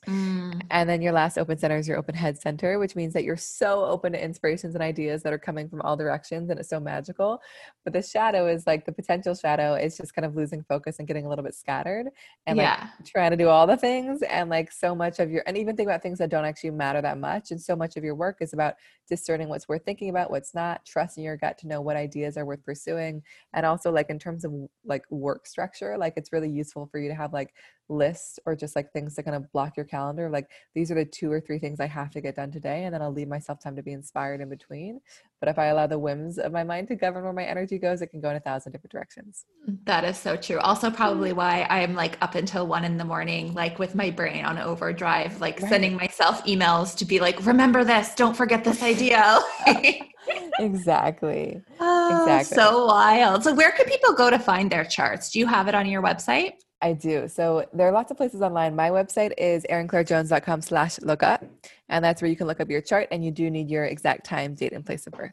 Mm. 0.07 0.63
And 0.71 0.89
then 0.89 1.03
your 1.03 1.13
last 1.13 1.39
open 1.39 1.59
center 1.59 1.77
is 1.77 1.89
your 1.89 1.99
open 1.99 2.15
head 2.15 2.39
center, 2.41 2.79
which 2.79 2.95
means 2.95 3.13
that 3.15 3.25
you're 3.25 3.37
so 3.37 3.85
open 3.85 4.13
to 4.13 4.23
inspirations 4.23 4.75
and 4.75 4.83
ideas 4.83 5.23
that 5.23 5.33
are 5.33 5.39
coming 5.39 5.69
from 5.69 5.83
all 5.83 5.97
directions 5.97 6.51
and 6.51 6.61
it's 6.61 6.69
so 6.69 6.81
magical. 6.81 7.41
But 7.85 7.93
the 7.93 8.03
shadow 8.03 8.47
is 8.47 8.67
like 8.67 8.87
the 8.87 8.93
potential 8.93 9.35
shadow 9.35 9.75
is 9.75 9.97
just 9.97 10.15
kind 10.15 10.25
of 10.25 10.37
losing 10.37 10.63
focus 10.63 10.99
and 10.99 11.09
getting 11.09 11.27
a 11.27 11.29
little 11.29 11.45
bit 11.45 11.55
scattered 11.55 12.07
and 12.47 12.59
like 12.59 12.67
yeah. 12.67 12.89
trying 13.05 13.31
to 13.31 13.37
do 13.37 13.49
all 13.49 13.67
the 13.67 13.77
things. 13.77 14.23
And 14.23 14.49
like 14.51 14.73
so 14.73 14.95
much 14.95 15.19
of 15.19 15.31
your, 15.31 15.43
and 15.47 15.57
even 15.57 15.77
think 15.77 15.89
about 15.89 16.03
things 16.03 16.19
that 16.19 16.31
don't 16.31 16.45
actually 16.45 16.71
matter 16.71 17.03
that 17.03 17.19
much. 17.19 17.51
And 17.51 17.61
so 17.61 17.75
much 17.75 17.97
of 17.97 18.05
your 18.05 18.15
work 18.15 18.39
is 18.41 18.53
about 18.53 18.75
discerning 19.09 19.49
what's 19.49 19.69
worth 19.69 19.85
thinking 19.85 20.09
about, 20.09 20.31
what's 20.31 20.55
not, 20.55 20.85
trusting 20.85 21.25
your 21.25 21.37
gut 21.37 21.59
to 21.59 21.69
know 21.69 21.81
what 21.81 21.97
ideas 21.97 22.37
are 22.37 22.45
worth 22.45 22.65
pursuing. 22.65 23.23
And 23.53 23.65
also, 23.65 23.91
like, 23.91 24.11
in 24.11 24.19
terms 24.19 24.45
of 24.45 24.53
like 24.85 25.05
work 25.11 25.47
structure, 25.47 25.97
like 25.97 26.15
it's 26.17 26.33
really 26.33 26.51
useful 26.51 26.87
for 26.87 26.99
you 26.99 27.09
to 27.09 27.15
have 27.15 27.33
like 27.33 27.55
lists 27.89 28.39
or 28.47 28.57
just 28.57 28.75
like 28.75 28.93
things 28.93 29.15
to 29.15 29.23
kind 29.23 29.37
of 29.37 29.51
block 29.53 29.77
your 29.77 29.87
calendar. 29.87 29.96
Calendar 29.97 30.29
like 30.37 30.47
these 30.75 30.91
are 30.91 30.95
the 30.95 31.05
two 31.19 31.31
or 31.33 31.41
three 31.41 31.59
things 31.59 31.81
I 31.81 31.87
have 31.87 32.11
to 32.13 32.21
get 32.21 32.37
done 32.37 32.51
today, 32.51 32.85
and 32.85 32.93
then 32.93 33.01
I'll 33.03 33.13
leave 33.21 33.29
myself 33.37 33.57
time 33.61 33.77
to 33.77 33.83
be 33.83 33.93
inspired 34.01 34.41
in 34.41 34.49
between. 34.57 35.01
But 35.41 35.49
if 35.49 35.59
I 35.59 35.67
allow 35.67 35.87
the 35.87 35.99
whims 36.07 36.39
of 36.39 36.53
my 36.53 36.65
mind 36.65 36.89
to 36.89 36.97
govern 36.97 37.25
where 37.25 37.33
my 37.33 37.45
energy 37.45 37.79
goes, 37.79 38.03
it 38.03 38.09
can 38.09 38.21
go 38.21 38.31
in 38.31 38.37
a 38.37 38.41
thousand 38.41 38.73
different 38.73 38.93
directions. 38.93 39.45
That 39.85 40.05
is 40.05 40.17
so 40.19 40.37
true. 40.37 40.59
Also, 40.59 40.91
probably 40.91 41.31
Mm. 41.33 41.37
why 41.43 41.55
I'm 41.77 41.95
like 41.95 42.15
up 42.27 42.35
until 42.35 42.67
one 42.67 42.85
in 42.85 42.97
the 42.99 43.05
morning, 43.05 43.55
like 43.55 43.79
with 43.79 43.95
my 43.95 44.11
brain 44.11 44.45
on 44.45 44.59
overdrive, 44.59 45.41
like 45.41 45.61
Right. 45.61 45.71
sending 45.71 45.95
myself 46.05 46.45
emails 46.53 46.89
to 46.99 47.05
be 47.13 47.19
like, 47.27 47.37
remember 47.47 47.83
this, 47.93 48.15
don't 48.23 48.37
forget 48.43 48.65
this 48.65 48.83
idea. 48.83 49.23
exactly. 50.59 51.63
Oh, 51.81 52.09
Exactly. 52.11 52.55
So 52.55 52.87
wild. 52.87 53.45
So, 53.45 53.55
where 53.55 53.73
could 53.73 53.87
people 53.95 54.13
go 54.15 54.29
to 54.31 54.39
find 54.39 54.71
their 54.71 54.85
charts? 54.85 55.31
Do 55.31 55.39
you 55.39 55.47
have 55.47 55.69
it 55.69 55.75
on 55.75 55.87
your 55.87 56.03
website? 56.03 56.53
I 56.83 56.93
do. 56.93 57.27
So 57.29 57.67
there 57.73 57.89
are 57.89 57.93
lots 57.93 58.11
of 58.11 58.17
places 58.17 58.43
online. 58.43 58.77
My 58.77 58.91
website 58.91 59.33
is 59.39 59.65
erinclairejones.com 59.71 60.61
slash 60.61 61.01
lookup. 61.01 61.45
And 61.89 62.05
that's 62.05 62.21
where 62.21 62.31
you 62.31 62.37
can 62.37 62.47
look 62.47 62.61
up 62.61 62.69
your 62.69 62.83
chart 62.83 63.09
and 63.11 63.25
you 63.25 63.31
do 63.31 63.51
need 63.51 63.71
your 63.71 63.87
exact 63.87 64.27
time, 64.27 64.55
date, 64.55 64.73
and 64.73 64.85
place 64.85 65.07
of 65.07 65.15
birth. 65.15 65.33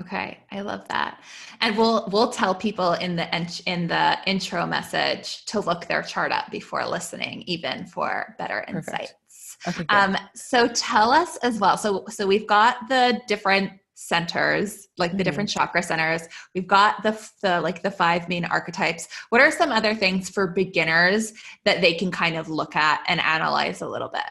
Okay, 0.00 0.38
I 0.50 0.60
love 0.60 0.88
that. 0.88 1.20
And 1.60 1.76
we'll 1.78 2.08
we'll 2.10 2.30
tell 2.30 2.52
people 2.52 2.94
in 2.94 3.14
the 3.14 3.28
in 3.66 3.86
the 3.86 4.18
intro 4.26 4.66
message 4.66 5.44
to 5.46 5.60
look 5.60 5.86
their 5.86 6.02
chart 6.02 6.32
up 6.32 6.50
before 6.50 6.84
listening, 6.84 7.42
even 7.42 7.86
for 7.86 8.34
better 8.36 8.64
Perfect. 8.66 8.88
insights. 8.88 9.56
Okay. 9.68 9.84
Um, 9.88 10.16
so 10.34 10.66
tell 10.68 11.12
us 11.12 11.36
as 11.38 11.60
well. 11.60 11.76
So 11.76 12.04
so 12.08 12.26
we've 12.26 12.46
got 12.46 12.88
the 12.88 13.20
different 13.28 13.70
centers, 13.94 14.88
like 14.98 15.12
the 15.12 15.18
Mhm. 15.18 15.24
different 15.24 15.48
chakra 15.48 15.82
centers. 15.82 16.22
We've 16.54 16.66
got 16.66 17.02
the 17.02 17.12
the 17.42 17.60
like 17.60 17.82
the 17.82 17.90
five 17.90 18.28
main 18.28 18.44
archetypes. 18.44 19.08
What 19.30 19.40
are 19.40 19.50
some 19.50 19.72
other 19.72 19.94
things 19.94 20.28
for 20.28 20.48
beginners 20.48 21.32
that 21.64 21.80
they 21.80 21.94
can 21.94 22.10
kind 22.10 22.36
of 22.36 22.48
look 22.48 22.76
at 22.76 23.02
and 23.06 23.20
analyze 23.20 23.80
a 23.82 23.88
little 23.88 24.08
bit? 24.10 24.30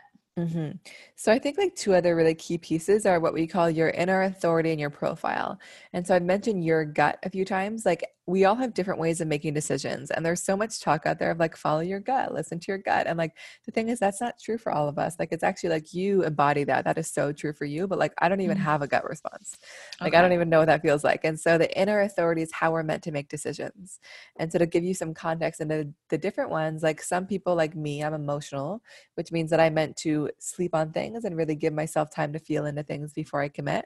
hmm 0.50 0.72
So 1.16 1.32
I 1.32 1.38
think 1.40 1.58
like 1.58 1.76
two 1.76 1.94
other 1.94 2.16
really 2.16 2.34
key 2.34 2.58
pieces 2.58 3.06
are 3.06 3.20
what 3.20 3.34
we 3.34 3.46
call 3.46 3.70
your 3.70 3.90
inner 3.90 4.24
authority 4.24 4.72
and 4.72 4.80
your 4.80 4.90
profile. 4.90 5.60
And 5.94 6.06
so 6.08 6.16
I've 6.16 6.24
mentioned 6.24 6.66
your 6.66 6.86
gut 6.86 7.20
a 7.24 7.30
few 7.30 7.46
times. 7.46 7.86
Like 7.86 8.04
we 8.26 8.46
all 8.46 8.56
have 8.56 8.74
different 8.74 9.00
ways 9.00 9.22
of 9.22 9.28
making 9.28 9.54
decisions, 9.54 10.10
and 10.10 10.26
there's 10.26 10.42
so 10.42 10.56
much 10.58 10.80
talk 10.80 11.06
out 11.06 11.20
there 11.20 11.30
of 11.32 11.40
like 11.40 11.56
follow 11.58 11.82
your 11.82 12.00
gut, 12.00 12.34
listen 12.34 12.60
to 12.62 12.72
your 12.72 12.78
gut. 12.78 13.06
And 13.06 13.18
like 13.18 13.38
the 13.66 13.72
thing 13.72 13.90
is, 13.90 14.00
that's 14.00 14.22
not 14.22 14.40
true 14.42 14.58
for 14.58 14.72
all 14.72 14.88
of 14.88 14.98
us. 14.98 15.18
Like 15.20 15.30
it's 15.32 15.44
actually 15.44 15.70
like 15.72 15.94
you 15.94 16.24
embody 16.24 16.64
that. 16.66 16.86
That 16.86 16.98
is 16.98 17.12
so 17.12 17.32
true 17.34 17.54
for 17.54 17.66
you. 17.66 17.88
But 17.88 18.00
like 18.00 18.14
I 18.20 18.30
don't 18.30 18.42
even 18.42 18.58
Mhm. 18.58 18.58
have 18.58 18.82
a 18.82 18.88
gut 18.88 19.08
response. 19.08 19.58
Like 20.04 20.14
I 20.14 20.22
don't 20.22 20.34
even 20.34 20.50
know 20.50 20.60
what 20.60 20.66
that 20.66 20.82
feels 20.82 21.04
like. 21.04 21.24
And 21.24 21.40
so 21.40 21.58
the 21.58 21.76
inner 21.80 22.02
authority 22.02 22.42
is 22.42 22.52
how 22.52 22.72
we're 22.72 22.84
meant 22.84 23.04
to 23.04 23.12
make 23.12 23.30
decisions. 23.30 24.00
And 24.38 24.52
so 24.52 24.58
to 24.60 24.66
give 24.66 24.84
you 24.84 24.94
some 24.94 25.14
context 25.14 25.62
into 25.62 25.94
the 26.10 26.18
different 26.18 26.50
ones, 26.50 26.84
like 26.84 27.02
some 27.02 27.26
people 27.28 27.56
like 27.56 27.76
me, 27.76 28.04
I'm 28.04 28.14
emotional, 28.14 28.82
which 29.16 29.32
means 29.32 29.50
that 29.52 29.60
I 29.60 29.70
meant 29.70 29.96
to 29.98 30.30
sleep 30.40 30.76
on 30.76 30.92
things 30.92 31.03
and 31.04 31.36
really 31.36 31.56
give 31.56 31.74
myself 31.74 32.10
time 32.10 32.34
to 32.34 32.40
feel 32.40 32.66
into 32.66 32.84
things 32.84 33.14
before 33.14 33.42
I 33.42 33.50
commit. 33.50 33.86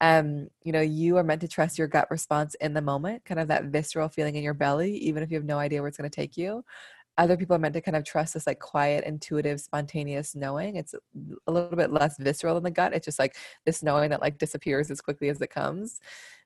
Um, 0.00 0.48
you 0.64 0.72
know, 0.72 0.80
you 0.80 1.16
are 1.16 1.22
meant 1.24 1.40
to 1.42 1.48
trust 1.48 1.78
your 1.78 1.88
gut 1.88 2.10
response 2.10 2.54
in 2.56 2.74
the 2.74 2.82
moment, 2.82 3.24
kind 3.24 3.40
of 3.40 3.48
that 3.48 3.66
visceral 3.66 4.08
feeling 4.08 4.36
in 4.36 4.42
your 4.42 4.54
belly, 4.54 4.96
even 4.98 5.22
if 5.22 5.30
you 5.30 5.36
have 5.36 5.44
no 5.44 5.58
idea 5.58 5.80
where 5.80 5.88
it's 5.88 5.98
going 5.98 6.10
to 6.10 6.14
take 6.14 6.36
you. 6.36 6.64
Other 7.18 7.36
people 7.36 7.54
are 7.54 7.58
meant 7.58 7.74
to 7.74 7.80
kind 7.80 7.96
of 7.96 8.04
trust 8.04 8.34
this 8.34 8.46
like 8.46 8.58
quiet, 8.58 9.04
intuitive, 9.04 9.60
spontaneous 9.60 10.34
knowing. 10.34 10.76
It's 10.76 10.94
a 11.46 11.52
little 11.52 11.76
bit 11.76 11.92
less 11.92 12.16
visceral 12.18 12.56
in 12.56 12.62
the 12.62 12.70
gut. 12.70 12.94
It's 12.94 13.04
just 13.04 13.18
like 13.18 13.36
this 13.66 13.82
knowing 13.82 14.10
that 14.10 14.22
like 14.22 14.38
disappears 14.38 14.90
as 14.90 15.00
quickly 15.00 15.28
as 15.28 15.40
it 15.40 15.50
comes. 15.50 16.00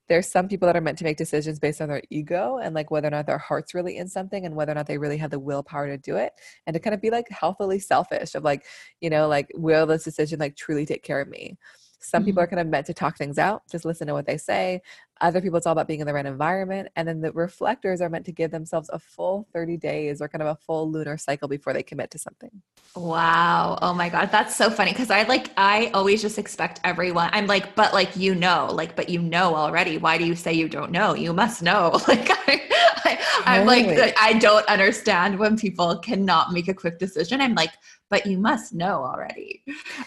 There's 0.08 0.28
some 0.28 0.48
people 0.48 0.66
that 0.66 0.76
are 0.76 0.80
meant 0.80 0.98
to 0.98 1.04
make 1.04 1.16
decisions 1.16 1.58
based 1.58 1.80
on 1.80 1.88
their 1.88 2.02
ego 2.10 2.58
and 2.58 2.74
like 2.74 2.90
whether 2.90 3.08
or 3.08 3.10
not 3.10 3.26
their 3.26 3.38
heart's 3.38 3.74
really 3.74 3.96
in 3.96 4.08
something 4.08 4.46
and 4.46 4.54
whether 4.54 4.72
or 4.72 4.76
not 4.76 4.86
they 4.86 4.98
really 4.98 5.16
have 5.18 5.30
the 5.30 5.38
willpower 5.38 5.88
to 5.88 5.98
do 5.98 6.16
it 6.16 6.32
and 6.66 6.74
to 6.74 6.80
kind 6.80 6.94
of 6.94 7.00
be 7.00 7.10
like 7.10 7.28
healthily 7.28 7.78
selfish 7.78 8.34
of 8.34 8.44
like, 8.44 8.64
you 9.00 9.10
know, 9.10 9.26
like 9.28 9.50
will 9.54 9.86
this 9.86 10.04
decision 10.04 10.38
like 10.38 10.56
truly 10.56 10.86
take 10.86 11.02
care 11.02 11.20
of 11.20 11.28
me? 11.28 11.56
Some 11.98 12.24
people 12.24 12.40
Mhm. 12.40 12.44
are 12.44 12.46
kind 12.48 12.60
of 12.60 12.66
meant 12.68 12.86
to 12.86 12.94
talk 12.94 13.16
things 13.16 13.38
out, 13.38 13.62
just 13.70 13.84
listen 13.84 14.06
to 14.06 14.12
what 14.12 14.26
they 14.26 14.36
say. 14.36 14.82
Other 15.20 15.40
people, 15.40 15.56
it's 15.56 15.66
all 15.66 15.72
about 15.72 15.88
being 15.88 16.00
in 16.00 16.06
the 16.06 16.12
right 16.12 16.26
environment. 16.26 16.88
And 16.94 17.08
then 17.08 17.20
the 17.22 17.32
reflectors 17.32 18.00
are 18.02 18.10
meant 18.10 18.26
to 18.26 18.32
give 18.32 18.50
themselves 18.50 18.90
a 18.92 18.98
full 18.98 19.46
30 19.52 19.76
days 19.78 20.20
or 20.20 20.28
kind 20.28 20.42
of 20.42 20.48
a 20.48 20.56
full 20.56 20.90
lunar 20.90 21.16
cycle 21.16 21.48
before 21.48 21.72
they 21.72 21.82
commit 21.82 22.10
to 22.10 22.18
something. 22.18 22.50
Wow. 22.94 23.78
Oh 23.82 23.92
my 23.94 24.08
God. 24.08 24.30
That's 24.30 24.54
so 24.56 24.70
funny. 24.70 24.92
Cause 24.92 25.10
I 25.10 25.22
like, 25.24 25.50
I 25.56 25.90
always 25.94 26.20
just 26.22 26.38
expect 26.38 26.80
everyone. 26.84 27.30
I'm 27.32 27.46
like, 27.46 27.74
but 27.74 27.92
like, 27.92 28.16
you 28.16 28.34
know, 28.34 28.68
like, 28.72 28.94
but 28.96 29.08
you 29.08 29.20
know 29.20 29.54
already. 29.54 29.98
Why 29.98 30.18
do 30.18 30.24
you 30.24 30.34
say 30.34 30.52
you 30.52 30.68
don't 30.68 30.90
know? 30.90 31.14
You 31.14 31.32
must 31.32 31.62
know. 31.62 31.98
Like, 32.08 32.28
I, 32.30 32.62
I, 33.06 33.18
I'm 33.44 33.66
like, 33.66 34.14
I 34.20 34.34
don't 34.34 34.66
understand 34.66 35.38
when 35.38 35.56
people 35.56 35.98
cannot 35.98 36.52
make 36.52 36.68
a 36.68 36.74
quick 36.74 36.98
decision. 36.98 37.40
I'm 37.40 37.54
like, 37.54 37.72
but 38.08 38.26
you 38.26 38.38
must 38.38 38.74
know 38.74 39.04
already. 39.04 39.64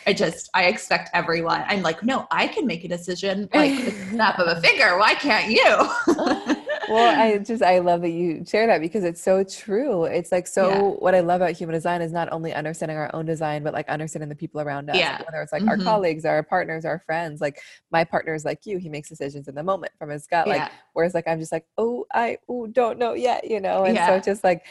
I 0.08 0.14
just, 0.14 0.50
I 0.54 0.66
expect 0.66 1.10
everyone. 1.14 1.64
I'm 1.68 1.82
like, 1.82 2.04
no, 2.04 2.28
I 2.32 2.47
can 2.47 2.66
make 2.66 2.84
a 2.84 2.88
decision 2.88 3.50
like 3.54 3.84
the 3.84 3.91
snap 4.10 4.39
of 4.39 4.47
a 4.47 4.62
finger. 4.62 4.97
Why 4.97 5.16
can't 5.16 5.52
you? 5.52 6.56
well, 6.90 7.20
I 7.20 7.38
just 7.38 7.62
I 7.62 7.80
love 7.80 8.02
that 8.02 8.10
you 8.10 8.44
share 8.46 8.68
that 8.68 8.82
because 8.82 9.04
it's 9.04 9.22
so 9.22 9.44
true. 9.44 10.06
It's 10.06 10.32
like 10.32 10.48
so 10.48 10.70
Yeah. 10.70 10.82
what 10.82 11.16
I 11.16 11.20
love 11.20 11.42
about 11.42 11.52
human 11.56 11.74
design 11.74 12.02
is 12.02 12.12
not 12.12 12.32
only 12.32 12.54
understanding 12.54 12.98
our 12.98 13.10
own 13.14 13.26
design, 13.26 13.64
but 13.64 13.74
like 13.74 13.88
understanding 13.88 14.30
the 14.30 14.36
people 14.36 14.60
around 14.62 14.90
us. 14.90 14.98
Yeah. 14.98 15.22
Whether 15.24 15.42
it's 15.42 15.52
like 15.54 15.68
our 15.68 15.78
Mhm. 15.78 15.84
colleagues, 15.84 16.26
our 16.26 16.44
partners, 16.44 16.86
our 16.86 17.00
friends. 17.00 17.42
Like 17.42 17.62
my 17.92 18.04
partner 18.04 18.34
is 18.34 18.46
like 18.46 18.66
you, 18.66 18.78
he 18.78 18.90
makes 18.90 19.10
decisions 19.10 19.48
in 19.48 19.56
the 19.56 19.64
moment 19.64 19.94
from 19.98 20.10
his 20.10 20.28
gut. 20.28 20.48
Like 20.48 20.58
yeah. 20.58 20.70
whereas 20.94 21.14
like 21.14 21.28
I'm 21.28 21.40
just 21.40 21.52
like, 21.52 21.66
oh, 21.78 22.06
I 22.14 22.38
oh, 22.50 22.68
don't 22.68 22.98
know 22.98 23.14
yet, 23.14 23.50
you 23.50 23.60
know. 23.60 23.86
And 23.86 23.98
so 23.98 24.20
just 24.20 24.44
like 24.44 24.66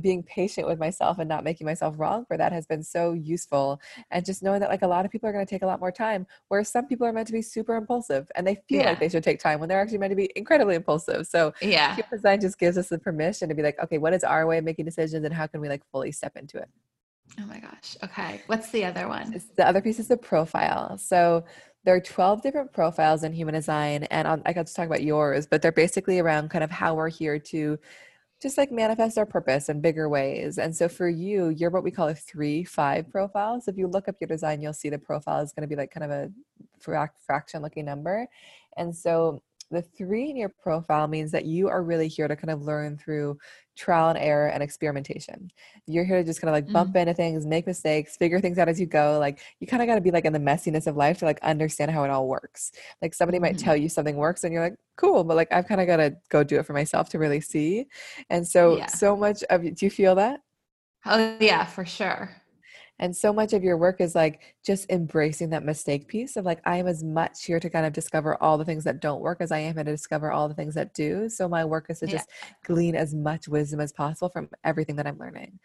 being 0.00 0.22
patient 0.22 0.66
with 0.66 0.78
myself 0.78 1.18
and 1.18 1.28
not 1.28 1.44
making 1.44 1.64
myself 1.66 1.94
wrong 1.98 2.24
for 2.24 2.36
that 2.36 2.52
has 2.52 2.66
been 2.66 2.82
so 2.82 3.12
useful 3.12 3.80
and 4.10 4.24
just 4.24 4.42
knowing 4.42 4.60
that 4.60 4.70
like 4.70 4.82
a 4.82 4.86
lot 4.86 5.04
of 5.04 5.10
people 5.10 5.28
are 5.28 5.32
going 5.32 5.44
to 5.46 5.50
take 5.50 5.62
a 5.62 5.66
lot 5.66 5.80
more 5.80 5.92
time 5.92 6.26
whereas 6.48 6.68
some 6.68 6.86
people 6.86 7.06
are 7.06 7.12
meant 7.12 7.26
to 7.26 7.32
be 7.32 7.42
super 7.42 7.76
impulsive 7.76 8.30
and 8.36 8.46
they 8.46 8.56
feel 8.68 8.80
Yeah. 8.80 8.90
like 8.90 9.00
they 9.00 9.08
should 9.08 9.24
take 9.24 9.40
time 9.40 9.60
when 9.60 9.68
they're 9.68 9.80
actually 9.80 9.98
meant 9.98 10.12
to 10.12 10.16
be 10.16 10.30
incredibly 10.36 10.74
impulsive 10.74 11.26
so 11.26 11.52
Yeah. 11.60 11.94
human 11.94 12.10
design 12.10 12.40
just 12.40 12.58
gives 12.58 12.78
us 12.78 12.88
the 12.88 12.98
permission 12.98 13.48
to 13.48 13.54
be 13.54 13.62
like 13.62 13.78
okay 13.82 13.98
what 13.98 14.12
is 14.12 14.24
our 14.24 14.46
way 14.46 14.58
of 14.58 14.64
making 14.64 14.84
decisions 14.84 15.24
and 15.24 15.34
how 15.34 15.46
can 15.46 15.60
we 15.60 15.68
like 15.68 15.82
fully 15.90 16.12
step 16.12 16.36
into 16.36 16.58
it 16.58 16.68
Oh 17.40 17.46
my 17.46 17.58
gosh. 17.58 17.96
Okay. 18.04 18.40
What's 18.46 18.70
the 18.70 18.84
other 18.84 19.08
one? 19.08 19.34
The 19.56 19.66
other 19.66 19.80
piece 19.82 19.98
is 19.98 20.08
the 20.08 20.16
profile 20.16 20.96
so 20.96 21.44
there 21.84 21.94
are 21.94 22.00
12 22.00 22.42
different 22.42 22.72
profiles 22.72 23.22
in 23.24 23.32
human 23.32 23.54
design 23.54 24.04
and 24.04 24.26
I'll, 24.26 24.42
i 24.44 24.52
got 24.52 24.66
to 24.66 24.74
talk 24.74 24.86
about 24.86 25.02
yours 25.02 25.46
but 25.46 25.62
they're 25.62 25.72
basically 25.72 26.18
around 26.18 26.50
kind 26.50 26.64
of 26.64 26.70
how 26.70 26.94
we're 26.94 27.08
here 27.08 27.38
to 27.38 27.78
just 28.42 28.58
like 28.58 28.70
manifest 28.70 29.16
our 29.16 29.26
purpose 29.26 29.68
in 29.68 29.80
bigger 29.80 30.08
ways 30.08 30.58
and 30.58 30.74
so 30.74 30.88
for 30.88 31.08
you 31.08 31.48
you're 31.50 31.70
what 31.70 31.82
we 31.82 31.90
call 31.90 32.08
a 32.08 32.14
three 32.14 32.64
five 32.64 33.10
profile 33.10 33.60
so 33.60 33.70
if 33.70 33.78
you 33.78 33.86
look 33.86 34.08
up 34.08 34.16
your 34.20 34.28
design 34.28 34.60
you'll 34.60 34.72
see 34.72 34.90
the 34.90 34.98
profile 34.98 35.42
is 35.42 35.52
going 35.52 35.62
to 35.62 35.68
be 35.68 35.76
like 35.76 35.90
kind 35.90 36.04
of 36.04 36.10
a 36.10 36.30
frac- 36.84 37.10
fraction 37.24 37.62
looking 37.62 37.84
number 37.84 38.26
and 38.76 38.94
so 38.94 39.42
the 39.70 39.82
three 39.82 40.30
in 40.30 40.36
your 40.36 40.48
profile 40.62 41.08
means 41.08 41.32
that 41.32 41.44
you 41.44 41.68
are 41.68 41.82
really 41.82 42.08
here 42.08 42.28
to 42.28 42.36
kind 42.36 42.50
of 42.50 42.62
learn 42.62 42.96
through 42.98 43.38
trial 43.76 44.08
and 44.10 44.18
error 44.18 44.48
and 44.48 44.62
experimentation. 44.62 45.50
You're 45.86 46.04
here 46.04 46.18
to 46.18 46.24
just 46.24 46.40
kind 46.40 46.48
of 46.48 46.54
like 46.54 46.70
bump 46.72 46.96
into 46.96 47.14
things, 47.14 47.44
make 47.46 47.66
mistakes, 47.66 48.16
figure 48.16 48.40
things 48.40 48.58
out 48.58 48.68
as 48.68 48.80
you 48.80 48.86
go. 48.86 49.18
Like 49.18 49.40
you 49.60 49.66
kind 49.66 49.82
of 49.82 49.86
got 49.88 49.96
to 49.96 50.00
be 50.00 50.10
like 50.10 50.24
in 50.24 50.32
the 50.32 50.38
messiness 50.38 50.86
of 50.86 50.96
life 50.96 51.18
to 51.18 51.24
like 51.24 51.40
understand 51.42 51.90
how 51.90 52.04
it 52.04 52.10
all 52.10 52.28
works. 52.28 52.72
Like 53.02 53.14
somebody 53.14 53.38
might 53.38 53.56
Mhm. 53.56 53.58
tell 53.58 53.76
you 53.76 53.88
something 53.88 54.16
works 54.16 54.44
and 54.44 54.52
you're 54.52 54.62
like, 54.62 54.76
cool, 54.96 55.24
but 55.24 55.36
like 55.36 55.52
I've 55.52 55.66
kind 55.66 55.80
of 55.80 55.86
got 55.86 55.96
to 55.98 56.16
go 56.30 56.42
do 56.44 56.58
it 56.58 56.66
for 56.66 56.72
myself 56.72 57.08
to 57.10 57.18
really 57.18 57.40
see. 57.40 57.86
And 58.30 58.46
so, 58.46 58.80
Yeah. 58.80 58.88
so 58.88 59.16
much 59.16 59.42
of 59.44 59.64
you, 59.64 59.72
do 59.72 59.86
you 59.86 59.90
feel 59.90 60.14
that? 60.16 60.40
Oh 61.06 61.36
yeah, 61.40 61.64
for 61.64 61.86
sure. 61.86 62.42
And 62.98 63.14
so 63.14 63.32
much 63.32 63.52
of 63.52 63.62
your 63.62 63.76
work 63.76 64.00
is 64.00 64.14
like 64.14 64.56
just 64.64 64.90
embracing 64.90 65.50
that 65.50 65.64
mistake 65.64 66.08
piece 66.08 66.36
of 66.36 66.44
like, 66.44 66.60
I 66.64 66.78
am 66.78 66.86
as 66.86 67.04
much 67.04 67.44
here 67.44 67.60
to 67.60 67.68
kind 67.68 67.84
of 67.84 67.92
discover 67.92 68.40
all 68.42 68.56
the 68.56 68.64
things 68.64 68.84
that 68.84 69.00
don't 69.00 69.20
work 69.20 69.38
as 69.40 69.52
I 69.52 69.58
am 69.58 69.74
here 69.74 69.84
to 69.84 69.90
discover 69.90 70.32
all 70.32 70.48
the 70.48 70.54
things 70.54 70.74
that 70.74 70.94
do. 70.94 71.28
So 71.28 71.48
my 71.48 71.64
work 71.64 71.86
is 71.90 72.00
to 72.00 72.06
Yeah. 72.06 72.12
just 72.12 72.30
glean 72.64 72.94
as 72.94 73.14
much 73.14 73.48
wisdom 73.48 73.80
as 73.80 73.92
possible 73.92 74.30
from 74.30 74.48
everything 74.64 74.96
that 74.96 75.06
I'm 75.06 75.18
learning. 75.18 75.58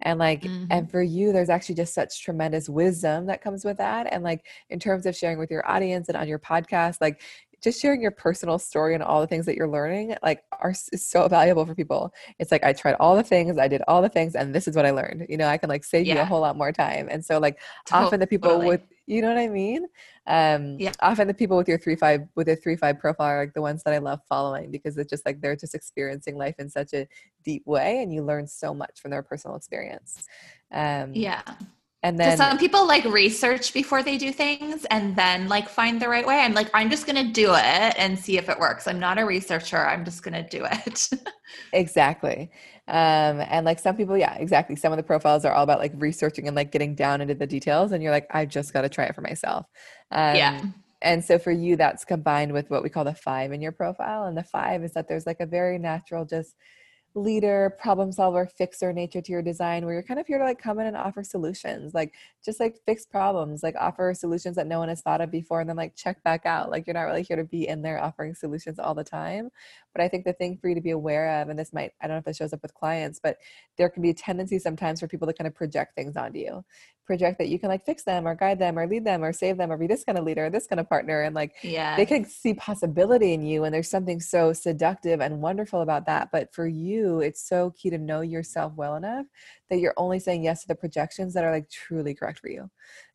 And 0.00 0.18
like, 0.18 0.42
Mhm. 0.42 0.66
and 0.70 0.90
for 0.90 1.02
you, 1.02 1.32
there's 1.32 1.50
actually 1.50 1.74
just 1.74 1.92
such 1.94 2.22
tremendous 2.22 2.68
wisdom 2.68 3.26
that 3.26 3.42
comes 3.42 3.64
with 3.64 3.76
that. 3.78 4.06
And 4.12 4.22
like, 4.24 4.46
in 4.70 4.78
terms 4.78 5.04
of 5.06 5.14
sharing 5.16 5.38
with 5.38 5.50
your 5.50 5.68
audience 5.68 6.08
and 6.08 6.16
on 6.16 6.28
your 6.28 6.38
podcast, 6.38 7.00
like, 7.00 7.20
just 7.62 7.80
sharing 7.80 8.00
your 8.00 8.10
personal 8.10 8.58
story 8.58 8.94
and 8.94 9.02
all 9.02 9.20
the 9.20 9.26
things 9.26 9.46
that 9.46 9.56
you're 9.56 9.68
learning 9.68 10.14
like 10.22 10.42
are 10.52 10.74
is 10.92 11.06
so 11.06 11.26
valuable 11.28 11.66
for 11.66 11.74
people. 11.74 12.12
It's 12.38 12.52
like 12.52 12.64
i 12.64 12.72
tried 12.72 12.94
all 13.00 13.16
the 13.16 13.22
things 13.22 13.58
i 13.58 13.68
did 13.68 13.82
all 13.88 14.00
the 14.02 14.08
things 14.08 14.34
and 14.34 14.54
this 14.54 14.68
is 14.68 14.76
what 14.76 14.86
i 14.86 14.90
learned. 14.90 15.26
You 15.28 15.36
know 15.36 15.48
i 15.48 15.58
can 15.58 15.68
like 15.68 15.84
save 15.84 16.06
you 16.06 16.18
a 16.18 16.24
whole 16.24 16.40
lot 16.40 16.56
more 16.56 16.72
time. 16.72 17.08
And 17.10 17.24
so 17.24 17.38
like 17.38 17.58
often 17.90 18.20
the 18.20 18.26
people 18.26 18.58
with 18.60 18.82
you 19.06 19.22
know 19.22 19.28
what 19.28 19.38
i 19.38 19.48
mean? 19.48 19.86
Um 20.26 20.76
Yeah. 20.78 20.92
often 21.00 21.26
the 21.26 21.34
people 21.34 21.56
with 21.56 21.68
your 21.68 21.78
three 21.78 21.96
five 21.96 22.22
with 22.34 22.48
a 22.48 22.56
three 22.56 22.76
five 22.76 22.98
profile 22.98 23.26
are 23.28 23.40
like 23.44 23.54
the 23.54 23.62
ones 23.62 23.82
that 23.84 23.94
i 23.94 23.98
love 23.98 24.20
following 24.28 24.70
because 24.70 24.96
it's 24.98 25.10
just 25.10 25.24
like 25.26 25.40
they're 25.40 25.56
just 25.56 25.74
experiencing 25.74 26.36
life 26.36 26.56
in 26.58 26.68
such 26.68 26.92
a 26.92 27.08
deep 27.44 27.66
way 27.66 28.02
and 28.02 28.12
you 28.12 28.22
learn 28.22 28.46
so 28.46 28.74
much 28.74 29.00
from 29.00 29.10
their 29.10 29.22
personal 29.22 29.56
experience. 29.56 30.26
Um 30.72 31.12
Yeah. 31.14 31.42
And 32.02 32.18
then 32.18 32.36
some 32.36 32.58
people 32.58 32.86
like 32.86 33.04
research 33.04 33.74
before 33.74 34.02
they 34.02 34.16
do 34.16 34.30
things 34.32 34.84
and 34.86 35.16
then 35.16 35.48
like 35.48 35.68
find 35.68 36.00
the 36.00 36.08
right 36.08 36.26
way. 36.26 36.38
I'm 36.38 36.54
like, 36.54 36.70
I'm 36.72 36.90
just 36.90 37.06
gonna 37.06 37.32
do 37.32 37.54
it 37.54 37.94
and 37.98 38.16
see 38.18 38.38
if 38.38 38.48
it 38.48 38.58
works. 38.58 38.86
I'm 38.86 39.00
not 39.00 39.18
a 39.18 39.24
researcher. 39.24 39.84
I'm 39.84 40.04
just 40.04 40.22
gonna 40.22 40.48
do 40.48 40.64
it. 40.64 41.08
exactly 41.72 42.50
um 42.88 43.40
and 43.48 43.66
like 43.66 43.78
some 43.78 43.96
people 43.96 44.16
yeah 44.16 44.34
exactly 44.36 44.74
some 44.74 44.92
of 44.92 44.96
the 44.96 45.02
profiles 45.02 45.44
are 45.44 45.52
all 45.52 45.64
about 45.64 45.78
like 45.78 45.92
researching 45.96 46.46
and 46.46 46.56
like 46.56 46.72
getting 46.72 46.94
down 46.94 47.20
into 47.20 47.34
the 47.34 47.46
details 47.46 47.92
and 47.92 48.02
you're 48.02 48.12
like 48.12 48.26
i 48.30 48.46
just 48.46 48.72
got 48.72 48.82
to 48.82 48.88
try 48.88 49.04
it 49.04 49.14
for 49.14 49.20
myself 49.20 49.66
um, 50.10 50.34
yeah. 50.34 50.62
and 51.02 51.22
so 51.22 51.38
for 51.38 51.50
you 51.50 51.76
that's 51.76 52.04
combined 52.04 52.50
with 52.50 52.70
what 52.70 52.82
we 52.82 52.88
call 52.88 53.04
the 53.04 53.14
five 53.14 53.52
in 53.52 53.60
your 53.60 53.72
profile 53.72 54.24
and 54.24 54.36
the 54.36 54.42
five 54.42 54.82
is 54.82 54.92
that 54.92 55.06
there's 55.06 55.26
like 55.26 55.40
a 55.40 55.46
very 55.46 55.78
natural 55.78 56.24
just 56.24 56.54
leader 57.14 57.74
problem 57.80 58.12
solver 58.12 58.46
fixer 58.46 58.92
nature 58.92 59.20
to 59.20 59.32
your 59.32 59.42
design 59.42 59.84
where 59.84 59.94
you're 59.94 60.02
kind 60.02 60.20
of 60.20 60.26
here 60.26 60.38
to 60.38 60.44
like 60.44 60.58
come 60.58 60.78
in 60.78 60.86
and 60.86 60.96
offer 60.96 61.24
solutions 61.24 61.94
like 61.94 62.12
just 62.44 62.60
like 62.60 62.78
fix 62.86 63.04
problems 63.06 63.62
like 63.62 63.74
offer 63.78 64.12
solutions 64.14 64.56
that 64.56 64.66
no 64.66 64.78
one 64.78 64.88
has 64.88 65.00
thought 65.00 65.20
of 65.20 65.30
before 65.30 65.60
and 65.60 65.68
then 65.68 65.76
like 65.76 65.96
check 65.96 66.22
back 66.22 66.46
out. 66.46 66.70
Like 66.70 66.86
you're 66.86 66.94
not 66.94 67.02
really 67.02 67.22
here 67.22 67.36
to 67.36 67.44
be 67.44 67.66
in 67.66 67.82
there 67.82 68.02
offering 68.02 68.34
solutions 68.34 68.78
all 68.78 68.94
the 68.94 69.04
time. 69.04 69.50
But 69.94 70.02
i 70.04 70.08
think 70.08 70.24
the 70.24 70.32
thing 70.32 70.58
for 70.58 70.68
you 70.68 70.74
to 70.76 70.80
be 70.80 70.90
aware 70.90 71.40
of 71.42 71.48
and 71.48 71.58
this 71.58 71.72
might 71.72 71.92
i 72.00 72.06
don't 72.06 72.14
know 72.14 72.18
if 72.18 72.24
this 72.24 72.36
shows 72.36 72.52
up 72.52 72.62
with 72.62 72.74
clients 72.74 73.18
but 73.20 73.38
there 73.78 73.88
can 73.88 74.02
be 74.02 74.10
a 74.10 74.14
tendency 74.14 74.58
sometimes 74.58 75.00
for 75.00 75.08
people 75.08 75.26
to 75.26 75.32
kind 75.32 75.48
of 75.48 75.54
project 75.54 75.94
things 75.96 76.16
onto 76.16 76.38
you. 76.38 76.64
Project 77.06 77.38
that 77.38 77.48
you 77.48 77.58
can 77.58 77.70
like 77.70 77.86
fix 77.86 78.02
them 78.02 78.28
or 78.28 78.34
guide 78.34 78.58
them 78.58 78.78
or 78.78 78.86
lead 78.86 79.04
them 79.04 79.24
or 79.24 79.32
save 79.32 79.56
them 79.56 79.72
or 79.72 79.78
be 79.78 79.86
this 79.86 80.04
kind 80.04 80.18
of 80.18 80.24
leader 80.24 80.44
or 80.46 80.50
this 80.50 80.66
kind 80.66 80.78
of 80.78 80.88
partner 80.88 81.22
and 81.22 81.34
like 81.34 81.54
Yeah. 81.62 81.96
they 81.96 82.04
can 82.04 82.24
see 82.26 82.52
possibility 82.52 83.32
in 83.32 83.42
you 83.42 83.64
and 83.64 83.74
there's 83.74 83.88
something 83.88 84.20
so 84.20 84.52
seductive 84.52 85.20
and 85.20 85.40
wonderful 85.40 85.80
about 85.80 86.04
that. 86.06 86.28
But 86.30 86.52
for 86.52 86.66
you 86.66 86.97
it's 87.20 87.46
so 87.48 87.70
key 87.76 87.90
to 87.90 87.98
know 87.98 88.20
yourself 88.20 88.72
well 88.76 88.96
enough 88.96 89.26
that 89.70 89.78
you're 89.78 89.94
only 89.96 90.18
saying 90.18 90.42
yes 90.44 90.62
to 90.62 90.68
the 90.68 90.74
projections 90.74 91.34
that 91.34 91.44
are 91.44 91.52
like 91.52 91.68
truly 91.70 92.14
correct 92.14 92.38
for 92.40 92.48
you. 92.48 92.70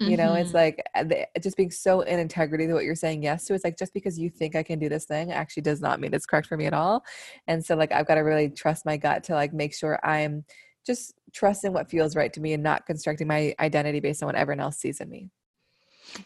You 0.06 0.18
know 0.18 0.34
it's 0.36 0.52
Mhm. 0.52 0.54
like 0.54 0.84
uh, 0.96 1.06
just 1.42 1.58
being 1.58 1.72
so 1.72 2.02
in 2.02 2.20
integrity 2.20 2.68
to 2.68 2.74
what 2.74 2.84
you're 2.84 2.96
saying 2.96 3.24
yes 3.24 3.46
to 3.46 3.54
it's 3.54 3.64
like 3.64 3.78
just 3.78 3.94
because 3.94 4.20
you 4.20 4.30
think 4.30 4.56
i 4.56 4.64
can 4.64 4.80
do 4.80 4.90
this 4.90 5.06
thing 5.06 5.32
actually 5.32 5.64
does 5.64 5.82
not 5.82 6.00
mean 6.00 6.14
it's 6.14 6.26
correct 6.26 6.48
for 6.48 6.58
me 6.58 6.66
at 6.66 6.74
all. 6.74 7.04
And 7.48 7.64
so 7.66 7.76
like 7.76 7.92
i've 7.92 8.08
got 8.08 8.16
to 8.16 8.22
really 8.22 8.50
trust 8.50 8.86
my 8.86 8.98
gut 8.98 9.24
to 9.26 9.34
like 9.34 9.54
make 9.54 9.74
sure 9.74 10.00
i'm 10.06 10.44
just 10.86 11.14
trusting 11.34 11.72
what 11.74 11.90
feels 11.90 12.16
right 12.16 12.34
to 12.34 12.42
me 12.42 12.54
and 12.54 12.64
not 12.64 12.86
constructing 12.86 13.28
my 13.28 13.56
identity 13.60 14.00
based 14.02 14.22
on 14.22 14.28
what 14.28 14.36
everyone 14.36 14.60
else 14.60 14.78
sees 14.78 15.00
in 15.00 15.10
me 15.10 15.30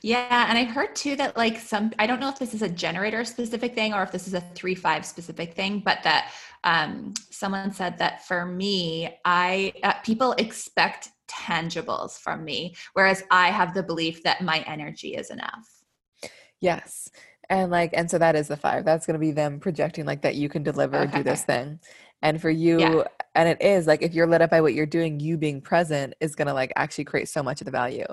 Yeah, 0.01 0.45
and 0.49 0.57
I've 0.57 0.69
heard 0.69 0.95
too 0.95 1.15
that 1.17 1.37
like 1.37 1.57
some 1.57 1.91
I 1.99 2.07
don't 2.07 2.19
know 2.19 2.29
if 2.29 2.39
this 2.39 2.53
is 2.53 2.61
a 2.61 2.69
generator 2.69 3.23
specific 3.25 3.75
thing 3.75 3.93
or 3.93 4.03
if 4.03 4.11
this 4.11 4.27
is 4.27 4.33
a 4.33 4.41
3 4.41 4.75
5 4.75 5.05
specific 5.05 5.53
thing, 5.53 5.79
but 5.79 6.03
that 6.03 6.31
um 6.63 7.13
someone 7.29 7.71
said 7.71 7.97
that 7.99 8.25
for 8.25 8.45
me, 8.45 9.17
I 9.25 9.73
uh, 9.83 9.93
people 10.03 10.33
expect 10.33 11.09
tangibles 11.27 12.17
from 12.17 12.45
me 12.45 12.75
whereas 12.93 13.23
I 13.29 13.49
have 13.49 13.73
the 13.73 13.83
belief 13.83 14.23
that 14.23 14.41
my 14.41 14.59
energy 14.59 15.15
is 15.15 15.29
enough. 15.29 15.67
Yes. 16.61 17.09
And 17.49 17.71
like, 17.71 17.91
and 17.93 18.09
so 18.09 18.17
that 18.17 18.35
is 18.35 18.47
the 18.47 18.57
five. 18.57 18.83
That's 18.83 19.05
going 19.05 19.13
to 19.15 19.19
be 19.19 19.31
them 19.31 19.59
projecting 19.59 20.05
like 20.05 20.21
that 20.23 20.35
you 20.35 20.49
can 20.49 20.63
deliver, 20.63 21.05
do 21.07 21.23
this 21.23 21.43
thing. 21.43 21.79
And 22.21 22.41
for 22.41 22.49
you, 22.49 22.79
Yeah. 22.79 23.03
And 23.37 23.47
it 23.47 23.61
is 23.61 23.85
like 23.85 24.01
if 24.01 24.15
you're 24.15 24.25
lit 24.25 24.41
up 24.41 24.49
by 24.49 24.61
what 24.61 24.73
you're 24.73 24.87
doing, 24.87 25.19
you 25.19 25.37
being 25.37 25.61
present 25.61 26.15
is 26.19 26.33
going 26.33 26.47
to 26.47 26.53
like 26.55 26.73
actually 26.75 27.03
create 27.03 27.29
so 27.29 27.43
much 27.43 27.61
of 27.61 27.65
the 27.65 27.71
value. 27.71 28.07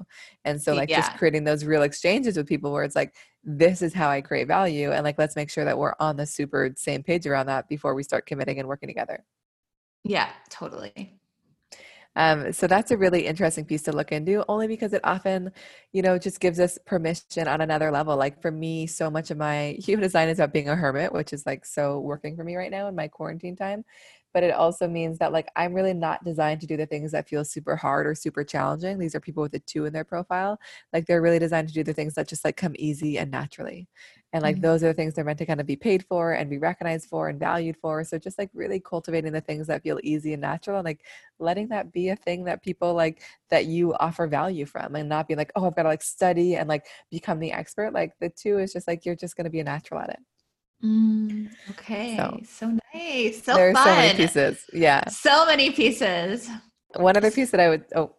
And 0.44 0.60
so, 0.60 0.74
like, 0.74 0.90
just 0.90 1.16
creating 1.16 1.44
those 1.44 1.64
real 1.64 1.82
exchanges 1.82 2.36
with 2.36 2.46
people 2.46 2.70
where 2.70 2.84
it's 2.84 2.94
like, 2.94 3.14
this 3.42 3.80
is 3.80 3.94
how 3.94 4.10
I 4.10 4.20
create 4.20 4.46
value. 4.46 4.92
And 4.92 5.02
like, 5.02 5.18
let's 5.18 5.34
make 5.34 5.50
sure 5.50 5.64
that 5.64 5.78
we're 5.78 5.94
on 5.98 6.18
the 6.18 6.26
super 6.26 6.74
same 6.76 7.02
page 7.02 7.26
around 7.26 7.46
that 7.46 7.68
before 7.70 7.94
we 7.94 8.02
start 8.02 8.26
committing 8.26 8.58
and 8.58 8.68
working 8.68 8.86
together. 8.86 9.24
Yeah, 10.04 10.28
totally. 10.50 11.18
Um, 12.16 12.52
so 12.52 12.66
that's 12.66 12.90
a 12.90 12.96
really 12.96 13.26
interesting 13.26 13.64
piece 13.64 13.82
to 13.84 13.92
look 13.92 14.12
into, 14.12 14.44
only 14.46 14.68
because 14.68 14.92
it 14.92 15.00
often, 15.04 15.50
you 15.92 16.02
know, 16.02 16.18
just 16.18 16.38
gives 16.38 16.60
us 16.60 16.78
permission 16.84 17.48
on 17.48 17.62
another 17.62 17.90
level. 17.90 18.16
Like 18.16 18.40
for 18.42 18.50
me, 18.50 18.86
so 18.86 19.10
much 19.10 19.30
of 19.30 19.38
my 19.38 19.76
human 19.78 20.02
design 20.02 20.28
is 20.28 20.38
about 20.38 20.52
being 20.52 20.68
a 20.68 20.76
hermit, 20.76 21.12
which 21.12 21.32
is 21.32 21.46
like 21.46 21.64
so 21.64 21.98
working 21.98 22.36
for 22.36 22.44
me 22.44 22.56
right 22.56 22.70
now 22.70 22.88
in 22.88 22.94
my 22.94 23.08
quarantine 23.08 23.56
time. 23.56 23.84
But 24.34 24.42
it 24.44 24.52
also 24.52 24.88
means 24.88 25.18
that 25.18 25.32
like 25.32 25.48
I'm 25.56 25.72
really 25.74 25.94
not 25.94 26.24
designed 26.24 26.60
to 26.62 26.66
do 26.66 26.76
the 26.76 26.86
things 26.86 27.12
that 27.12 27.28
feel 27.28 27.44
super 27.44 27.76
hard 27.76 28.06
or 28.06 28.14
super 28.14 28.44
challenging. 28.44 28.98
These 28.98 29.14
are 29.14 29.20
people 29.20 29.42
with 29.42 29.54
a 29.54 29.60
two 29.60 29.86
in 29.86 29.94
their 29.94 30.04
profile. 30.04 30.58
Like 30.92 31.06
they're 31.06 31.22
really 31.22 31.38
designed 31.38 31.68
to 31.68 31.74
do 31.74 31.84
the 31.84 31.94
things 31.94 32.14
that 32.14 32.28
just 32.28 32.44
like 32.44 32.56
come 32.56 32.74
easy 32.78 33.18
and 33.18 33.30
naturally. 33.30 33.88
And 34.32 34.42
like 34.42 34.60
Mhm. 34.60 34.60
those 34.60 34.82
are 34.82 34.88
the 34.88 34.94
things 34.94 35.14
they're 35.14 35.24
meant 35.24 35.38
to 35.38 35.46
kind 35.46 35.60
of 35.60 35.66
be 35.66 35.76
paid 35.76 36.04
for 36.04 36.32
and 36.32 36.50
be 36.50 36.58
recognized 36.58 37.08
for 37.08 37.28
and 37.28 37.38
valued 37.38 37.76
for. 37.76 38.02
So 38.04 38.18
just 38.18 38.38
like 38.38 38.50
really 38.52 38.80
cultivating 38.80 39.32
the 39.32 39.40
things 39.40 39.68
that 39.68 39.82
feel 39.82 40.00
easy 40.02 40.32
and 40.32 40.40
natural 40.42 40.78
and 40.78 40.84
like 40.84 41.04
letting 41.38 41.68
that 41.68 41.92
be 41.92 42.08
a 42.08 42.16
thing 42.16 42.44
that 42.44 42.62
people 42.62 42.94
like 42.94 43.22
that 43.50 43.66
you 43.66 43.94
offer 43.94 44.26
value 44.26 44.66
from 44.66 44.96
and 44.96 45.08
not 45.08 45.28
be 45.28 45.36
like, 45.36 45.52
oh, 45.54 45.66
I've 45.66 45.76
got 45.76 45.84
to 45.84 45.88
like 45.88 46.02
study 46.02 46.56
and 46.56 46.68
like 46.68 46.86
become 47.10 47.38
the 47.38 47.52
expert. 47.52 47.92
Like 47.92 48.14
the 48.20 48.28
two 48.30 48.58
is 48.58 48.72
just 48.72 48.88
like 48.88 49.04
you're 49.04 49.14
just 49.16 49.36
going 49.36 49.44
to 49.44 49.50
be 49.50 49.60
a 49.60 49.64
natural 49.64 50.00
at 50.00 50.10
it. 50.10 50.18
Mm, 50.84 51.48
okay. 51.70 52.16
So- 52.16 52.40
So, 52.44 52.78
nice. 52.94 53.42
So 53.42 53.54
There's 53.54 53.74
fun. 53.76 53.86
so 53.86 53.94
many 53.94 54.16
pieces. 54.16 54.64
Yeah. 54.72 55.08
So 55.08 55.46
many 55.46 55.70
pieces. 55.70 56.48
One 56.96 57.16
other 57.16 57.30
piece 57.30 57.50
that 57.50 57.60
I 57.60 57.68
would 57.68 57.84
oh 57.96 58.14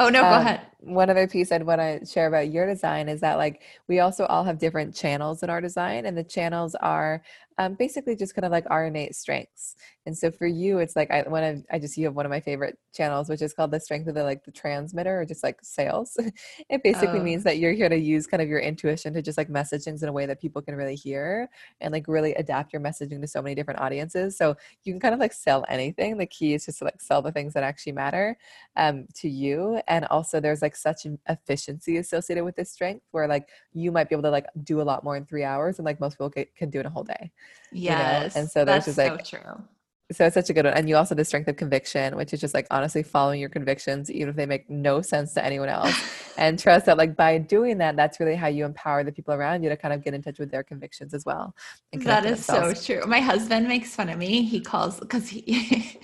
Oh 0.00 0.08
no, 0.08 0.22
go 0.22 0.26
Um, 0.28 0.40
ahead. 0.40 0.62
one 0.80 1.10
other 1.10 1.28
piece 1.28 1.52
I'd 1.52 1.64
want 1.64 1.80
to 1.80 2.04
share 2.06 2.26
about 2.26 2.50
your 2.50 2.66
design 2.66 3.08
is 3.08 3.20
that 3.20 3.36
like 3.38 3.62
we 3.88 4.00
also 4.00 4.26
all 4.26 4.42
have 4.42 4.58
different 4.58 4.94
channels 4.96 5.42
in 5.44 5.50
our 5.50 5.60
design, 5.60 6.06
and 6.06 6.16
the 6.18 6.24
channels 6.24 6.74
are 6.76 7.22
um, 7.58 7.74
basically 7.74 8.16
just 8.16 8.34
kind 8.34 8.44
of 8.44 8.52
like 8.52 8.64
our 8.70 8.86
innate 8.86 9.14
strengths. 9.14 9.76
And 10.06 10.16
so 10.16 10.30
for 10.30 10.46
you, 10.46 10.78
it's 10.78 10.96
like 10.96 11.10
I 11.10 11.22
when 11.22 11.44
I, 11.70 11.76
I 11.76 11.78
just 11.78 11.96
you 11.96 12.06
have 12.06 12.14
one 12.14 12.26
of 12.26 12.30
my 12.30 12.40
favorite 12.40 12.76
channels, 12.92 13.28
which 13.28 13.42
is 13.42 13.52
called 13.52 13.70
the 13.70 13.78
strength 13.78 14.08
of 14.08 14.14
the 14.14 14.24
like 14.24 14.44
the 14.44 14.50
transmitter 14.50 15.20
or 15.20 15.24
just 15.24 15.44
like 15.44 15.58
sales. 15.62 16.16
it 16.68 16.82
basically 16.82 17.20
oh. 17.20 17.22
means 17.22 17.44
that 17.44 17.58
you're 17.58 17.72
here 17.72 17.88
to 17.88 17.96
use 17.96 18.26
kind 18.26 18.42
of 18.42 18.48
your 18.48 18.58
intuition 18.58 19.12
to 19.14 19.22
just 19.22 19.38
like 19.38 19.48
message 19.48 19.84
things 19.84 20.02
in 20.02 20.08
a 20.08 20.12
way 20.12 20.26
that 20.26 20.40
people 20.40 20.60
can 20.60 20.74
really 20.74 20.96
hear 20.96 21.48
and 21.80 21.92
like 21.92 22.08
really 22.08 22.34
adapt 22.34 22.72
your 22.72 22.82
messaging 22.82 23.20
to 23.20 23.28
so 23.28 23.40
many 23.40 23.54
different 23.54 23.80
audiences. 23.80 24.36
So 24.36 24.56
you 24.82 24.92
can 24.92 25.00
kind 25.00 25.14
of 25.14 25.20
like 25.20 25.32
sell 25.32 25.64
anything. 25.68 26.18
The 26.18 26.26
key 26.26 26.54
is 26.54 26.66
just 26.66 26.78
to 26.80 26.84
like 26.86 27.00
sell 27.00 27.22
the 27.22 27.32
things 27.32 27.54
that 27.54 27.62
actually 27.62 27.92
matter 27.92 28.36
um, 28.76 29.06
to 29.16 29.28
you. 29.28 29.80
And 29.86 30.04
also 30.06 30.40
there's 30.40 30.62
like 30.62 30.74
such 30.74 31.04
an 31.04 31.18
efficiency 31.28 31.98
associated 31.98 32.44
with 32.44 32.56
this 32.56 32.72
strength 32.72 33.06
where 33.12 33.28
like 33.28 33.48
you 33.72 33.92
might 33.92 34.08
be 34.08 34.14
able 34.14 34.22
to 34.24 34.30
like 34.30 34.46
do 34.64 34.80
a 34.80 34.82
lot 34.82 35.04
more 35.04 35.16
in 35.16 35.26
three 35.26 35.44
hours 35.44 35.78
and 35.78 35.86
like 35.86 36.00
most 36.00 36.14
people 36.14 36.32
can 36.56 36.70
do 36.70 36.80
in 36.80 36.86
a 36.86 36.90
whole 36.90 37.04
day. 37.04 37.30
Yes. 37.70 38.34
You 38.34 38.40
know? 38.40 38.42
And 38.42 38.50
so 38.50 38.64
there's 38.64 38.84
just 38.84 38.98
like 38.98 39.26
so 39.26 39.38
true 39.38 39.64
so 40.12 40.26
it's 40.26 40.34
such 40.34 40.50
a 40.50 40.52
good 40.52 40.64
one. 40.64 40.74
And 40.74 40.88
you 40.88 40.96
also 40.96 41.10
have 41.10 41.18
the 41.18 41.24
strength 41.24 41.48
of 41.48 41.56
conviction, 41.56 42.16
which 42.16 42.32
is 42.32 42.40
just 42.40 42.54
like 42.54 42.66
honestly 42.70 43.02
following 43.02 43.40
your 43.40 43.48
convictions, 43.48 44.10
even 44.10 44.28
if 44.28 44.36
they 44.36 44.46
make 44.46 44.68
no 44.70 45.02
sense 45.02 45.34
to 45.34 45.44
anyone 45.44 45.68
else. 45.68 45.94
and 46.36 46.58
trust 46.58 46.86
that 46.86 46.96
like 46.96 47.16
by 47.16 47.38
doing 47.38 47.78
that, 47.78 47.96
that's 47.96 48.20
really 48.20 48.34
how 48.34 48.46
you 48.46 48.64
empower 48.64 49.04
the 49.04 49.12
people 49.12 49.34
around 49.34 49.62
you 49.62 49.68
to 49.68 49.76
kind 49.76 49.92
of 49.92 50.02
get 50.02 50.14
in 50.14 50.22
touch 50.22 50.38
with 50.38 50.50
their 50.50 50.62
convictions 50.62 51.14
as 51.14 51.24
well. 51.24 51.54
That 51.92 52.24
is 52.24 52.44
so 52.44 52.72
true. 52.72 53.02
My 53.06 53.20
husband 53.20 53.68
makes 53.68 53.94
fun 53.94 54.08
of 54.08 54.18
me. 54.18 54.42
He 54.42 54.60
calls 54.60 54.98
because 55.00 55.28
he 55.28 55.40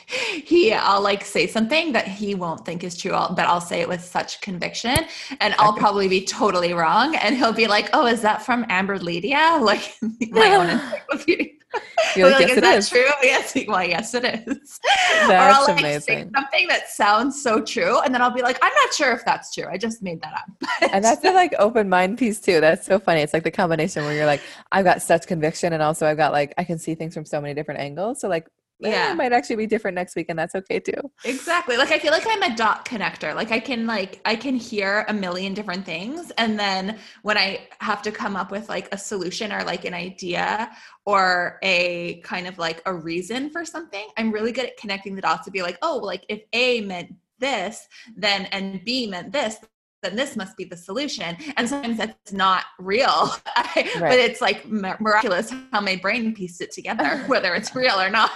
he 0.44 0.72
I'll 0.72 1.02
like 1.02 1.24
say 1.24 1.46
something 1.46 1.92
that 1.92 2.06
he 2.06 2.34
won't 2.34 2.64
think 2.64 2.84
is 2.84 2.96
true, 2.96 3.12
but 3.12 3.40
I'll 3.40 3.60
say 3.60 3.80
it 3.80 3.88
with 3.88 4.04
such 4.04 4.40
conviction. 4.40 4.96
And 5.40 5.54
I'll 5.58 5.74
probably 5.74 6.08
be 6.08 6.24
totally 6.24 6.72
wrong. 6.72 7.16
And 7.16 7.36
he'll 7.36 7.52
be 7.52 7.66
like, 7.66 7.90
Oh, 7.92 8.06
is 8.06 8.22
that 8.22 8.42
from 8.42 8.66
Amber 8.68 8.98
Lydia? 8.98 9.58
Like 9.68 9.96
my 10.30 10.54
own 10.54 10.70
encyclopedia. 10.70 11.58
You're 12.16 12.30
like, 12.30 12.40
like, 12.40 12.48
yes, 12.48 12.56
is 12.56 12.62
that 12.62 12.78
is. 12.78 12.88
true? 12.88 13.04
Yes. 13.22 13.56
Well, 13.66 13.84
yes, 13.98 14.14
it 14.14 14.24
is. 14.24 14.78
That's 15.12 15.30
or 15.30 15.34
I'll 15.34 15.66
like 15.66 15.80
amazing. 15.80 16.00
say 16.00 16.30
something 16.34 16.68
that 16.68 16.88
sounds 16.88 17.40
so 17.42 17.60
true, 17.60 18.00
and 18.00 18.14
then 18.14 18.22
I'll 18.22 18.34
be 18.34 18.42
like, 18.42 18.58
I'm 18.62 18.72
not 18.74 18.94
sure 18.94 19.12
if 19.12 19.24
that's 19.24 19.54
true. 19.54 19.64
I 19.70 19.76
just 19.76 20.02
made 20.02 20.20
that 20.22 20.32
up. 20.32 20.90
and 20.92 21.04
that's 21.04 21.22
the 21.22 21.32
like 21.32 21.54
open 21.58 21.88
mind 21.88 22.18
piece 22.18 22.40
too. 22.40 22.60
That's 22.60 22.86
so 22.86 22.98
funny. 22.98 23.20
It's 23.20 23.32
like 23.32 23.44
the 23.44 23.50
combination 23.50 24.04
where 24.04 24.14
you're 24.14 24.26
like, 24.26 24.42
I've 24.72 24.84
got 24.84 25.02
such 25.02 25.26
conviction, 25.26 25.72
and 25.72 25.82
also 25.82 26.06
I've 26.06 26.16
got 26.16 26.32
like 26.32 26.54
I 26.56 26.64
can 26.64 26.78
see 26.78 26.94
things 26.94 27.14
from 27.14 27.24
so 27.24 27.40
many 27.40 27.54
different 27.54 27.80
angles. 27.80 28.20
So 28.20 28.28
like 28.28 28.46
Eh, 28.84 28.90
yeah. 28.90 29.12
it 29.12 29.16
might 29.16 29.32
actually 29.32 29.56
be 29.56 29.66
different 29.66 29.94
next 29.94 30.14
week 30.14 30.26
and 30.28 30.38
that's 30.38 30.54
okay 30.54 30.78
too. 30.78 30.92
Exactly. 31.24 31.76
Like 31.76 31.90
i 31.90 31.98
feel 31.98 32.12
like 32.12 32.26
i'm 32.26 32.42
a 32.42 32.54
dot 32.56 32.84
connector. 32.84 33.34
Like 33.34 33.50
i 33.50 33.58
can 33.58 33.86
like 33.86 34.20
i 34.24 34.36
can 34.36 34.54
hear 34.54 35.04
a 35.08 35.14
million 35.14 35.54
different 35.54 35.84
things 35.84 36.30
and 36.38 36.58
then 36.58 36.98
when 37.22 37.36
i 37.36 37.66
have 37.80 38.02
to 38.02 38.12
come 38.12 38.36
up 38.36 38.50
with 38.50 38.68
like 38.68 38.88
a 38.92 38.98
solution 38.98 39.52
or 39.52 39.64
like 39.64 39.84
an 39.84 39.94
idea 39.94 40.70
or 41.06 41.58
a 41.62 42.20
kind 42.20 42.46
of 42.46 42.58
like 42.58 42.82
a 42.86 42.94
reason 42.94 43.50
for 43.50 43.64
something 43.64 44.06
i'm 44.16 44.30
really 44.30 44.52
good 44.52 44.66
at 44.66 44.76
connecting 44.76 45.14
the 45.14 45.22
dots 45.22 45.44
to 45.44 45.50
be 45.50 45.62
like 45.62 45.78
oh 45.82 46.00
like 46.02 46.24
if 46.28 46.42
a 46.52 46.80
meant 46.82 47.12
this 47.38 47.88
then 48.16 48.46
and 48.46 48.84
b 48.84 49.06
meant 49.06 49.32
this 49.32 49.56
then 50.02 50.16
this 50.16 50.36
must 50.36 50.56
be 50.56 50.64
the 50.64 50.76
solution. 50.76 51.36
And 51.56 51.68
sometimes 51.68 51.98
that's 51.98 52.32
not 52.32 52.64
real, 52.78 53.08
right. 53.56 53.88
but 53.98 54.18
it's 54.18 54.40
like 54.40 54.66
miraculous 54.68 55.52
how 55.72 55.80
my 55.80 55.96
brain 55.96 56.34
pieced 56.34 56.60
it 56.60 56.72
together, 56.72 57.18
whether 57.26 57.54
it's 57.54 57.74
real 57.74 58.00
or 58.00 58.10
not. 58.10 58.30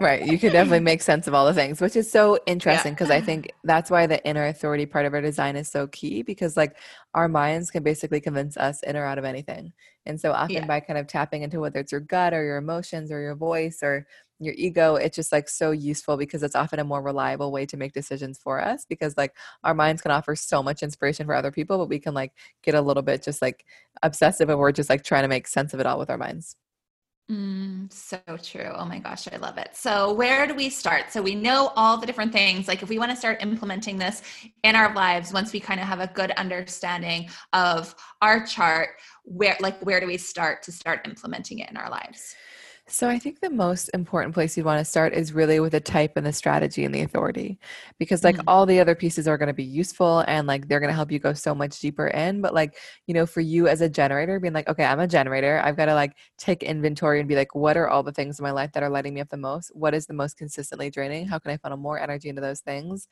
right. 0.00 0.24
You 0.24 0.38
can 0.38 0.52
definitely 0.52 0.80
make 0.80 1.02
sense 1.02 1.26
of 1.26 1.34
all 1.34 1.46
the 1.46 1.54
things, 1.54 1.80
which 1.80 1.96
is 1.96 2.10
so 2.10 2.38
interesting 2.46 2.92
because 2.92 3.08
yeah. 3.08 3.16
I 3.16 3.20
think 3.20 3.52
that's 3.64 3.90
why 3.90 4.06
the 4.06 4.24
inner 4.24 4.46
authority 4.46 4.86
part 4.86 5.06
of 5.06 5.14
our 5.14 5.20
design 5.20 5.56
is 5.56 5.68
so 5.68 5.86
key 5.88 6.22
because 6.22 6.56
like 6.56 6.76
our 7.14 7.28
minds 7.28 7.70
can 7.70 7.82
basically 7.82 8.20
convince 8.20 8.56
us 8.56 8.82
in 8.82 8.96
or 8.96 9.04
out 9.04 9.18
of 9.18 9.24
anything. 9.24 9.72
And 10.06 10.20
so 10.20 10.32
often 10.32 10.56
yeah. 10.56 10.66
by 10.66 10.80
kind 10.80 10.98
of 10.98 11.06
tapping 11.06 11.42
into 11.42 11.60
whether 11.60 11.80
it's 11.80 11.92
your 11.92 12.00
gut 12.00 12.34
or 12.34 12.44
your 12.44 12.58
emotions 12.58 13.10
or 13.10 13.20
your 13.20 13.34
voice 13.34 13.78
or 13.82 14.06
your 14.40 14.54
ego 14.56 14.96
it's 14.96 15.16
just 15.16 15.32
like 15.32 15.48
so 15.48 15.70
useful 15.70 16.16
because 16.16 16.42
it's 16.42 16.56
often 16.56 16.78
a 16.80 16.84
more 16.84 17.02
reliable 17.02 17.52
way 17.52 17.64
to 17.64 17.76
make 17.76 17.92
decisions 17.92 18.38
for 18.38 18.60
us 18.60 18.84
because 18.84 19.16
like 19.16 19.34
our 19.62 19.74
minds 19.74 20.02
can 20.02 20.10
offer 20.10 20.34
so 20.34 20.62
much 20.62 20.82
inspiration 20.82 21.26
for 21.26 21.34
other 21.34 21.52
people 21.52 21.78
but 21.78 21.88
we 21.88 21.98
can 21.98 22.14
like 22.14 22.32
get 22.62 22.74
a 22.74 22.80
little 22.80 23.02
bit 23.02 23.22
just 23.22 23.40
like 23.40 23.64
obsessive 24.02 24.48
and 24.48 24.58
we're 24.58 24.72
just 24.72 24.90
like 24.90 25.04
trying 25.04 25.22
to 25.22 25.28
make 25.28 25.46
sense 25.46 25.72
of 25.72 25.80
it 25.80 25.86
all 25.86 25.98
with 25.98 26.10
our 26.10 26.18
minds 26.18 26.56
Mm, 27.30 27.90
so 27.90 28.18
true. 28.42 28.70
Oh 28.74 28.84
my 28.84 28.98
gosh, 28.98 29.26
I 29.32 29.36
love 29.36 29.56
it. 29.56 29.70
So, 29.72 30.12
where 30.12 30.46
do 30.46 30.54
we 30.54 30.68
start? 30.68 31.10
So, 31.10 31.22
we 31.22 31.34
know 31.34 31.72
all 31.74 31.96
the 31.96 32.06
different 32.06 32.34
things. 32.34 32.68
Like, 32.68 32.82
if 32.82 32.90
we 32.90 32.98
want 32.98 33.12
to 33.12 33.16
start 33.16 33.42
implementing 33.42 33.96
this 33.96 34.22
in 34.62 34.76
our 34.76 34.94
lives, 34.94 35.32
once 35.32 35.50
we 35.50 35.58
kind 35.58 35.80
of 35.80 35.86
have 35.86 36.00
a 36.00 36.08
good 36.08 36.32
understanding 36.32 37.30
of 37.54 37.94
our 38.20 38.44
chart, 38.44 39.00
where, 39.22 39.56
like, 39.60 39.80
where 39.80 40.00
do 40.00 40.06
we 40.06 40.18
start 40.18 40.62
to 40.64 40.72
start 40.72 41.06
implementing 41.06 41.60
it 41.60 41.70
in 41.70 41.78
our 41.78 41.88
lives? 41.88 42.34
So 42.86 43.08
I 43.08 43.18
think 43.18 43.40
the 43.40 43.48
most 43.48 43.88
important 43.94 44.34
place 44.34 44.56
you'd 44.58 44.66
want 44.66 44.78
to 44.78 44.84
start 44.84 45.14
is 45.14 45.32
really 45.32 45.58
with 45.58 45.72
the 45.72 45.80
type 45.80 46.12
and 46.16 46.26
the 46.26 46.34
strategy 46.34 46.84
and 46.84 46.94
the 46.94 47.00
authority. 47.00 47.58
Because 47.98 48.22
like 48.22 48.36
mm-hmm. 48.36 48.48
all 48.48 48.66
the 48.66 48.78
other 48.78 48.94
pieces 48.94 49.26
are 49.26 49.38
going 49.38 49.46
to 49.46 49.54
be 49.54 49.64
useful 49.64 50.22
and 50.28 50.46
like 50.46 50.68
they're 50.68 50.80
going 50.80 50.90
to 50.90 50.94
help 50.94 51.10
you 51.10 51.18
go 51.18 51.32
so 51.32 51.54
much 51.54 51.80
deeper 51.80 52.08
in, 52.08 52.42
but 52.42 52.52
like, 52.52 52.76
you 53.06 53.14
know, 53.14 53.24
for 53.24 53.40
you 53.40 53.68
as 53.68 53.80
a 53.80 53.88
generator 53.88 54.38
being 54.38 54.52
like, 54.52 54.68
okay, 54.68 54.84
I'm 54.84 55.00
a 55.00 55.08
generator, 55.08 55.62
I've 55.64 55.78
got 55.78 55.86
to 55.86 55.94
like 55.94 56.14
take 56.36 56.62
inventory 56.62 57.20
and 57.20 57.28
be 57.28 57.36
like, 57.36 57.54
what 57.54 57.78
are 57.78 57.88
all 57.88 58.02
the 58.02 58.12
things 58.12 58.38
in 58.38 58.42
my 58.42 58.50
life 58.50 58.72
that 58.72 58.82
are 58.82 58.90
lighting 58.90 59.14
me 59.14 59.22
up 59.22 59.30
the 59.30 59.38
most? 59.38 59.70
What 59.74 59.94
is 59.94 60.06
the 60.06 60.14
most 60.14 60.36
consistently 60.36 60.90
draining? 60.90 61.26
How 61.26 61.38
can 61.38 61.52
I 61.52 61.56
funnel 61.56 61.78
more 61.78 61.98
energy 61.98 62.28
into 62.28 62.42
those 62.42 62.60
things? 62.60 63.08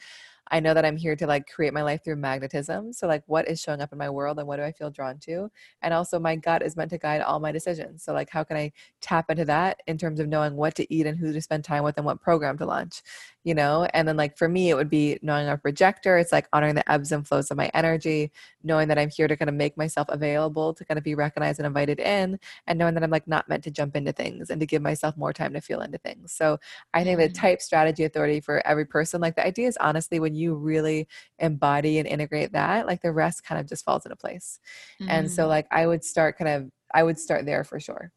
I 0.50 0.60
know 0.60 0.74
that 0.74 0.84
I'm 0.84 0.96
here 0.96 1.16
to 1.16 1.26
like 1.26 1.48
create 1.48 1.72
my 1.72 1.82
life 1.82 2.04
through 2.04 2.16
magnetism. 2.16 2.92
So 2.92 3.06
like 3.06 3.22
what 3.26 3.48
is 3.48 3.60
showing 3.60 3.80
up 3.80 3.92
in 3.92 3.98
my 3.98 4.10
world 4.10 4.38
and 4.38 4.46
what 4.46 4.56
do 4.56 4.62
I 4.62 4.72
feel 4.72 4.90
drawn 4.90 5.18
to? 5.20 5.50
And 5.80 5.94
also 5.94 6.18
my 6.18 6.36
gut 6.36 6.62
is 6.62 6.76
meant 6.76 6.90
to 6.90 6.98
guide 6.98 7.22
all 7.22 7.40
my 7.40 7.52
decisions. 7.52 8.02
So 8.02 8.12
like 8.12 8.28
how 8.30 8.44
can 8.44 8.56
I 8.56 8.72
tap 9.00 9.30
into 9.30 9.44
that 9.46 9.80
in 9.86 9.96
terms 9.96 10.20
of 10.20 10.28
knowing 10.28 10.56
what 10.56 10.74
to 10.76 10.94
eat 10.94 11.06
and 11.06 11.18
who 11.18 11.32
to 11.32 11.40
spend 11.40 11.64
time 11.64 11.84
with 11.84 11.96
and 11.96 12.06
what 12.06 12.20
program 12.20 12.58
to 12.58 12.66
launch? 12.66 13.02
you 13.44 13.54
know 13.54 13.88
and 13.92 14.06
then 14.06 14.16
like 14.16 14.36
for 14.36 14.48
me 14.48 14.70
it 14.70 14.74
would 14.74 14.90
be 14.90 15.18
knowing 15.22 15.48
a 15.48 15.56
projector 15.56 16.16
it's 16.16 16.32
like 16.32 16.46
honoring 16.52 16.74
the 16.74 16.92
ebbs 16.92 17.10
and 17.12 17.26
flows 17.26 17.50
of 17.50 17.56
my 17.56 17.70
energy 17.74 18.30
knowing 18.62 18.88
that 18.88 18.98
i'm 18.98 19.10
here 19.10 19.26
to 19.26 19.36
kind 19.36 19.48
of 19.48 19.54
make 19.54 19.76
myself 19.76 20.06
available 20.10 20.72
to 20.72 20.84
kind 20.84 20.98
of 20.98 21.04
be 21.04 21.14
recognized 21.14 21.58
and 21.58 21.66
invited 21.66 21.98
in 21.98 22.38
and 22.66 22.78
knowing 22.78 22.94
that 22.94 23.02
i'm 23.02 23.10
like 23.10 23.26
not 23.26 23.48
meant 23.48 23.64
to 23.64 23.70
jump 23.70 23.96
into 23.96 24.12
things 24.12 24.50
and 24.50 24.60
to 24.60 24.66
give 24.66 24.82
myself 24.82 25.16
more 25.16 25.32
time 25.32 25.52
to 25.52 25.60
feel 25.60 25.80
into 25.80 25.98
things 25.98 26.32
so 26.32 26.58
i 26.94 27.02
think 27.02 27.18
the 27.18 27.28
mm. 27.28 27.34
type 27.34 27.60
strategy 27.60 28.04
authority 28.04 28.40
for 28.40 28.64
every 28.66 28.84
person 28.84 29.20
like 29.20 29.34
the 29.34 29.46
idea 29.46 29.66
is 29.66 29.76
honestly 29.78 30.20
when 30.20 30.31
you 30.34 30.54
really 30.54 31.08
embody 31.38 31.98
and 31.98 32.08
integrate 32.08 32.52
that 32.52 32.86
like 32.86 33.02
the 33.02 33.12
rest 33.12 33.44
kind 33.44 33.60
of 33.60 33.68
just 33.68 33.84
falls 33.84 34.04
into 34.06 34.16
place 34.16 34.58
mm-hmm. 35.00 35.10
and 35.10 35.30
so 35.30 35.44
mm. 35.44 35.48
like 35.48 35.66
i 35.70 35.86
would 35.86 36.04
start 36.04 36.36
kind 36.36 36.48
of 36.48 36.70
i 36.94 37.02
would 37.02 37.18
start 37.18 37.46
there 37.46 37.64
for 37.64 37.80
sure 37.80 38.12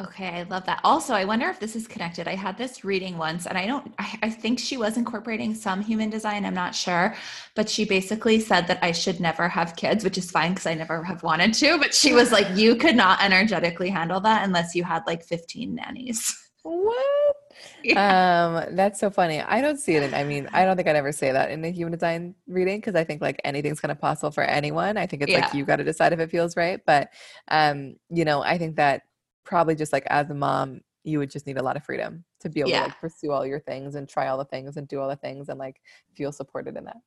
Okay, 0.00 0.28
I 0.28 0.42
love 0.44 0.64
that. 0.64 0.80
Also, 0.84 1.12
I 1.12 1.26
wonder 1.26 1.50
if 1.50 1.60
this 1.60 1.76
is 1.76 1.86
connected. 1.86 2.26
I 2.26 2.34
had 2.34 2.56
this 2.56 2.82
reading 2.82 3.18
once, 3.18 3.46
and 3.46 3.58
I 3.58 3.66
don't, 3.66 3.92
I, 3.98 4.18
I, 4.22 4.30
think 4.30 4.58
she 4.58 4.78
was 4.78 4.96
incorporating 4.96 5.54
some 5.54 5.82
human 5.82 6.08
design. 6.08 6.46
I'm 6.46 6.54
not 6.54 6.74
sure. 6.74 7.14
But 7.54 7.68
she 7.68 7.84
basically 7.84 8.40
said 8.40 8.66
that 8.68 8.78
I 8.82 8.92
should 8.92 9.20
never 9.20 9.48
have 9.48 9.76
kids, 9.76 10.02
which 10.02 10.16
is 10.16 10.30
fine 10.30 10.52
because 10.52 10.66
I 10.66 10.72
never 10.74 11.04
have 11.04 11.22
wanted 11.22 11.52
to. 11.54 11.78
But 11.78 11.94
she 11.94 12.14
was 12.14 12.32
like, 12.32 12.46
you 12.56 12.74
could 12.76 12.96
not 12.96 13.22
energetically 13.22 13.90
handle 13.90 14.18
that 14.20 14.44
unless 14.44 14.74
you 14.74 14.82
had 14.82 15.02
like 15.06 15.22
15 15.24 15.74
nannies. 15.74 16.38
What? 16.62 17.36
Yeah. 17.84 18.20
Um, 18.42 18.76
that's 18.76 18.98
so 18.98 19.10
funny. 19.10 19.40
I 19.40 19.60
don't 19.60 19.78
see 19.78 19.94
it. 19.96 20.02
In, 20.02 20.14
I 20.14 20.24
mean, 20.24 20.48
I 20.52 20.64
don't 20.64 20.76
think 20.76 20.88
I'd 20.88 20.96
ever 20.96 21.12
say 21.12 21.32
that 21.32 21.50
in 21.50 21.64
a 21.64 21.70
human 21.70 21.92
design 21.92 22.34
reading 22.46 22.78
because 22.78 22.94
I 22.94 23.04
think 23.04 23.22
like 23.22 23.40
anything's 23.44 23.80
kind 23.80 23.92
of 23.92 24.00
possible 24.00 24.30
for 24.30 24.42
anyone. 24.42 24.96
I 24.96 25.06
think 25.06 25.22
it's 25.22 25.32
yeah. 25.32 25.40
like 25.40 25.54
you 25.54 25.64
got 25.64 25.76
to 25.76 25.84
decide 25.84 26.12
if 26.12 26.18
it 26.18 26.30
feels 26.30 26.56
right. 26.56 26.80
But, 26.84 27.10
um, 27.48 27.96
you 28.10 28.24
know, 28.24 28.42
I 28.42 28.58
think 28.58 28.76
that 28.76 29.02
probably 29.44 29.74
just 29.74 29.92
like 29.92 30.04
as 30.06 30.30
a 30.30 30.34
mom, 30.34 30.80
you 31.04 31.18
would 31.18 31.30
just 31.30 31.46
need 31.46 31.58
a 31.58 31.62
lot 31.62 31.76
of 31.76 31.84
freedom 31.84 32.24
to 32.40 32.48
be 32.48 32.60
able 32.60 32.70
yeah. 32.70 32.80
to 32.80 32.88
like 32.88 33.00
pursue 33.00 33.32
all 33.32 33.46
your 33.46 33.60
things 33.60 33.94
and 33.94 34.08
try 34.08 34.28
all 34.28 34.38
the 34.38 34.44
things 34.44 34.76
and 34.76 34.88
do 34.88 35.00
all 35.00 35.08
the 35.08 35.16
things 35.16 35.48
and 35.48 35.58
like 35.58 35.80
feel 36.14 36.32
supported 36.32 36.76
in 36.76 36.84
that. 36.84 36.98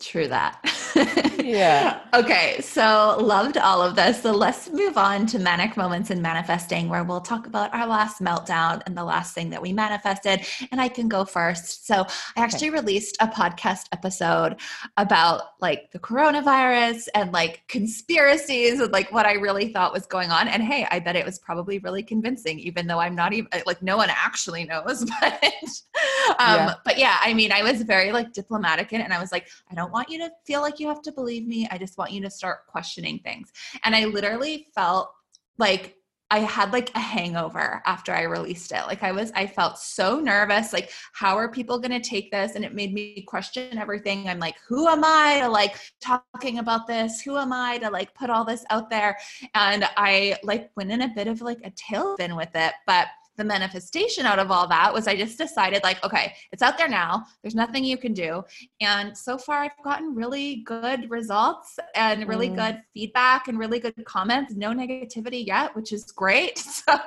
True 0.00 0.28
that. 0.28 0.60
yeah. 0.94 2.00
Okay. 2.14 2.60
So 2.60 3.16
loved 3.18 3.56
all 3.56 3.80
of 3.80 3.96
this. 3.96 4.20
So 4.20 4.32
let's 4.32 4.70
move 4.70 4.98
on 4.98 5.24
to 5.28 5.38
manic 5.38 5.78
moments 5.78 6.10
in 6.10 6.20
manifesting, 6.20 6.90
where 6.90 7.04
we'll 7.04 7.22
talk 7.22 7.46
about 7.46 7.72
our 7.72 7.86
last 7.86 8.20
meltdown 8.20 8.82
and 8.84 8.94
the 8.94 9.02
last 9.02 9.34
thing 9.34 9.48
that 9.48 9.62
we 9.62 9.72
manifested. 9.72 10.44
And 10.70 10.78
I 10.78 10.88
can 10.88 11.08
go 11.08 11.24
first. 11.24 11.86
So 11.86 12.04
I 12.36 12.42
actually 12.42 12.68
okay. 12.68 12.80
released 12.80 13.16
a 13.20 13.28
podcast 13.28 13.86
episode 13.92 14.56
about 14.98 15.42
like 15.62 15.90
the 15.92 15.98
coronavirus 15.98 17.08
and 17.14 17.32
like 17.32 17.62
conspiracies 17.66 18.78
and 18.78 18.92
like 18.92 19.10
what 19.10 19.24
I 19.24 19.32
really 19.32 19.72
thought 19.72 19.94
was 19.94 20.04
going 20.04 20.30
on. 20.30 20.48
And 20.48 20.62
hey, 20.62 20.86
I 20.90 20.98
bet 20.98 21.16
it 21.16 21.24
was 21.24 21.38
probably 21.38 21.78
really 21.78 22.02
convincing, 22.02 22.58
even 22.58 22.86
though 22.86 22.98
I'm 22.98 23.14
not 23.14 23.32
even 23.32 23.48
like 23.64 23.82
no 23.82 23.96
one 23.96 24.10
actually 24.10 24.64
knows. 24.64 25.10
But 25.22 26.38
um, 26.38 26.56
yeah. 26.56 26.74
but 26.84 26.98
yeah, 26.98 27.18
I 27.20 27.34
mean, 27.34 27.52
I 27.52 27.62
was 27.62 27.82
very 27.82 28.12
like 28.12 28.32
diplomatic 28.32 28.92
in 28.92 29.00
it, 29.00 29.04
and 29.04 29.12
I 29.12 29.20
was 29.20 29.30
like, 29.30 29.48
I 29.70 29.74
don't 29.74 29.92
want 29.92 30.08
you 30.10 30.18
to 30.18 30.30
feel 30.46 30.60
like 30.60 30.80
you 30.80 30.81
have 30.88 31.02
to 31.02 31.12
believe 31.12 31.46
me. 31.46 31.68
I 31.70 31.78
just 31.78 31.98
want 31.98 32.12
you 32.12 32.20
to 32.22 32.30
start 32.30 32.66
questioning 32.66 33.18
things. 33.20 33.52
And 33.84 33.94
I 33.94 34.06
literally 34.06 34.68
felt 34.74 35.12
like 35.58 35.96
I 36.32 36.38
had 36.38 36.72
like 36.72 36.90
a 36.94 36.98
hangover 36.98 37.82
after 37.84 38.10
I 38.10 38.22
released 38.22 38.72
it. 38.72 38.86
Like 38.86 39.02
I 39.02 39.12
was, 39.12 39.30
I 39.34 39.46
felt 39.46 39.76
so 39.76 40.18
nervous. 40.18 40.72
Like, 40.72 40.90
how 41.12 41.36
are 41.36 41.50
people 41.50 41.78
going 41.78 41.90
to 41.90 42.00
take 42.00 42.30
this? 42.30 42.54
And 42.54 42.64
it 42.64 42.74
made 42.74 42.94
me 42.94 43.22
question 43.28 43.76
everything. 43.76 44.26
I'm 44.30 44.38
like, 44.38 44.56
who 44.66 44.88
am 44.88 45.04
I 45.04 45.40
to 45.40 45.48
like 45.50 45.76
talking 46.00 46.58
about 46.58 46.86
this? 46.86 47.20
Who 47.20 47.36
am 47.36 47.52
I 47.52 47.76
to 47.78 47.90
like 47.90 48.14
put 48.14 48.30
all 48.30 48.46
this 48.46 48.64
out 48.70 48.88
there? 48.88 49.18
And 49.54 49.84
I 49.98 50.38
like 50.42 50.70
went 50.74 50.90
in 50.90 51.02
a 51.02 51.12
bit 51.14 51.26
of 51.26 51.42
like 51.42 51.60
a 51.64 51.70
tailspin 51.72 52.34
with 52.34 52.50
it. 52.54 52.72
But 52.86 53.08
the 53.36 53.44
manifestation 53.44 54.26
out 54.26 54.38
of 54.38 54.50
all 54.50 54.66
that 54.68 54.92
was 54.92 55.06
I 55.06 55.16
just 55.16 55.38
decided, 55.38 55.82
like, 55.82 56.02
okay, 56.04 56.34
it's 56.52 56.62
out 56.62 56.76
there 56.78 56.88
now. 56.88 57.24
There's 57.42 57.54
nothing 57.54 57.84
you 57.84 57.96
can 57.96 58.12
do. 58.12 58.42
And 58.80 59.16
so 59.16 59.38
far, 59.38 59.62
I've 59.62 59.70
gotten 59.84 60.14
really 60.14 60.56
good 60.66 61.10
results 61.10 61.78
and 61.94 62.28
really 62.28 62.50
mm. 62.50 62.56
good 62.56 62.82
feedback 62.92 63.48
and 63.48 63.58
really 63.58 63.78
good 63.78 63.94
comments. 64.04 64.54
No 64.54 64.72
negativity 64.72 65.46
yet, 65.46 65.74
which 65.74 65.92
is 65.92 66.04
great. 66.12 66.62
So 66.82 66.98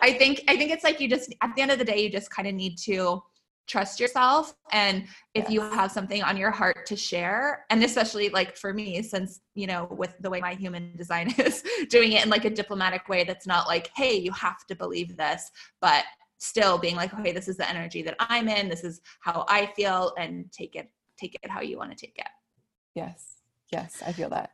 I 0.00 0.16
think 0.18 0.42
I 0.48 0.56
think 0.56 0.70
it's 0.70 0.84
like 0.84 0.98
you 0.98 1.08
just 1.08 1.34
at 1.42 1.54
the 1.54 1.60
end 1.60 1.70
of 1.70 1.78
the 1.78 1.84
day, 1.84 2.02
you 2.02 2.10
just 2.10 2.30
kind 2.30 2.48
of 2.48 2.54
need 2.54 2.78
to 2.78 3.22
trust 3.68 4.00
yourself 4.00 4.54
and 4.72 5.04
if 5.34 5.44
yes. 5.44 5.50
you 5.50 5.60
have 5.60 5.90
something 5.90 6.22
on 6.22 6.36
your 6.36 6.50
heart 6.50 6.84
to 6.84 6.96
share 6.96 7.64
and 7.70 7.82
especially 7.84 8.28
like 8.30 8.56
for 8.56 8.74
me 8.74 9.02
since 9.02 9.40
you 9.54 9.66
know 9.66 9.86
with 9.90 10.14
the 10.20 10.28
way 10.28 10.40
my 10.40 10.54
human 10.54 10.94
design 10.96 11.32
is 11.38 11.62
doing 11.88 12.12
it 12.12 12.24
in 12.24 12.30
like 12.30 12.44
a 12.44 12.50
diplomatic 12.50 13.08
way 13.08 13.24
that's 13.24 13.46
not 13.46 13.68
like 13.68 13.90
hey 13.94 14.16
you 14.16 14.32
have 14.32 14.66
to 14.66 14.74
believe 14.74 15.16
this 15.16 15.50
but 15.80 16.04
still 16.38 16.76
being 16.76 16.96
like 16.96 17.14
okay 17.14 17.32
this 17.32 17.46
is 17.46 17.56
the 17.56 17.68
energy 17.70 18.02
that 18.02 18.16
i'm 18.18 18.48
in 18.48 18.68
this 18.68 18.82
is 18.82 19.00
how 19.20 19.44
i 19.48 19.66
feel 19.76 20.12
and 20.18 20.50
take 20.50 20.74
it 20.74 20.90
take 21.18 21.36
it 21.40 21.50
how 21.50 21.60
you 21.60 21.78
want 21.78 21.90
to 21.90 21.96
take 21.96 22.18
it 22.18 22.26
yes 22.94 23.36
yes 23.70 24.02
i 24.04 24.12
feel 24.12 24.28
that 24.28 24.50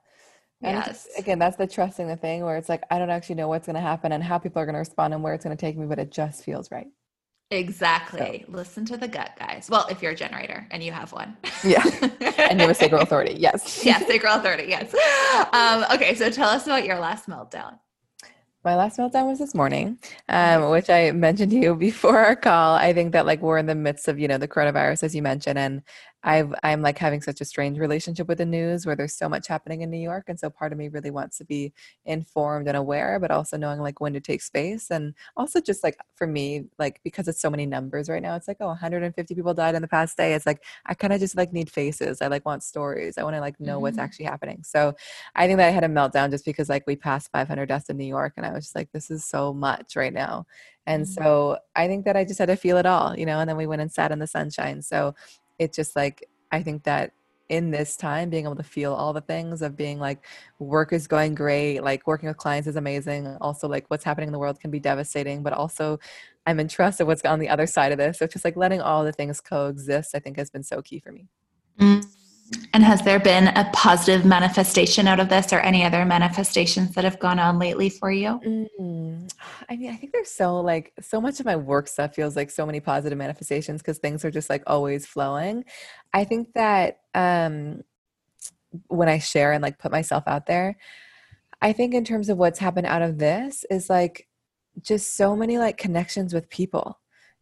and 0.62 0.76
yes. 0.76 1.08
again 1.16 1.38
that's 1.38 1.56
the 1.56 1.66
trusting 1.66 2.06
the 2.06 2.16
thing 2.16 2.44
where 2.44 2.58
it's 2.58 2.68
like 2.68 2.82
i 2.90 2.98
don't 2.98 3.10
actually 3.10 3.34
know 3.34 3.48
what's 3.48 3.66
going 3.66 3.74
to 3.74 3.80
happen 3.80 4.12
and 4.12 4.22
how 4.22 4.38
people 4.38 4.60
are 4.60 4.66
going 4.66 4.74
to 4.74 4.80
respond 4.80 5.14
and 5.14 5.22
where 5.22 5.32
it's 5.32 5.44
going 5.44 5.56
to 5.56 5.60
take 5.60 5.78
me 5.78 5.86
but 5.86 5.98
it 5.98 6.10
just 6.10 6.44
feels 6.44 6.70
right 6.70 6.88
Exactly. 7.50 8.44
So. 8.46 8.52
Listen 8.52 8.84
to 8.86 8.96
the 8.96 9.08
gut, 9.08 9.32
guys. 9.38 9.68
Well, 9.70 9.86
if 9.90 10.02
you're 10.02 10.12
a 10.12 10.16
generator 10.16 10.66
and 10.70 10.82
you 10.82 10.92
have 10.92 11.12
one. 11.12 11.36
Yeah. 11.64 11.82
and 12.20 12.60
you 12.60 12.66
have 12.66 12.70
a 12.70 12.74
sacral 12.74 13.00
authority. 13.00 13.34
Yes. 13.38 13.84
yes, 13.84 14.06
sacral 14.06 14.34
authority. 14.36 14.66
Yes. 14.68 14.94
Um, 15.52 15.84
okay. 15.94 16.14
So 16.14 16.30
tell 16.30 16.50
us 16.50 16.66
about 16.66 16.84
your 16.84 16.98
last 16.98 17.26
meltdown. 17.26 17.78
My 18.64 18.76
last 18.76 18.98
meltdown 18.98 19.26
was 19.28 19.38
this 19.38 19.54
morning, 19.54 19.98
um, 20.28 20.70
which 20.70 20.90
I 20.90 21.12
mentioned 21.12 21.52
to 21.52 21.58
you 21.58 21.74
before 21.74 22.18
our 22.18 22.36
call. 22.36 22.74
I 22.74 22.92
think 22.92 23.12
that 23.12 23.24
like 23.24 23.40
we're 23.40 23.56
in 23.56 23.66
the 23.66 23.74
midst 23.74 24.08
of, 24.08 24.18
you 24.18 24.28
know, 24.28 24.36
the 24.36 24.48
coronavirus, 24.48 25.04
as 25.04 25.14
you 25.14 25.22
mentioned, 25.22 25.58
and 25.58 25.82
I've 26.28 26.52
I'm 26.62 26.82
like 26.82 26.98
having 26.98 27.22
such 27.22 27.40
a 27.40 27.44
strange 27.46 27.78
relationship 27.78 28.28
with 28.28 28.36
the 28.36 28.44
news 28.44 28.84
where 28.84 28.94
there's 28.94 29.16
so 29.16 29.30
much 29.30 29.48
happening 29.48 29.80
in 29.80 29.90
New 29.90 29.96
York 29.98 30.26
and 30.28 30.38
so 30.38 30.50
part 30.50 30.72
of 30.72 30.78
me 30.78 30.88
really 30.88 31.10
wants 31.10 31.38
to 31.38 31.44
be 31.46 31.72
informed 32.04 32.68
and 32.68 32.76
aware 32.76 33.18
but 33.18 33.30
also 33.30 33.56
knowing 33.56 33.80
like 33.80 33.98
when 34.02 34.12
to 34.12 34.20
take 34.20 34.42
space 34.42 34.90
and 34.90 35.14
also 35.38 35.58
just 35.58 35.82
like 35.82 35.96
for 36.16 36.26
me 36.26 36.66
like 36.78 37.00
because 37.02 37.28
it's 37.28 37.40
so 37.40 37.48
many 37.48 37.64
numbers 37.64 38.10
right 38.10 38.20
now 38.20 38.36
it's 38.36 38.46
like 38.46 38.58
oh 38.60 38.66
150 38.66 39.34
people 39.34 39.54
died 39.54 39.74
in 39.74 39.80
the 39.80 39.88
past 39.88 40.18
day 40.18 40.34
it's 40.34 40.44
like 40.44 40.62
I 40.84 40.92
kind 40.92 41.14
of 41.14 41.20
just 41.20 41.34
like 41.34 41.54
need 41.54 41.70
faces 41.70 42.20
I 42.20 42.26
like 42.26 42.44
want 42.44 42.62
stories 42.62 43.16
I 43.16 43.22
want 43.22 43.34
to 43.34 43.40
like 43.40 43.58
know 43.58 43.76
mm-hmm. 43.76 43.82
what's 43.84 43.98
actually 43.98 44.26
happening 44.26 44.62
so 44.62 44.94
I 45.34 45.46
think 45.46 45.56
that 45.56 45.68
I 45.68 45.70
had 45.70 45.84
a 45.84 45.88
meltdown 45.88 46.30
just 46.30 46.44
because 46.44 46.68
like 46.68 46.86
we 46.86 46.94
passed 46.94 47.32
500 47.32 47.64
deaths 47.64 47.88
in 47.88 47.96
New 47.96 48.04
York 48.04 48.34
and 48.36 48.44
I 48.44 48.52
was 48.52 48.64
just 48.64 48.76
like 48.76 48.92
this 48.92 49.10
is 49.10 49.24
so 49.24 49.54
much 49.54 49.96
right 49.96 50.12
now 50.12 50.44
and 50.86 51.04
mm-hmm. 51.04 51.24
so 51.24 51.58
I 51.74 51.86
think 51.86 52.04
that 52.04 52.16
I 52.16 52.24
just 52.24 52.38
had 52.38 52.48
to 52.48 52.56
feel 52.56 52.78
it 52.78 52.86
all, 52.86 53.14
you 53.16 53.26
know, 53.26 53.40
and 53.40 53.48
then 53.48 53.58
we 53.58 53.66
went 53.66 53.82
and 53.82 53.92
sat 53.92 54.10
in 54.10 54.20
the 54.20 54.26
sunshine. 54.26 54.80
So 54.80 55.14
it's 55.58 55.76
just 55.76 55.96
like 55.96 56.28
i 56.52 56.62
think 56.62 56.82
that 56.84 57.12
in 57.48 57.70
this 57.70 57.96
time 57.96 58.28
being 58.28 58.44
able 58.44 58.56
to 58.56 58.62
feel 58.62 58.92
all 58.92 59.12
the 59.12 59.20
things 59.22 59.62
of 59.62 59.76
being 59.76 59.98
like 59.98 60.24
work 60.58 60.92
is 60.92 61.06
going 61.06 61.34
great 61.34 61.82
like 61.82 62.06
working 62.06 62.28
with 62.28 62.36
clients 62.36 62.68
is 62.68 62.76
amazing. 62.76 63.26
Also 63.40 63.66
like 63.66 63.86
what's 63.88 64.04
happening 64.04 64.28
in 64.28 64.32
the 64.32 64.38
world 64.38 64.60
can 64.60 64.70
be 64.70 64.78
devastating 64.78 65.42
but 65.42 65.52
also 65.52 65.98
i'm 66.46 66.60
in 66.60 66.68
trust 66.68 67.00
of 67.00 67.06
what's 67.06 67.24
on 67.24 67.38
the 67.38 67.48
other 67.48 67.66
side 67.66 67.92
of 67.92 67.98
this. 67.98 68.18
So 68.18 68.24
it's 68.24 68.34
just 68.34 68.44
like 68.44 68.56
letting 68.56 68.80
all 68.80 69.04
the 69.04 69.12
things 69.12 69.40
coexist 69.40 70.14
i 70.14 70.18
think 70.18 70.36
has 70.36 70.50
been 70.50 70.62
so 70.62 70.82
key 70.82 71.00
for 71.00 71.12
me. 71.12 71.26
Mm. 71.80 72.17
And 72.72 72.82
has 72.84 73.02
there 73.02 73.18
been 73.18 73.48
a 73.48 73.68
positive 73.72 74.24
manifestation 74.24 75.08
out 75.08 75.20
of 75.20 75.28
this 75.28 75.52
or 75.52 75.60
any 75.60 75.84
other 75.84 76.04
manifestations 76.04 76.94
that 76.94 77.04
have 77.04 77.18
gone 77.18 77.38
on 77.38 77.58
lately 77.58 77.90
for 77.90 78.10
you? 78.10 78.40
Mm, 78.44 79.32
I 79.68 79.76
mean, 79.76 79.90
I 79.90 79.96
think 79.96 80.12
there's 80.12 80.30
so 80.30 80.60
like 80.60 80.92
so 81.00 81.20
much 81.20 81.40
of 81.40 81.46
my 81.46 81.56
work 81.56 81.88
stuff 81.88 82.14
feels 82.14 82.36
like 82.36 82.50
so 82.50 82.64
many 82.64 82.80
positive 82.80 83.18
manifestations 83.18 83.82
because 83.82 83.98
things 83.98 84.24
are 84.24 84.30
just 84.30 84.48
like 84.48 84.62
always 84.66 85.06
flowing. 85.06 85.64
I 86.12 86.24
think 86.24 86.52
that 86.54 87.00
um 87.14 87.82
when 88.88 89.08
I 89.08 89.18
share 89.18 89.52
and 89.52 89.62
like 89.62 89.78
put 89.78 89.92
myself 89.92 90.24
out 90.26 90.46
there, 90.46 90.76
I 91.60 91.72
think 91.72 91.94
in 91.94 92.04
terms 92.04 92.28
of 92.28 92.38
what's 92.38 92.58
happened 92.58 92.86
out 92.86 93.02
of 93.02 93.18
this 93.18 93.64
is 93.70 93.90
like 93.90 94.28
just 94.80 95.16
so 95.16 95.34
many 95.34 95.58
like 95.58 95.76
connections 95.76 96.32
with 96.32 96.48
people 96.48 96.98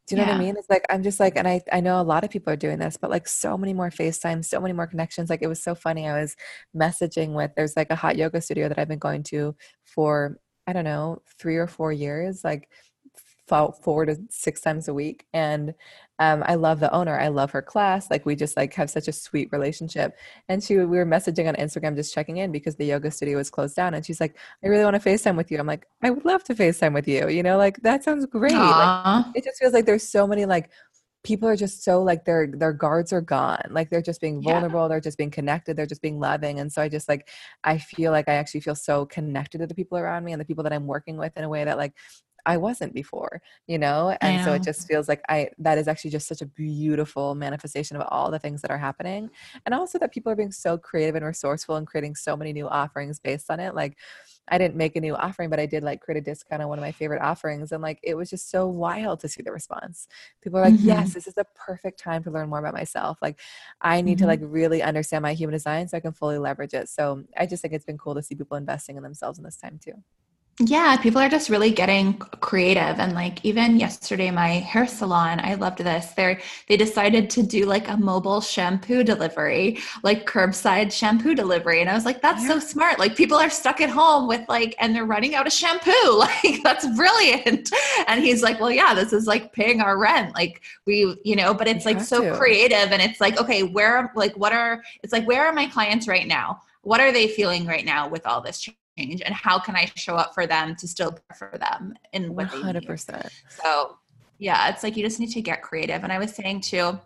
do 0.07 0.15
you 0.15 0.21
know 0.21 0.27
yeah. 0.27 0.35
what 0.35 0.41
I 0.41 0.45
mean? 0.45 0.57
It's 0.57 0.71
like 0.71 0.87
I'm 0.89 1.03
just 1.03 1.19
like, 1.19 1.37
and 1.37 1.49
I 1.49 1.61
I 1.73 1.81
know 1.81 2.01
a 2.01 2.03
lot 2.03 2.23
of 2.23 2.31
people 2.31 2.53
are 2.53 2.57
doing 2.57 2.79
this, 2.79 2.97
but 2.97 3.11
like 3.11 3.27
so 3.27 3.59
many 3.59 3.75
more 3.75 3.91
FaceTime, 3.91 4.45
so 4.45 4.61
many 4.61 4.73
more 4.73 4.87
connections. 4.87 5.31
Like 5.31 5.43
it 5.43 5.49
was 5.49 5.63
so 5.63 5.75
funny. 5.75 6.09
I 6.09 6.21
was 6.21 6.37
messaging 6.77 7.33
with 7.33 7.51
there's 7.57 7.77
like 7.77 7.91
a 7.91 7.97
hot 7.97 8.17
yoga 8.17 8.41
studio 8.41 8.69
that 8.69 8.79
I've 8.79 8.89
been 8.89 9.01
going 9.01 9.25
to 9.25 9.57
for 9.85 10.39
I 10.67 10.73
don't 10.73 10.85
know 10.85 11.23
three 11.39 11.57
or 11.57 11.67
four 11.67 11.93
years. 11.93 12.45
Like 12.45 12.69
four 13.49 14.05
to 14.05 14.17
six 14.29 14.61
times 14.61 14.89
a 14.89 14.95
week 14.95 15.27
and 15.33 15.75
um, 16.19 16.43
i 16.47 16.55
love 16.55 16.81
the 16.81 16.93
owner 16.93 17.19
i 17.19 17.29
love 17.29 17.51
her 17.51 17.63
class 17.63 18.11
like 18.11 18.27
we 18.27 18.35
just 18.35 18.57
like 18.57 18.75
have 18.75 18.91
such 18.91 19.07
a 19.07 19.13
sweet 19.13 19.49
relationship 19.53 20.17
and 20.49 20.63
she 20.63 20.77
we 20.77 20.85
were 20.87 21.07
messaging 21.07 21.47
on 21.49 21.55
instagram 21.55 21.95
just 21.95 22.13
checking 22.13 22.39
in 22.39 22.51
because 22.51 22.77
the 22.77 22.87
yoga 22.87 23.11
studio 23.11 23.37
was 23.37 23.51
closed 23.51 23.77
down 23.77 23.95
and 23.95 24.05
she's 24.05 24.21
like 24.21 24.37
i 24.65 24.67
really 24.67 24.85
want 24.85 25.01
to 25.01 25.09
facetime 25.09 25.37
with 25.37 25.51
you 25.51 25.59
i'm 25.59 25.67
like 25.67 25.87
i 26.03 26.11
would 26.11 26.25
love 26.25 26.43
to 26.43 26.55
facetime 26.55 26.93
with 26.93 27.07
you 27.07 27.29
you 27.29 27.43
know 27.43 27.57
like 27.57 27.81
that 27.83 28.03
sounds 28.03 28.27
great 28.27 28.53
like, 28.53 29.27
it 29.35 29.45
just 29.45 29.59
feels 29.59 29.73
like 29.73 29.87
there's 29.87 30.09
so 30.09 30.27
many 30.27 30.45
like 30.45 30.71
people 31.27 31.49
are 31.49 31.57
just 31.57 31.83
so 31.83 32.03
like 32.03 32.25
their 32.25 32.47
their 32.47 32.73
guards 32.73 33.13
are 33.13 33.21
gone 33.21 33.61
like 33.71 33.91
they're 33.91 34.01
just 34.01 34.21
being 34.21 34.41
vulnerable 34.41 34.83
yeah. 34.83 34.89
they're 34.89 35.01
just 35.01 35.19
being 35.19 35.31
connected 35.31 35.77
they're 35.77 35.85
just 35.85 36.01
being 36.01 36.21
loving 36.21 36.61
and 36.61 36.73
so 36.73 36.81
i 36.81 36.89
just 36.89 37.09
like 37.09 37.29
i 37.65 37.77
feel 37.77 38.13
like 38.13 38.29
i 38.29 38.35
actually 38.35 38.61
feel 38.61 38.77
so 38.77 39.05
connected 39.07 39.59
to 39.59 39.67
the 39.67 39.75
people 39.75 39.99
around 39.99 40.23
me 40.25 40.31
and 40.31 40.41
the 40.41 40.45
people 40.45 40.63
that 40.63 40.73
i'm 40.73 40.87
working 40.87 41.17
with 41.17 41.37
in 41.37 41.43
a 41.43 41.49
way 41.49 41.65
that 41.65 41.77
like 41.77 41.93
I 42.47 42.57
wasn't 42.57 42.95
before, 42.95 43.43
you 43.67 43.77
know? 43.77 44.17
And 44.21 44.45
so 44.45 44.53
it 44.55 44.63
just 44.63 44.87
feels 44.87 45.09
like 45.09 45.21
I 45.29 45.51
that 45.59 45.79
is 45.79 45.89
actually 45.89 46.13
just 46.13 46.29
such 46.29 46.41
a 46.41 46.47
beautiful 46.47 47.35
manifestation 47.35 47.97
of 47.97 48.07
all 48.09 48.31
the 48.31 48.39
things 48.39 48.63
that 48.63 48.71
are 48.71 48.79
happening. 48.79 49.29
And 49.67 49.75
also 49.75 49.99
that 49.99 50.13
people 50.13 50.31
are 50.33 50.37
being 50.37 50.53
so 50.53 50.79
creative 50.79 51.17
and 51.17 51.27
resourceful 51.27 51.75
and 51.75 51.87
creating 51.87 52.15
so 52.15 52.37
many 52.37 52.53
new 52.53 52.69
offerings 52.69 53.19
based 53.19 53.51
on 53.51 53.59
it. 53.59 53.75
Like 53.75 53.99
I 54.49 54.59
didn't 54.59 54.77
make 54.77 54.95
a 54.95 55.01
new 55.01 55.17
offering, 55.17 55.51
but 55.51 55.59
I 55.59 55.67
did 55.67 55.83
like 55.83 56.01
create 56.01 56.19
a 56.19 56.21
discount 56.21 56.63
on 56.63 56.69
one 56.69 56.79
of 56.79 56.83
my 56.83 56.93
favorite 56.93 57.21
offerings. 57.21 57.73
And 57.73 57.83
like 57.83 57.99
it 58.05 58.15
was 58.15 58.31
just 58.31 58.49
so 58.49 58.69
wild 58.69 59.19
to 59.21 59.29
see 59.29 59.43
the 59.43 59.51
response. 59.51 60.07
People 60.41 60.61
are 60.61 60.65
like, 60.67 60.75
mm-hmm. 60.75 60.87
yes, 60.87 61.15
this 61.15 61.27
is 61.27 61.35
the 61.35 61.47
perfect 61.57 61.99
time 61.99 62.23
to 62.23 62.31
learn 62.31 62.49
more 62.49 62.61
about 62.61 62.75
myself. 62.75 63.19
Like 63.21 63.41
I 63.81 64.01
need 64.01 64.19
mm-hmm. 64.19 64.25
to 64.25 64.29
like 64.29 64.41
really 64.43 64.83
understand 64.83 65.23
my 65.23 65.33
human 65.33 65.53
design 65.53 65.89
so 65.89 65.97
I 65.97 66.01
can 66.01 66.13
fully 66.13 66.39
leverage 66.39 66.75
it. 66.75 66.89
So 66.89 67.25
I 67.37 67.47
just 67.47 67.61
think 67.61 67.75
it's 67.75 67.85
been 67.85 67.99
cool 67.99 68.15
to 68.15 68.23
see 68.23 68.37
people 68.37 68.57
investing 68.57 68.97
in 68.97 69.03
themselves 69.03 69.39
in 69.39 69.45
this 69.45 69.57
time 69.57 69.81
too. 69.83 70.01
Yeah, 70.59 70.97
people 70.97 71.21
are 71.21 71.29
just 71.29 71.51
really 71.51 71.71
getting 71.71 72.15
creative 72.41 72.99
and 72.99 73.13
like 73.13 73.45
even 73.45 73.79
yesterday 73.79 74.31
my 74.31 74.49
hair 74.49 74.87
salon, 74.87 75.39
I 75.39 75.53
loved 75.53 75.81
this. 75.81 76.07
They 76.13 76.41
they 76.67 76.79
decided 76.79 77.29
to 77.31 77.43
do 77.43 77.67
like 77.67 77.89
a 77.89 77.97
mobile 77.99 78.41
shampoo 78.41 79.05
delivery, 79.05 79.79
like 80.03 80.25
curbside 80.27 80.93
shampoo 80.93 81.35
delivery 81.35 81.83
and 81.83 81.91
I 81.91 81.95
was 81.95 82.07
like 82.07 82.23
that's 82.23 82.43
yeah. 82.45 82.49
so 82.49 82.59
smart. 82.59 82.99
Like 82.99 83.17
people 83.17 83.37
are 83.37 83.51
stuck 83.51 83.83
at 83.83 83.91
home 83.91 84.29
with 84.29 84.49
like 84.49 84.75
and 84.79 84.97
they're 84.97 85.05
running 85.05 85.35
out 85.35 85.47
of 85.47 85.53
shampoo. 85.53 85.93
Like 86.17 86.63
that's 86.63 86.87
brilliant. 86.97 87.71
And 88.09 88.23
he's 88.23 88.43
like, 88.43 88.59
"Well, 88.61 88.71
yeah, 88.71 88.95
this 88.95 89.13
is 89.13 89.27
like 89.27 89.53
paying 89.53 89.81
our 89.81 89.99
rent. 89.99 90.35
Like 90.35 90.63
we, 90.87 91.17
you 91.25 91.37
know, 91.37 91.53
but 91.55 91.69
it's 91.69 91.85
you 91.85 91.93
like 91.93 92.01
so 92.03 92.23
to. 92.23 92.37
creative 92.37 92.93
and 92.93 93.03
it's 93.03 93.21
like, 93.21 93.39
okay, 93.41 93.63
where 93.63 94.11
like 94.17 94.35
what 94.37 94.53
are 94.53 94.83
it's 95.03 95.13
like 95.13 95.27
where 95.27 95.47
are 95.47 95.53
my 95.53 95.67
clients 95.67 96.09
right 96.09 96.27
now? 96.27 96.63
What 96.83 97.01
are 97.01 97.13
they 97.13 97.29
feeling 97.29 97.67
right 97.67 97.85
now 97.85 98.09
with 98.09 98.27
all 98.27 98.41
this 98.41 98.67
change? 98.99 99.23
and 99.25 99.35
how 99.35 99.59
can 99.59 99.77
I 99.77 99.91
show 99.97 100.15
up 100.15 100.35
for 100.35 100.47
them 100.47 100.77
to 100.77 100.89
still 100.89 101.17
for 101.39 101.57
them 101.59 101.95
in 102.13 102.35
what 102.35 102.49
100%. 102.49 103.07
They 103.07 103.13
need. 103.13 103.31
So 103.49 103.99
yeah, 104.39 104.69
it's 104.69 104.83
like 104.83 104.97
you 104.97 105.03
just 105.03 105.21
need 105.21 105.31
to 105.31 105.43
get 105.43 105.63
creative. 105.63 106.03
And 106.03 106.13
I 106.13 106.19
was 106.19 106.35
saying 106.35 106.63
too, 106.63 106.99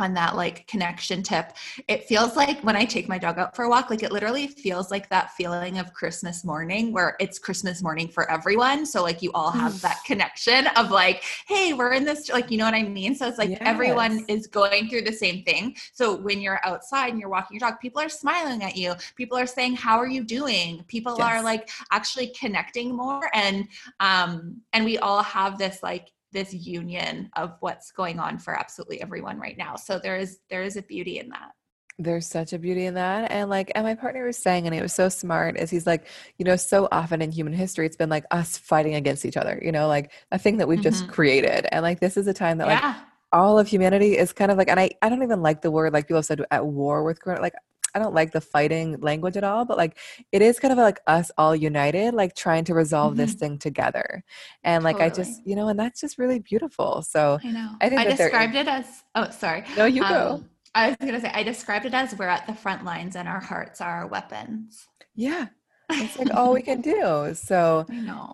on 0.00 0.14
that 0.14 0.36
like 0.36 0.66
connection 0.66 1.22
tip 1.22 1.52
it 1.88 2.04
feels 2.04 2.36
like 2.36 2.60
when 2.62 2.76
i 2.76 2.84
take 2.84 3.08
my 3.08 3.18
dog 3.18 3.38
out 3.38 3.54
for 3.54 3.64
a 3.64 3.68
walk 3.68 3.90
like 3.90 4.02
it 4.02 4.12
literally 4.12 4.46
feels 4.46 4.90
like 4.90 5.08
that 5.08 5.30
feeling 5.32 5.78
of 5.78 5.92
christmas 5.92 6.44
morning 6.44 6.92
where 6.92 7.16
it's 7.20 7.38
christmas 7.38 7.82
morning 7.82 8.08
for 8.08 8.30
everyone. 8.30 8.84
So 8.84 9.02
like 9.02 9.22
you 9.22 9.30
all 9.32 9.50
have 9.50 9.80
that 9.80 10.00
connection 10.04 10.66
of 10.76 10.90
like 10.90 11.24
hey 11.46 11.72
we're 11.72 11.92
in 11.92 12.04
this 12.04 12.28
like 12.28 12.50
you 12.50 12.58
know 12.58 12.64
what 12.64 12.74
i 12.74 12.82
mean? 12.82 13.14
So 13.14 13.26
it's 13.26 13.38
like 13.38 13.50
yes. 13.50 13.58
everyone 13.62 14.24
is 14.28 14.46
going 14.46 14.88
through 14.88 15.02
the 15.02 15.12
same 15.12 15.42
thing. 15.44 15.76
So 15.92 16.16
when 16.16 16.40
you're 16.40 16.60
outside 16.64 17.08
and 17.10 17.20
you're 17.20 17.28
walking 17.28 17.58
your 17.58 17.68
dog 17.68 17.80
people 17.80 18.00
are 18.00 18.08
smiling 18.08 18.62
at 18.62 18.76
you. 18.76 18.94
People 19.16 19.38
are 19.38 19.46
saying 19.46 19.76
how 19.76 19.98
are 19.98 20.06
you 20.06 20.24
doing? 20.24 20.84
People 20.88 21.16
yes. 21.18 21.26
are 21.26 21.42
like 21.42 21.70
actually 21.90 22.28
connecting 22.38 22.94
more 22.94 23.30
and 23.34 23.68
um 24.00 24.60
and 24.72 24.84
we 24.84 24.98
all 24.98 25.22
have 25.22 25.58
this 25.58 25.82
like 25.82 26.10
this 26.32 26.52
union 26.52 27.30
of 27.36 27.54
what's 27.60 27.90
going 27.92 28.18
on 28.18 28.38
for 28.38 28.58
absolutely 28.58 29.00
everyone 29.00 29.38
right 29.38 29.56
now. 29.56 29.76
So 29.76 29.98
there 29.98 30.16
is 30.16 30.38
there 30.50 30.62
is 30.62 30.76
a 30.76 30.82
beauty 30.82 31.18
in 31.18 31.28
that. 31.30 31.52
There's 32.00 32.28
such 32.28 32.52
a 32.52 32.60
beauty 32.60 32.86
in 32.86 32.94
that. 32.94 33.32
And 33.32 33.50
like, 33.50 33.72
and 33.74 33.84
my 33.84 33.96
partner 33.96 34.24
was 34.24 34.36
saying, 34.36 34.66
and 34.66 34.74
it 34.74 34.80
was 34.80 34.92
so 34.92 35.08
smart, 35.08 35.58
is 35.58 35.68
he's 35.68 35.86
like, 35.86 36.06
you 36.38 36.44
know, 36.44 36.54
so 36.54 36.86
often 36.92 37.20
in 37.20 37.32
human 37.32 37.52
history, 37.52 37.86
it's 37.86 37.96
been 37.96 38.08
like 38.08 38.24
us 38.30 38.56
fighting 38.56 38.94
against 38.94 39.24
each 39.24 39.36
other, 39.36 39.60
you 39.60 39.72
know, 39.72 39.88
like 39.88 40.12
a 40.30 40.38
thing 40.38 40.58
that 40.58 40.68
we've 40.68 40.78
mm-hmm. 40.78 40.84
just 40.84 41.08
created. 41.08 41.66
And 41.72 41.82
like, 41.82 41.98
this 41.98 42.16
is 42.16 42.28
a 42.28 42.32
time 42.32 42.58
that 42.58 42.68
yeah. 42.68 42.86
like 42.86 42.96
all 43.32 43.58
of 43.58 43.66
humanity 43.66 44.16
is 44.16 44.32
kind 44.32 44.52
of 44.52 44.56
like, 44.56 44.68
and 44.68 44.78
I, 44.78 44.90
I 45.02 45.08
don't 45.08 45.24
even 45.24 45.42
like 45.42 45.60
the 45.60 45.72
word, 45.72 45.92
like 45.92 46.04
people 46.06 46.18
have 46.18 46.24
said 46.24 46.40
at 46.52 46.64
war 46.64 47.02
with 47.02 47.20
corona. 47.20 47.40
Like, 47.40 47.54
I 47.94 47.98
don't 47.98 48.14
like 48.14 48.32
the 48.32 48.40
fighting 48.40 49.00
language 49.00 49.36
at 49.36 49.44
all, 49.44 49.64
but 49.64 49.76
like 49.76 49.98
it 50.32 50.42
is 50.42 50.58
kind 50.58 50.72
of 50.72 50.78
like 50.78 51.00
us 51.06 51.30
all 51.38 51.56
united, 51.56 52.14
like 52.14 52.34
trying 52.34 52.64
to 52.64 52.74
resolve 52.74 53.12
mm-hmm. 53.12 53.22
this 53.22 53.34
thing 53.34 53.58
together. 53.58 54.22
And 54.62 54.84
like 54.84 54.98
totally. 54.98 55.10
I 55.10 55.14
just, 55.14 55.46
you 55.46 55.56
know, 55.56 55.68
and 55.68 55.78
that's 55.78 56.00
just 56.00 56.18
really 56.18 56.38
beautiful. 56.38 57.02
So 57.02 57.38
I 57.42 57.50
know. 57.50 57.70
I 57.80 57.88
think 57.88 58.00
I 58.00 58.04
described 58.04 58.54
it 58.54 58.68
as 58.68 58.86
oh 59.14 59.30
sorry. 59.30 59.64
No, 59.76 59.86
you 59.86 60.02
um, 60.02 60.12
go. 60.12 60.44
I 60.74 60.88
was 60.88 60.96
gonna 61.00 61.20
say 61.20 61.30
I 61.32 61.42
described 61.42 61.86
it 61.86 61.94
as 61.94 62.14
we're 62.16 62.28
at 62.28 62.46
the 62.46 62.54
front 62.54 62.84
lines 62.84 63.16
and 63.16 63.26
our 63.28 63.40
hearts 63.40 63.80
are 63.80 64.02
our 64.02 64.06
weapons. 64.06 64.86
Yeah. 65.14 65.48
It's 65.90 66.18
like 66.18 66.34
all 66.34 66.52
we 66.52 66.62
can 66.62 66.80
do. 66.82 67.34
So 67.34 67.86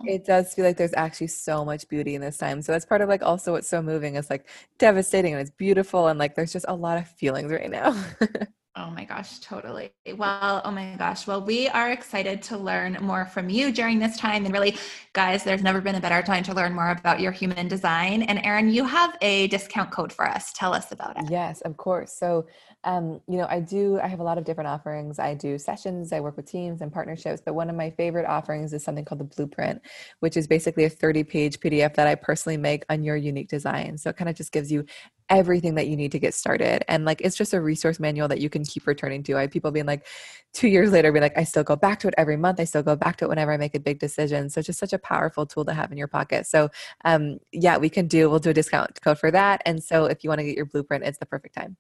it 0.05 0.25
does 0.27 0.55
feel 0.55 0.65
like 0.65 0.77
there's 0.77 0.95
actually 0.95 1.29
so 1.29 1.65
much 1.65 1.89
beauty 1.89 2.17
in 2.17 2.21
this 2.21 2.37
time. 2.37 2.63
So 2.63 2.73
that's 2.73 2.85
part 2.85 3.01
of 3.01 3.09
like 3.09 3.23
also 3.23 3.53
what's 3.53 3.69
so 3.69 3.81
moving. 3.81 4.17
It's 4.17 4.29
like 4.29 4.49
devastating 4.79 5.35
and 5.35 5.41
it's 5.41 5.51
beautiful 5.51 6.09
and 6.09 6.19
like 6.19 6.35
there's 6.35 6.53
just 6.53 6.67
a 6.69 6.75
lot 6.75 6.99
of 6.99 7.09
feelings 7.09 7.53
right 7.53 7.71
now. 7.71 7.97
Oh 8.77 8.91
my 8.91 9.05
gosh, 9.05 9.39
totally. 9.39 9.93
Well, 10.17 10.61
oh 10.65 10.71
my 10.73 10.97
gosh. 10.99 11.29
Well, 11.29 11.41
we 11.41 11.69
are 11.69 11.93
excited 11.93 12.43
to 12.43 12.59
learn 12.59 12.99
more 13.01 13.25
from 13.25 13.49
you 13.49 13.71
during 13.71 14.01
this 14.01 14.17
time. 14.17 14.45
And 14.45 14.53
really, 14.53 14.77
guys, 15.13 15.45
there's 15.45 15.63
never 15.63 15.81
been 15.81 15.95
a 15.95 16.01
better 16.01 16.23
time 16.23 16.43
to 16.43 16.55
learn 16.55 16.75
more 16.75 16.91
about 16.91 17.21
your 17.21 17.31
human 17.31 17.69
design. 17.69 18.23
And 18.23 18.41
Erin, 18.45 18.69
you 18.71 18.85
have 18.85 19.17
a 19.21 19.47
discount 19.47 19.93
code 19.93 20.13
for 20.13 20.29
us. 20.29 20.53
Tell 20.55 20.75
us 20.75 20.91
about 20.91 21.17
it. 21.17 21.31
Yes, 21.31 21.61
of 21.61 21.77
course. 21.77 22.13
So 22.13 22.47
um, 22.85 23.21
you 23.27 23.39
know, 23.39 23.47
I 23.49 23.61
do, 23.61 23.99
I 24.01 24.07
have 24.07 24.21
a 24.21 24.23
lot 24.23 24.39
of 24.39 24.45
different 24.45 24.69
offerings. 24.69 25.19
I 25.19 25.35
do 25.35 25.59
sessions, 25.59 26.13
I 26.13 26.21
work 26.21 26.37
with 26.37 26.47
teams 26.47 26.83
and 26.83 26.93
partnerships, 26.93 27.43
but 27.45 27.55
one 27.55 27.71
of 27.71 27.77
my 27.77 27.91
favorite 27.91 28.27
offerings 28.27 28.73
is 28.73 28.85
something 28.85 29.05
called 29.05 29.21
the 29.21 29.25
Blueprint, 29.25 29.81
which 30.21 30.37
is 30.37 30.47
basically 30.47 30.85
a 30.85 30.91
30 30.91 31.25
page 31.25 31.61
PDF 31.61 31.95
that 31.95 32.07
I 32.07 32.15
personally 32.15 32.59
make 32.59 32.85
on 32.91 33.03
your 33.03 33.17
unique 33.17 33.49
design. 33.49 33.97
So 33.97 34.11
it 34.11 34.17
kind 34.17 34.29
of 34.29 34.37
just 34.37 34.53
gives 34.53 34.71
you 34.71 34.85
everything 35.31 35.75
that 35.77 35.87
you 35.87 35.97
need 35.97 36.13
to 36.13 36.19
get 36.19 36.35
started. 36.35 36.85
And 36.87 37.07
like, 37.07 37.23
it's 37.23 37.37
just 37.37 37.55
a 37.55 37.61
resource 37.61 37.99
manual 37.99 38.29
that 38.29 38.41
you 38.41 38.51
can 38.51 38.65
keep 38.65 38.87
returning 38.87 39.23
to. 39.25 39.39
I 39.39 39.43
have 39.43 39.51
people 39.51 39.71
being 39.71 39.87
like, 39.87 40.07
two 40.53 40.69
years 40.69 40.93
later, 40.93 41.11
be 41.11 41.21
like, 41.21 41.37
I 41.39 41.45
still 41.45 41.65
go 41.65 41.77
back 41.77 42.01
to 42.01 42.09
it 42.09 42.15
every 42.19 42.37
month. 42.37 42.61
I 42.61 42.65
still 42.65 42.83
go 42.83 42.97
back 42.97 43.17
to 43.17 43.25
it 43.25 43.29
whenever 43.29 43.53
I 43.53 43.57
make 43.57 43.75
a 43.75 43.81
big 43.81 43.99
decision. 43.99 44.51
So 44.51 44.61
it's 44.61 44.67
just 44.67 44.79
such 44.79 44.93
a 44.93 44.99
powerful 44.99 45.47
tool 45.47 45.65
to 45.65 45.73
have 45.73 45.91
in 45.91 45.99
your 45.99 46.09
pocket. 46.09 46.47
So, 46.47 46.69
um, 47.05 47.39
yeah, 47.51 47.79
we 47.79 47.89
can 47.89 48.07
do, 48.07 48.29
we'll 48.29 48.39
do 48.39 48.51
a 48.51 48.55
discount 48.55 49.01
code 49.01 49.19
for 49.19 49.31
that. 49.31 49.63
And 49.65 49.83
so 49.83 50.05
if 50.05 50.23
you 50.23 50.29
want 50.29 50.41
to 50.41 50.45
get 50.45 50.57
your 50.57 50.67
blueprint, 50.67 51.05
it's 51.05 51.19
the 51.19 51.27
perfect 51.27 51.55
time. 51.55 51.77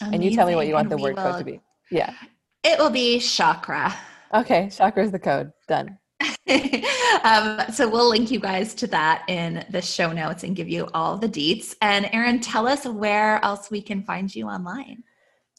Amazing. 0.00 0.14
And 0.14 0.24
you 0.24 0.36
tell 0.36 0.46
me 0.46 0.54
what 0.54 0.66
you 0.66 0.74
want 0.74 0.90
the 0.90 0.96
word 0.96 1.16
will, 1.16 1.22
code 1.22 1.38
to 1.38 1.44
be. 1.44 1.60
Yeah. 1.90 2.14
It 2.62 2.78
will 2.78 2.90
be 2.90 3.18
chakra. 3.20 3.94
Okay, 4.34 4.68
chakra 4.70 5.04
is 5.04 5.12
the 5.12 5.18
code. 5.18 5.52
Done. 5.68 5.98
um, 7.24 7.60
so 7.72 7.88
we'll 7.88 8.08
link 8.08 8.30
you 8.30 8.40
guys 8.40 8.74
to 8.74 8.86
that 8.88 9.24
in 9.28 9.64
the 9.70 9.82
show 9.82 10.12
notes 10.12 10.44
and 10.44 10.56
give 10.56 10.68
you 10.68 10.88
all 10.94 11.16
the 11.16 11.28
deets. 11.28 11.74
And 11.80 12.08
Erin, 12.12 12.40
tell 12.40 12.66
us 12.66 12.84
where 12.86 13.44
else 13.44 13.70
we 13.70 13.82
can 13.82 14.02
find 14.02 14.34
you 14.34 14.46
online. 14.46 15.02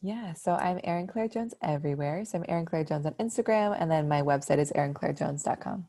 Yeah, 0.01 0.33
so 0.33 0.53
I'm 0.53 0.79
Erin 0.83 1.07
Claire 1.07 1.27
Jones 1.27 1.53
everywhere. 1.61 2.23
So 2.25 2.37
I'm 2.37 2.45
Erin 2.47 2.65
Claire 2.65 2.83
Jones 2.83 3.05
on 3.05 3.13
Instagram, 3.15 3.75
and 3.79 3.89
then 3.89 4.07
my 4.07 4.21
website 4.21 4.59
is 4.59 4.71
erinclairejones.com. 4.71 5.85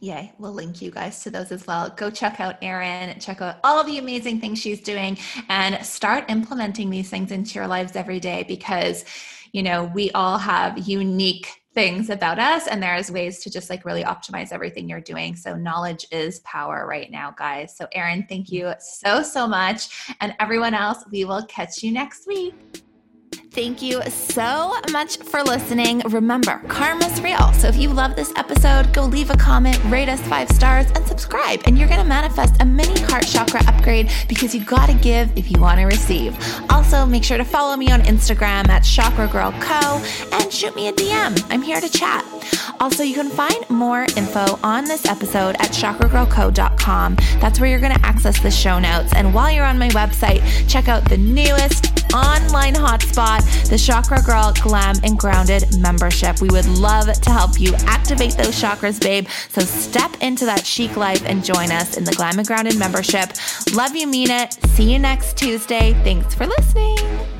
Yay. 0.00 0.32
We'll 0.38 0.52
link 0.52 0.82
you 0.82 0.90
guys 0.90 1.22
to 1.22 1.30
those 1.30 1.50
as 1.52 1.66
well. 1.66 1.90
Go 1.90 2.10
check 2.10 2.40
out 2.40 2.56
Erin, 2.62 3.18
check 3.20 3.40
out 3.40 3.56
all 3.64 3.82
the 3.84 3.98
amazing 3.98 4.40
things 4.40 4.58
she's 4.58 4.80
doing, 4.80 5.18
and 5.48 5.84
start 5.84 6.24
implementing 6.28 6.90
these 6.90 7.08
things 7.08 7.30
into 7.30 7.54
your 7.54 7.66
lives 7.66 7.96
every 7.96 8.20
day 8.20 8.44
because, 8.46 9.04
you 9.52 9.62
know, 9.62 9.84
we 9.94 10.10
all 10.10 10.36
have 10.36 10.86
unique 10.86 11.64
things 11.74 12.08
about 12.08 12.38
us 12.38 12.68
and 12.68 12.82
there's 12.82 13.10
ways 13.10 13.42
to 13.42 13.50
just 13.50 13.68
like 13.68 13.84
really 13.84 14.04
optimize 14.04 14.52
everything 14.52 14.88
you're 14.88 15.00
doing 15.00 15.34
so 15.34 15.56
knowledge 15.56 16.06
is 16.12 16.38
power 16.40 16.86
right 16.86 17.10
now 17.10 17.34
guys 17.36 17.76
so 17.76 17.84
erin 17.92 18.24
thank 18.28 18.50
you 18.50 18.72
so 18.78 19.24
so 19.24 19.44
much 19.44 20.14
and 20.20 20.34
everyone 20.38 20.72
else 20.72 21.04
we 21.10 21.24
will 21.24 21.44
catch 21.46 21.82
you 21.82 21.90
next 21.90 22.28
week 22.28 22.54
Thank 23.54 23.82
you 23.82 24.02
so 24.10 24.74
much 24.90 25.18
for 25.18 25.40
listening. 25.44 26.00
Remember, 26.08 26.60
karma's 26.66 27.20
real. 27.20 27.52
So 27.52 27.68
if 27.68 27.76
you 27.76 27.88
love 27.88 28.16
this 28.16 28.32
episode, 28.34 28.92
go 28.92 29.04
leave 29.04 29.30
a 29.30 29.36
comment, 29.36 29.78
rate 29.84 30.08
us 30.08 30.20
five 30.22 30.48
stars, 30.50 30.90
and 30.90 31.06
subscribe. 31.06 31.60
And 31.64 31.78
you're 31.78 31.86
going 31.86 32.00
to 32.00 32.04
manifest 32.06 32.60
a 32.60 32.64
mini 32.64 33.00
heart 33.02 33.24
chakra 33.24 33.60
upgrade 33.68 34.10
because 34.28 34.56
you 34.56 34.64
got 34.64 34.86
to 34.86 34.94
give 34.94 35.30
if 35.38 35.52
you 35.52 35.60
want 35.60 35.78
to 35.78 35.84
receive. 35.84 36.36
Also, 36.68 37.06
make 37.06 37.22
sure 37.22 37.38
to 37.38 37.44
follow 37.44 37.76
me 37.76 37.92
on 37.92 38.00
Instagram 38.00 38.68
at 38.68 38.82
Chakra 38.82 39.28
Girl 39.28 39.52
Co. 39.60 40.02
and 40.32 40.52
shoot 40.52 40.74
me 40.74 40.88
a 40.88 40.92
DM. 40.92 41.40
I'm 41.48 41.62
here 41.62 41.80
to 41.80 41.88
chat. 41.88 42.24
Also, 42.80 43.04
you 43.04 43.14
can 43.14 43.30
find 43.30 43.70
more 43.70 44.02
info 44.16 44.58
on 44.64 44.84
this 44.84 45.06
episode 45.06 45.54
at 45.60 45.70
chakragirlco.com. 45.70 47.16
That's 47.38 47.60
where 47.60 47.70
you're 47.70 47.78
going 47.78 47.94
to 47.94 48.04
access 48.04 48.40
the 48.40 48.50
show 48.50 48.80
notes. 48.80 49.14
And 49.14 49.32
while 49.32 49.52
you're 49.52 49.64
on 49.64 49.78
my 49.78 49.90
website, 49.90 50.42
check 50.68 50.88
out 50.88 51.08
the 51.08 51.16
newest 51.16 51.94
online 52.14 52.74
hotspot, 52.74 53.43
the 53.68 53.78
Chakra 53.78 54.22
Girl 54.22 54.52
Glam 54.62 54.96
and 55.04 55.18
Grounded 55.18 55.78
membership. 55.78 56.40
We 56.40 56.48
would 56.48 56.66
love 56.66 57.12
to 57.12 57.30
help 57.30 57.60
you 57.60 57.74
activate 57.86 58.36
those 58.36 58.60
chakras, 58.60 59.00
babe. 59.00 59.26
So 59.48 59.62
step 59.62 60.10
into 60.20 60.44
that 60.46 60.66
chic 60.66 60.96
life 60.96 61.24
and 61.26 61.44
join 61.44 61.70
us 61.70 61.96
in 61.96 62.04
the 62.04 62.12
Glam 62.12 62.38
and 62.38 62.46
Grounded 62.46 62.78
membership. 62.78 63.30
Love 63.72 63.96
you, 63.96 64.06
mean 64.06 64.30
it. 64.30 64.52
See 64.70 64.92
you 64.92 64.98
next 64.98 65.36
Tuesday. 65.36 65.92
Thanks 66.04 66.34
for 66.34 66.46
listening. 66.46 67.33